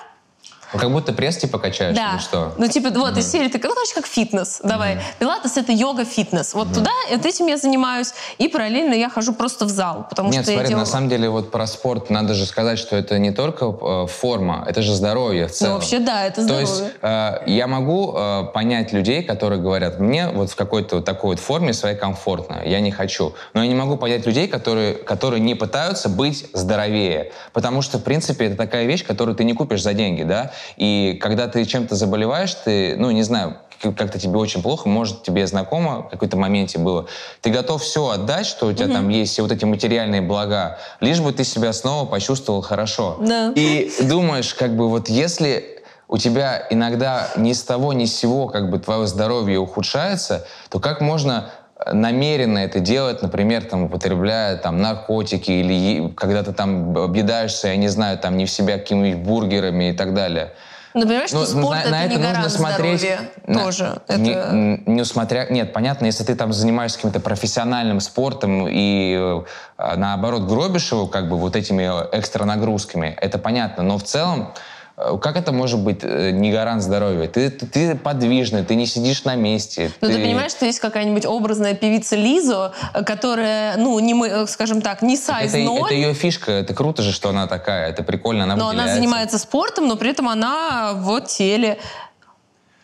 Ну, 0.74 0.80
Как 0.80 0.90
будто 0.90 1.12
пресс 1.12 1.37
типа 1.37 1.58
качаешь 1.58 1.96
да. 1.96 2.12
или 2.14 2.20
что? 2.20 2.52
Ну, 2.58 2.68
типа, 2.68 2.90
вот, 2.90 3.16
из 3.16 3.30
серии 3.30 3.48
такая, 3.48 3.68
ну, 3.70 3.74
короче, 3.74 3.94
как 3.94 4.06
фитнес. 4.06 4.60
Давай. 4.62 4.98
Пилатес— 5.18 5.56
это 5.56 5.72
йога-фитнес. 5.72 6.54
Вот 6.54 6.72
туда, 6.72 6.90
вот 7.10 7.24
этим 7.26 7.46
я 7.46 7.56
занимаюсь. 7.56 8.12
И 8.38 8.48
параллельно 8.48 8.94
я 8.94 9.08
хожу 9.08 9.32
просто 9.32 9.64
в 9.64 9.68
зал, 9.68 10.06
потому 10.08 10.30
Нет, 10.30 10.42
что 10.42 10.52
я 10.52 10.56
смотри, 10.58 10.68
делаю... 10.70 10.87
на 10.87 10.90
самом 10.90 11.08
деле 11.08 11.28
вот 11.30 11.50
про 11.50 11.66
спорт 11.66 12.10
надо 12.10 12.34
же 12.34 12.46
сказать, 12.46 12.78
что 12.78 12.96
это 12.96 13.18
не 13.18 13.30
только 13.30 13.66
э, 13.66 14.06
форма, 14.06 14.64
это 14.68 14.82
же 14.82 14.94
здоровье 14.94 15.46
в 15.46 15.50
Ну, 15.50 15.54
целом. 15.54 15.74
вообще, 15.74 15.98
да, 15.98 16.24
это 16.26 16.37
То 16.37 16.42
здоровье. 16.42 16.66
есть 16.68 16.84
э, 17.02 17.38
я 17.46 17.66
могу 17.66 18.14
э, 18.16 18.44
понять 18.52 18.92
людей, 18.92 19.22
которые 19.22 19.60
говорят, 19.60 20.00
мне 20.00 20.28
вот 20.28 20.50
в 20.50 20.56
какой-то 20.56 20.96
вот 20.96 21.04
такой 21.04 21.30
вот 21.37 21.40
форме 21.40 21.72
своей 21.72 21.96
комфортно, 21.96 22.62
я 22.64 22.80
не 22.80 22.90
хочу. 22.90 23.34
Но 23.52 23.62
я 23.62 23.68
не 23.68 23.74
могу 23.74 23.96
понять 23.96 24.26
людей, 24.26 24.48
которые, 24.48 24.94
которые 24.94 25.40
не 25.40 25.54
пытаются 25.54 26.08
быть 26.08 26.46
здоровее. 26.52 27.32
Потому 27.52 27.82
что, 27.82 27.98
в 27.98 28.02
принципе, 28.02 28.46
это 28.46 28.56
такая 28.56 28.84
вещь, 28.87 29.04
которую 29.04 29.37
ты 29.37 29.44
не 29.44 29.52
купишь 29.52 29.82
за 29.82 29.94
деньги, 29.94 30.22
да? 30.22 30.52
И 30.77 31.18
когда 31.22 31.48
ты 31.48 31.64
чем-то 31.64 31.94
заболеваешь, 31.94 32.55
ты, 32.55 32.96
ну, 32.96 33.11
не 33.11 33.22
знаю, 33.22 33.57
как- 33.81 33.96
как-то 33.96 34.18
тебе 34.18 34.38
очень 34.38 34.62
плохо, 34.62 34.88
может, 34.88 35.22
тебе 35.22 35.46
знакомо 35.46 36.03
в 36.03 36.09
какой-то 36.09 36.37
моменте 36.37 36.79
было, 36.79 37.07
ты 37.40 37.50
готов 37.50 37.83
все 37.83 38.09
отдать, 38.09 38.46
что 38.46 38.66
у 38.66 38.72
тебя 38.72 38.88
там 38.88 39.09
есть, 39.09 39.33
все 39.33 39.42
вот 39.42 39.53
эти 39.53 39.64
материальные 39.64 40.22
блага, 40.22 40.79
лишь 41.00 41.20
бы 41.20 41.33
ты 41.33 41.44
себя 41.44 41.72
снова 41.72 42.07
почувствовал 42.07 42.62
хорошо. 42.62 43.18
Да. 43.20 43.53
И 43.55 43.90
думаешь, 44.03 44.55
как 44.55 44.77
бы 44.77 44.88
вот 44.88 45.09
если 45.09 45.83
у 46.09 46.18
тебя 46.18 46.66
иногда 46.70 47.29
ни 47.37 47.53
с 47.53 47.62
того 47.62 47.92
ни 47.92 48.05
с 48.05 48.14
сего 48.16 48.46
как 48.48 48.70
бы 48.70 48.79
твое 48.79 49.07
здоровье 49.07 49.59
ухудшается, 49.59 50.46
то 50.68 50.79
как 50.79 51.00
можно 51.00 51.50
намеренно 51.92 52.58
это 52.58 52.80
делать, 52.80 53.22
например, 53.22 53.64
там, 53.64 53.84
употребляя 53.84 54.56
там, 54.56 54.80
наркотики 54.80 55.50
или 55.50 55.72
е- 55.72 56.08
когда 56.16 56.42
ты 56.42 56.52
там 56.52 56.96
объедаешься, 56.96 57.68
я 57.68 57.76
не 57.76 57.88
знаю, 57.88 58.18
там, 58.18 58.37
не 58.37 58.46
в 58.46 58.50
себя 58.50 58.78
какими-нибудь 58.78 59.24
бургерами 59.24 59.90
и 59.90 59.92
так 59.92 60.14
далее. 60.14 60.52
Ну, 60.96 61.02
понимаешь, 61.02 61.28
что 61.30 61.40
Ну, 61.40 61.46
спорт 61.46 61.84
на- 61.87 61.90
на 61.90 62.04
это 62.04 62.14
не 62.14 62.22
нужно 62.24 62.48
смотреть 62.48 63.04
на- 63.48 63.64
тоже. 63.64 64.00
Не, 64.08 64.30
Это... 64.30 64.40
н- 64.50 64.82
не 64.87 65.04
смотря, 65.04 65.46
нет, 65.50 65.72
понятно, 65.72 66.06
если 66.06 66.22
ты 66.22 66.37
там 66.37 66.52
занимаешься 66.52 66.98
каким-то 66.98 67.18
профессиональным 67.18 67.98
спортом 67.98 68.68
и 68.70 69.16
э, 69.78 69.96
наоборот 69.96 70.42
гробишь 70.44 70.92
его 70.92 71.08
как 71.08 71.28
бы 71.28 71.37
вот 71.37 71.56
этими 71.56 71.82
э, 72.12 72.16
экстра 72.16 72.44
нагрузками, 72.44 73.16
это 73.20 73.38
понятно, 73.38 73.82
но 73.82 73.98
в 73.98 74.04
целом 74.04 74.52
как 74.96 75.37
это 75.37 75.50
может 75.50 75.80
быть 75.80 76.00
э, 76.02 76.30
не 76.30 76.52
гарант 76.52 76.83
здоровья? 76.83 77.26
Ты, 77.26 77.50
ты, 77.50 77.66
ты 77.66 77.94
подвижный, 77.96 78.64
ты 78.64 78.76
не 78.76 78.87
сидишь 78.87 79.24
на 79.24 79.35
месте. 79.35 79.90
Ну, 80.00 80.09
ты 80.09 80.14
понимаешь, 80.14 80.52
что 80.52 80.66
есть 80.66 80.78
какая-нибудь 80.78 81.26
образная 81.26 81.74
певица 81.74 82.14
Лизо, 82.14 82.72
э, 82.92 83.02
которая, 83.02 83.76
ну, 83.76 83.98
не 83.98 84.14
мы, 84.14 84.28
э, 84.28 84.46
скажем 84.46 84.80
так, 84.80 85.02
не 85.02 85.16
сайз 85.16 85.52
это, 85.52 85.64
ноль, 85.64 85.87
это 85.87 85.94
ее 85.94 86.14
фишка, 86.14 86.52
это 86.52 86.74
круто 86.74 87.02
же, 87.02 87.12
что 87.12 87.30
она 87.30 87.48
такая, 87.48 87.90
это 87.90 88.04
прикольно, 88.04 88.44
она 88.44 88.54
но 88.54 88.68
она 88.68 88.87
занимается 88.87 89.38
спортом, 89.38 89.88
но 89.88 89.96
при 89.96 90.11
этом 90.11 90.28
она 90.28 90.92
в 90.94 91.20
теле. 91.22 91.78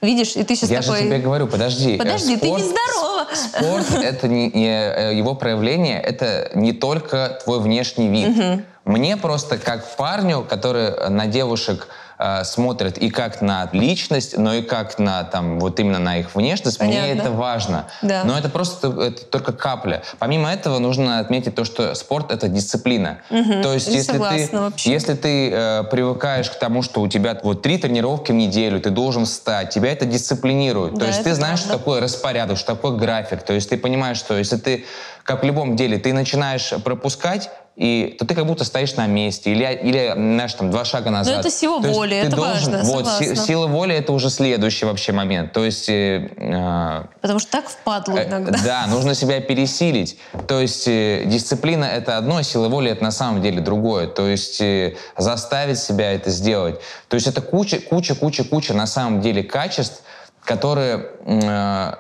Видишь, 0.03 0.35
и 0.35 0.42
ты 0.42 0.57
сейчас 0.57 0.70
Я 0.70 0.81
такой... 0.81 0.99
же 0.99 1.05
тебе 1.05 1.18
говорю, 1.18 1.46
подожди. 1.46 1.94
э, 1.94 1.99
Подожди, 1.99 2.37
ты 2.37 2.46
спорт- 2.46 2.62
нездорова. 2.62 3.27
Спорт 3.35 4.03
это 4.03 4.29
не, 4.29 4.51
не, 4.51 4.68
э, 4.68 5.14
его 5.14 5.35
проявление, 5.35 6.01
это 6.01 6.51
не 6.55 6.73
только 6.73 7.38
твой 7.44 7.61
внешний 7.61 8.09
вид. 8.09 8.64
Мне 8.90 9.16
просто 9.16 9.57
как 9.57 9.96
парню, 9.96 10.42
который 10.42 11.09
на 11.11 11.26
девушек 11.26 11.87
э, 12.18 12.42
смотрит 12.42 12.98
и 12.98 13.09
как 13.09 13.40
на 13.40 13.68
личность, 13.72 14.37
но 14.37 14.55
и 14.55 14.62
как 14.62 14.98
на 14.98 15.22
там 15.22 15.61
вот 15.61 15.79
именно 15.79 16.00
на 16.00 16.18
их 16.18 16.35
внешность, 16.35 16.81
мне 16.81 17.00
Понятно. 17.00 17.20
это 17.20 17.31
важно. 17.31 17.87
Да. 18.03 18.24
Но 18.24 18.37
это 18.37 18.48
просто 18.48 18.88
это 18.88 19.24
только 19.26 19.53
капля. 19.53 20.03
Помимо 20.18 20.53
этого 20.53 20.81
нужно 20.81 21.20
отметить 21.20 21.55
то, 21.55 21.64
что 21.64 21.94
спорт 21.94 22.33
это 22.33 22.48
дисциплина. 22.48 23.18
То 23.29 23.72
есть 23.72 23.88
Не 23.88 23.96
если 23.98 24.12
ты 24.12 24.48
вообще. 24.59 24.90
если 24.90 25.14
ты 25.14 25.50
э, 25.53 25.85
привыкаешь 25.85 26.50
к 26.50 26.59
тому, 26.59 26.83
что 26.83 27.00
у 27.00 27.07
тебя 27.07 27.38
вот 27.44 27.62
три 27.62 27.79
тренировки 27.79 28.33
в 28.33 28.35
неделю, 28.35 28.81
ты 28.81 28.90
должен 28.90 29.24
встать, 29.24 29.70
тебя 29.70 29.92
это 29.92 30.05
дисциплинирует. 30.05 30.94
Да, 30.94 31.00
То 31.00 31.07
есть 31.07 31.22
ты 31.22 31.33
знаешь, 31.35 31.61
что 31.61 31.68
правда. 31.68 31.85
такое 31.85 32.00
распорядок, 32.00 32.59
что 32.59 32.74
такое 32.74 32.92
график. 32.96 33.42
То 33.42 33.53
есть 33.53 33.70
ты 33.70 33.79
понимаешь, 33.79 34.16
что 34.16 34.37
если 34.37 34.57
ты, 34.57 34.85
как 35.22 35.42
в 35.42 35.46
любом 35.46 35.76
деле, 35.76 35.96
ты 35.98 36.12
начинаешь 36.12 36.74
пропускать, 36.85 37.50
и 37.81 38.14
то 38.19 38.27
ты 38.27 38.35
как 38.35 38.45
будто 38.45 38.62
стоишь 38.64 38.95
на 38.97 39.07
месте, 39.07 39.51
или, 39.53 39.64
или 39.64 40.12
знаешь, 40.14 40.53
там, 40.53 40.71
два 40.71 40.85
шага 40.85 41.09
назад. 41.09 41.33
Но 41.35 41.40
это 41.40 41.51
сила 41.51 41.81
То 41.83 41.88
воли, 41.88 42.14
это 42.14 42.37
должен- 42.37 42.73
важно, 42.73 42.79
Вот, 42.85 43.07
согласна. 43.07 43.37
сила 43.37 43.66
воли— 43.69 43.95
это 43.97 44.12
уже 44.12 44.29
следующий 44.29 44.85
вообще 44.85 45.12
момент. 45.12 45.53
То 45.55 45.64
есть... 45.64 45.88
э, 45.88 46.29
э, 46.37 47.05
Потому 47.23 47.38
что 47.38 47.51
так 47.51 47.71
впадло 47.71 48.19
Э, 48.19 48.29
иногда. 48.29 48.59
Да, 48.62 48.87
нужно 48.87 49.14
себя 49.14 49.40
пересилить. 49.40 50.19
То 50.47 50.61
есть 50.61 50.87
э, 50.88 51.23
дисциплина— 51.25 51.85
это 51.87 52.19
одно, 52.19 52.37
а 52.37 52.43
сила 52.43 52.69
воли— 52.69 52.90
это 52.93 53.03
на 53.03 53.12
самом 53.12 53.40
деле 53.40 53.62
другое. 53.62 54.09
То 54.09 54.29
есть 54.29 54.61
э, 54.61 54.97
заставить 55.16 55.79
себя 55.79 56.12
это 56.12 56.29
сделать. 56.29 56.79
То 57.09 57.14
есть 57.14 57.27
это 57.29 57.40
куча, 57.40 57.81
куча, 57.81 58.14
куча, 58.14 58.45
куча 58.45 58.75
на 58.75 58.87
самом 58.87 59.23
деле 59.23 59.43
качеств, 59.43 60.03
которые 60.45 61.07
э, 61.25 61.93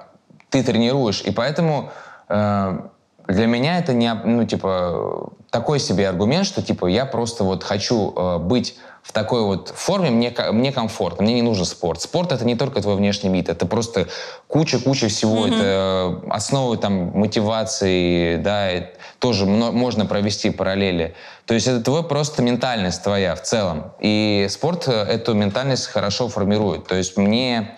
ты 0.50 0.62
тренируешь. 0.62 1.22
И 1.22 1.30
поэтому 1.30 1.90
э, 2.28 2.80
для 3.28 3.46
меня 3.46 3.78
это 3.78 3.94
не, 3.94 4.12
ну, 4.12 4.44
типа, 4.44 5.30
такой 5.50 5.80
себе 5.80 6.08
аргумент, 6.08 6.46
что, 6.46 6.62
типа, 6.62 6.86
я 6.86 7.04
просто 7.04 7.44
вот 7.44 7.64
хочу 7.64 8.12
э, 8.16 8.38
быть 8.38 8.76
в 9.02 9.12
такой 9.12 9.42
вот 9.42 9.72
форме, 9.74 10.10
мне, 10.10 10.34
мне 10.52 10.72
комфортно, 10.72 11.24
мне 11.24 11.34
не 11.34 11.42
нужен 11.42 11.64
спорт. 11.64 12.00
Спорт— 12.00 12.32
это 12.32 12.44
не 12.44 12.54
только 12.54 12.80
твой 12.82 12.96
внешний 12.96 13.30
вид, 13.30 13.48
это 13.48 13.66
просто 13.66 14.06
куча-куча 14.46 15.08
всего, 15.08 15.46
это 15.46 16.20
э, 16.24 16.30
основы 16.30 16.76
там 16.76 17.10
мотивации, 17.18 18.36
да, 18.36 18.70
и 18.70 18.82
тоже 19.18 19.46
можно 19.46 20.06
провести 20.06 20.50
параллели. 20.50 21.14
То 21.46 21.54
есть 21.54 21.66
это 21.66 21.82
твой 21.82 22.04
просто 22.04 22.42
ментальность 22.42 23.02
твоя 23.02 23.34
в 23.34 23.42
целом. 23.42 23.92
И 24.00 24.46
спорт 24.50 24.86
э, 24.86 24.92
эту 24.92 25.34
ментальность 25.34 25.86
хорошо 25.86 26.28
формирует. 26.28 26.86
То 26.86 26.94
есть 26.94 27.16
мне 27.16 27.76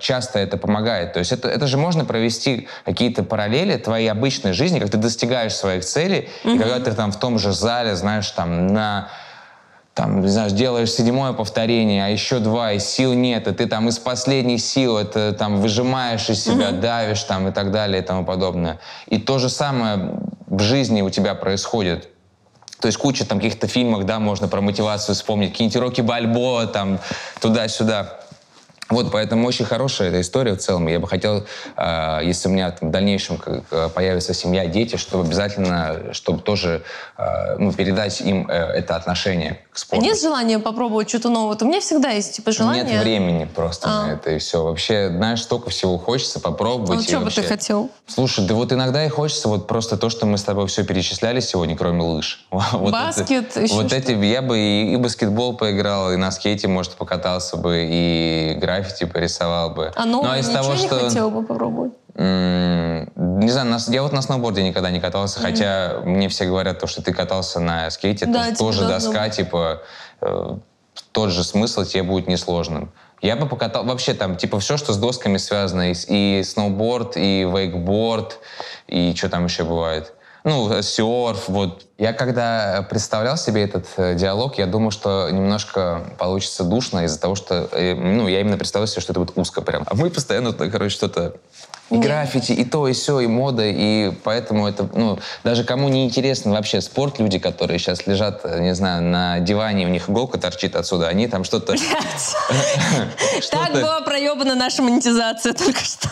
часто 0.00 0.38
это 0.38 0.56
помогает. 0.56 1.12
То 1.12 1.18
есть 1.18 1.32
это, 1.32 1.48
это 1.48 1.66
же 1.66 1.76
можно 1.76 2.04
провести 2.04 2.68
какие-то 2.84 3.22
параллели 3.22 3.76
твоей 3.76 4.10
обычной 4.10 4.52
жизни, 4.52 4.78
как 4.78 4.90
ты 4.90 4.96
достигаешь 4.96 5.54
своих 5.54 5.84
целей, 5.84 6.28
и 6.44 6.58
когда 6.58 6.78
ты 6.78 6.92
там 6.92 7.12
в 7.12 7.18
том 7.18 7.38
же 7.38 7.52
зале, 7.52 7.94
знаешь, 7.96 8.30
там 8.30 8.68
на 8.68 9.08
там, 9.94 10.22
не 10.22 10.28
знаю, 10.28 10.50
делаешь 10.50 10.90
седьмое 10.90 11.34
повторение, 11.34 12.06
а 12.06 12.08
еще 12.08 12.38
два, 12.38 12.72
и 12.72 12.78
сил 12.78 13.12
нет, 13.12 13.46
и 13.46 13.52
ты 13.52 13.66
там 13.66 13.88
из 13.88 13.98
последних 13.98 14.62
сил 14.62 14.96
это 14.96 15.32
там 15.32 15.60
выжимаешь 15.60 16.30
из 16.30 16.42
себя, 16.42 16.70
давишь 16.70 17.22
там 17.24 17.48
и 17.48 17.52
так 17.52 17.70
далее 17.72 18.02
и 18.02 18.04
тому 18.04 18.24
подобное. 18.24 18.78
И 19.08 19.18
то 19.18 19.38
же 19.38 19.50
самое 19.50 20.14
в 20.46 20.60
жизни 20.60 21.02
у 21.02 21.10
тебя 21.10 21.34
происходит. 21.34 22.08
То 22.80 22.86
есть 22.86 22.98
куча 22.98 23.26
там 23.26 23.38
каких-то 23.38 23.68
фильмов, 23.68 24.06
да, 24.06 24.18
можно 24.18 24.48
про 24.48 24.60
мотивацию 24.60 25.14
вспомнить, 25.14 25.52
какие-нибудь 25.52 25.80
Рокки 25.80 26.00
Бальбоа, 26.00 26.66
там, 26.66 26.98
туда-сюда. 27.40 28.21
Вот, 28.90 29.10
поэтому 29.10 29.46
очень 29.46 29.64
хорошая 29.64 30.08
эта 30.08 30.20
история 30.20 30.52
в 30.54 30.58
целом. 30.58 30.86
Я 30.86 31.00
бы 31.00 31.08
хотел, 31.08 31.46
э, 31.76 32.20
если 32.24 32.48
у 32.48 32.50
меня 32.52 32.70
там, 32.72 32.90
в 32.90 32.92
дальнейшем 32.92 33.38
как, 33.38 33.62
э, 33.70 33.88
появится 33.88 34.34
семья, 34.34 34.66
дети, 34.66 34.96
чтобы 34.96 35.24
обязательно, 35.24 36.12
чтобы 36.12 36.40
тоже 36.42 36.82
э, 37.16 37.56
ну, 37.58 37.72
передать 37.72 38.20
им 38.20 38.46
э, 38.50 38.52
это 38.54 38.96
отношение 38.96 39.60
к 39.70 39.76
А 39.76 39.78
спорту. 39.78 40.04
нет 40.04 40.20
желания 40.20 40.58
попробовать 40.58 41.08
что-то 41.08 41.30
новое? 41.30 41.56
У 41.60 41.64
меня 41.64 41.80
всегда 41.80 42.10
есть 42.10 42.36
типа 42.36 42.52
желание. 42.52 42.84
Нет 42.84 43.02
времени 43.02 43.44
просто 43.46 43.88
А. 43.88 44.06
на 44.06 44.12
это 44.12 44.32
и 44.32 44.38
все. 44.38 44.62
Вообще, 44.62 45.08
знаешь, 45.08 45.40
столько 45.42 45.70
всего 45.70 45.96
хочется 45.96 46.38
попробовать. 46.40 46.98
А 47.00 47.02
и 47.02 47.04
что 47.06 47.12
бы 47.20 47.30
ты 47.30 47.36
вообще- 47.36 47.42
хотел? 47.42 47.90
Слушай, 48.06 48.46
да 48.46 48.54
вот 48.54 48.72
иногда 48.72 49.06
и 49.06 49.08
хочется 49.08 49.48
вот 49.48 49.68
просто 49.68 49.96
то, 49.96 50.10
что 50.10 50.26
мы 50.26 50.36
с 50.36 50.42
тобой 50.42 50.66
все 50.66 50.84
перечисляли 50.84 51.40
сегодня, 51.40 51.76
кроме 51.76 52.02
лыж. 52.02 52.44
Вот 52.50 52.64
это- 52.88 52.90
Баскет, 52.90 53.56
еще 53.56 53.74
Вот 53.74 53.86
что-то? 53.88 53.96
эти, 53.96 54.10
я 54.24 54.42
бы 54.42 54.58
и, 54.58 54.92
и 54.92 54.96
баскетбол 54.96 55.56
поиграл, 55.56 56.12
и 56.12 56.16
на 56.16 56.30
скейте, 56.30 56.68
может, 56.68 56.92
покатался 56.92 57.56
бы, 57.56 57.88
и 57.90 58.54
граффити 58.82 59.04
порисовал 59.06 59.70
бы. 59.70 59.92
А 59.94 60.04
новое 60.04 60.32
Ну, 60.32 60.38
из 60.38 60.48
ничего 60.48 60.62
того, 60.62 60.74
не 60.74 60.86
что- 60.86 60.98
хотел 60.98 61.30
бы 61.30 61.42
попробовать? 61.44 61.92
Не 62.14 63.48
знаю, 63.50 63.68
на 63.70 63.78
я 63.88 64.02
вот 64.02 64.12
на 64.12 64.22
сноуборде 64.22 64.62
никогда 64.62 64.90
не 64.90 65.00
катался, 65.00 65.40
хотя 65.40 66.00
мне 66.04 66.28
все 66.28 66.44
говорят, 66.44 66.78
то, 66.78 66.86
что 66.86 67.02
ты 67.02 67.12
катался 67.12 67.60
на 67.60 67.90
скейте, 67.90 68.26
Да, 68.26 68.40
то- 68.40 68.46
тебе 68.48 68.56
тоже 68.56 68.86
доска, 68.86 69.28
типа, 69.28 69.82
э, 70.20 70.56
тот 71.12 71.30
же 71.30 71.42
смысл 71.42 71.84
тебе 71.84 72.02
будет 72.02 72.28
несложным. 72.28 72.92
Я 73.22 73.36
бы 73.36 73.46
покатал 73.46 73.84
вообще 73.84 74.14
там, 74.14 74.36
типа, 74.36 74.58
все, 74.58 74.76
что 74.76 74.92
с 74.92 74.96
досками 74.98 75.38
связано, 75.38 75.92
и, 75.92 75.94
и 76.08 76.42
сноуборд, 76.44 77.16
и 77.16 77.44
вейкборд, 77.50 78.38
и 78.88 79.14
что 79.16 79.28
там 79.28 79.44
еще 79.46 79.64
бывает. 79.64 80.12
Ну, 80.44 80.82
серф, 80.82 81.48
вот. 81.48 81.86
Я 81.98 82.12
когда 82.12 82.84
представлял 82.88 83.36
себе 83.36 83.62
этот 83.62 83.86
э, 83.96 84.14
диалог, 84.16 84.58
я 84.58 84.66
думал, 84.66 84.90
что 84.90 85.30
немножко 85.30 86.02
получится 86.18 86.64
душно 86.64 87.04
из-за 87.04 87.20
того, 87.20 87.36
что, 87.36 87.68
э, 87.70 87.94
ну, 87.94 88.26
я 88.26 88.40
именно 88.40 88.58
представлял 88.58 88.88
себе, 88.88 89.02
что 89.02 89.12
это 89.12 89.20
будет 89.20 89.38
узко 89.38 89.62
прям. 89.62 89.84
А 89.86 89.94
мы 89.94 90.10
постоянно, 90.10 90.52
короче, 90.52 90.94
что-то 90.94 91.36
и 91.92 91.98
граффити, 91.98 92.52
и 92.52 92.64
то, 92.64 92.88
и 92.88 92.92
все, 92.92 93.20
и 93.20 93.26
мода, 93.26 93.64
и 93.66 94.12
поэтому 94.24 94.66
это, 94.66 94.88
ну, 94.94 95.18
даже 95.44 95.62
кому 95.62 95.88
не 95.88 96.04
интересен 96.06 96.50
вообще 96.50 96.80
спорт, 96.80 97.18
люди, 97.18 97.38
которые 97.38 97.78
сейчас 97.78 98.06
лежат, 98.06 98.40
э, 98.44 98.60
не 98.60 98.74
знаю, 98.74 99.02
на 99.02 99.40
диване, 99.40 99.86
у 99.86 99.90
них 99.90 100.08
иголка 100.08 100.38
торчит 100.38 100.74
отсюда, 100.74 101.08
они 101.08 101.28
там 101.28 101.44
что-то... 101.44 101.74
Так 103.50 103.72
была 103.72 104.00
проебана 104.00 104.54
наша 104.54 104.82
монетизация 104.82 105.52
только 105.52 105.80
что. 105.80 106.08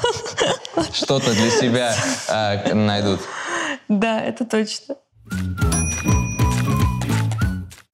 что-то 0.92 1.32
для 1.32 1.50
себя 1.50 1.94
а, 2.28 2.74
найдут. 2.74 3.20
Да, 3.88 4.20
это 4.20 4.44
точно. 4.44 4.96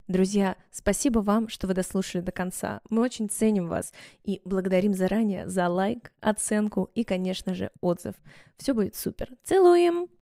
Друзья, 0.07 0.55
спасибо 0.71 1.19
вам, 1.19 1.49
что 1.49 1.67
вы 1.67 1.73
дослушали 1.73 2.21
до 2.21 2.31
конца. 2.31 2.79
Мы 2.89 3.01
очень 3.01 3.29
ценим 3.29 3.67
вас 3.67 3.91
и 4.23 4.41
благодарим 4.45 4.93
заранее 4.93 5.49
за 5.49 5.67
лайк, 5.67 6.13
оценку 6.21 6.89
и, 6.95 7.03
конечно 7.03 7.53
же, 7.53 7.71
отзыв. 7.81 8.15
Все 8.55 8.73
будет 8.73 8.95
супер. 8.95 9.27
Целуем! 9.43 10.07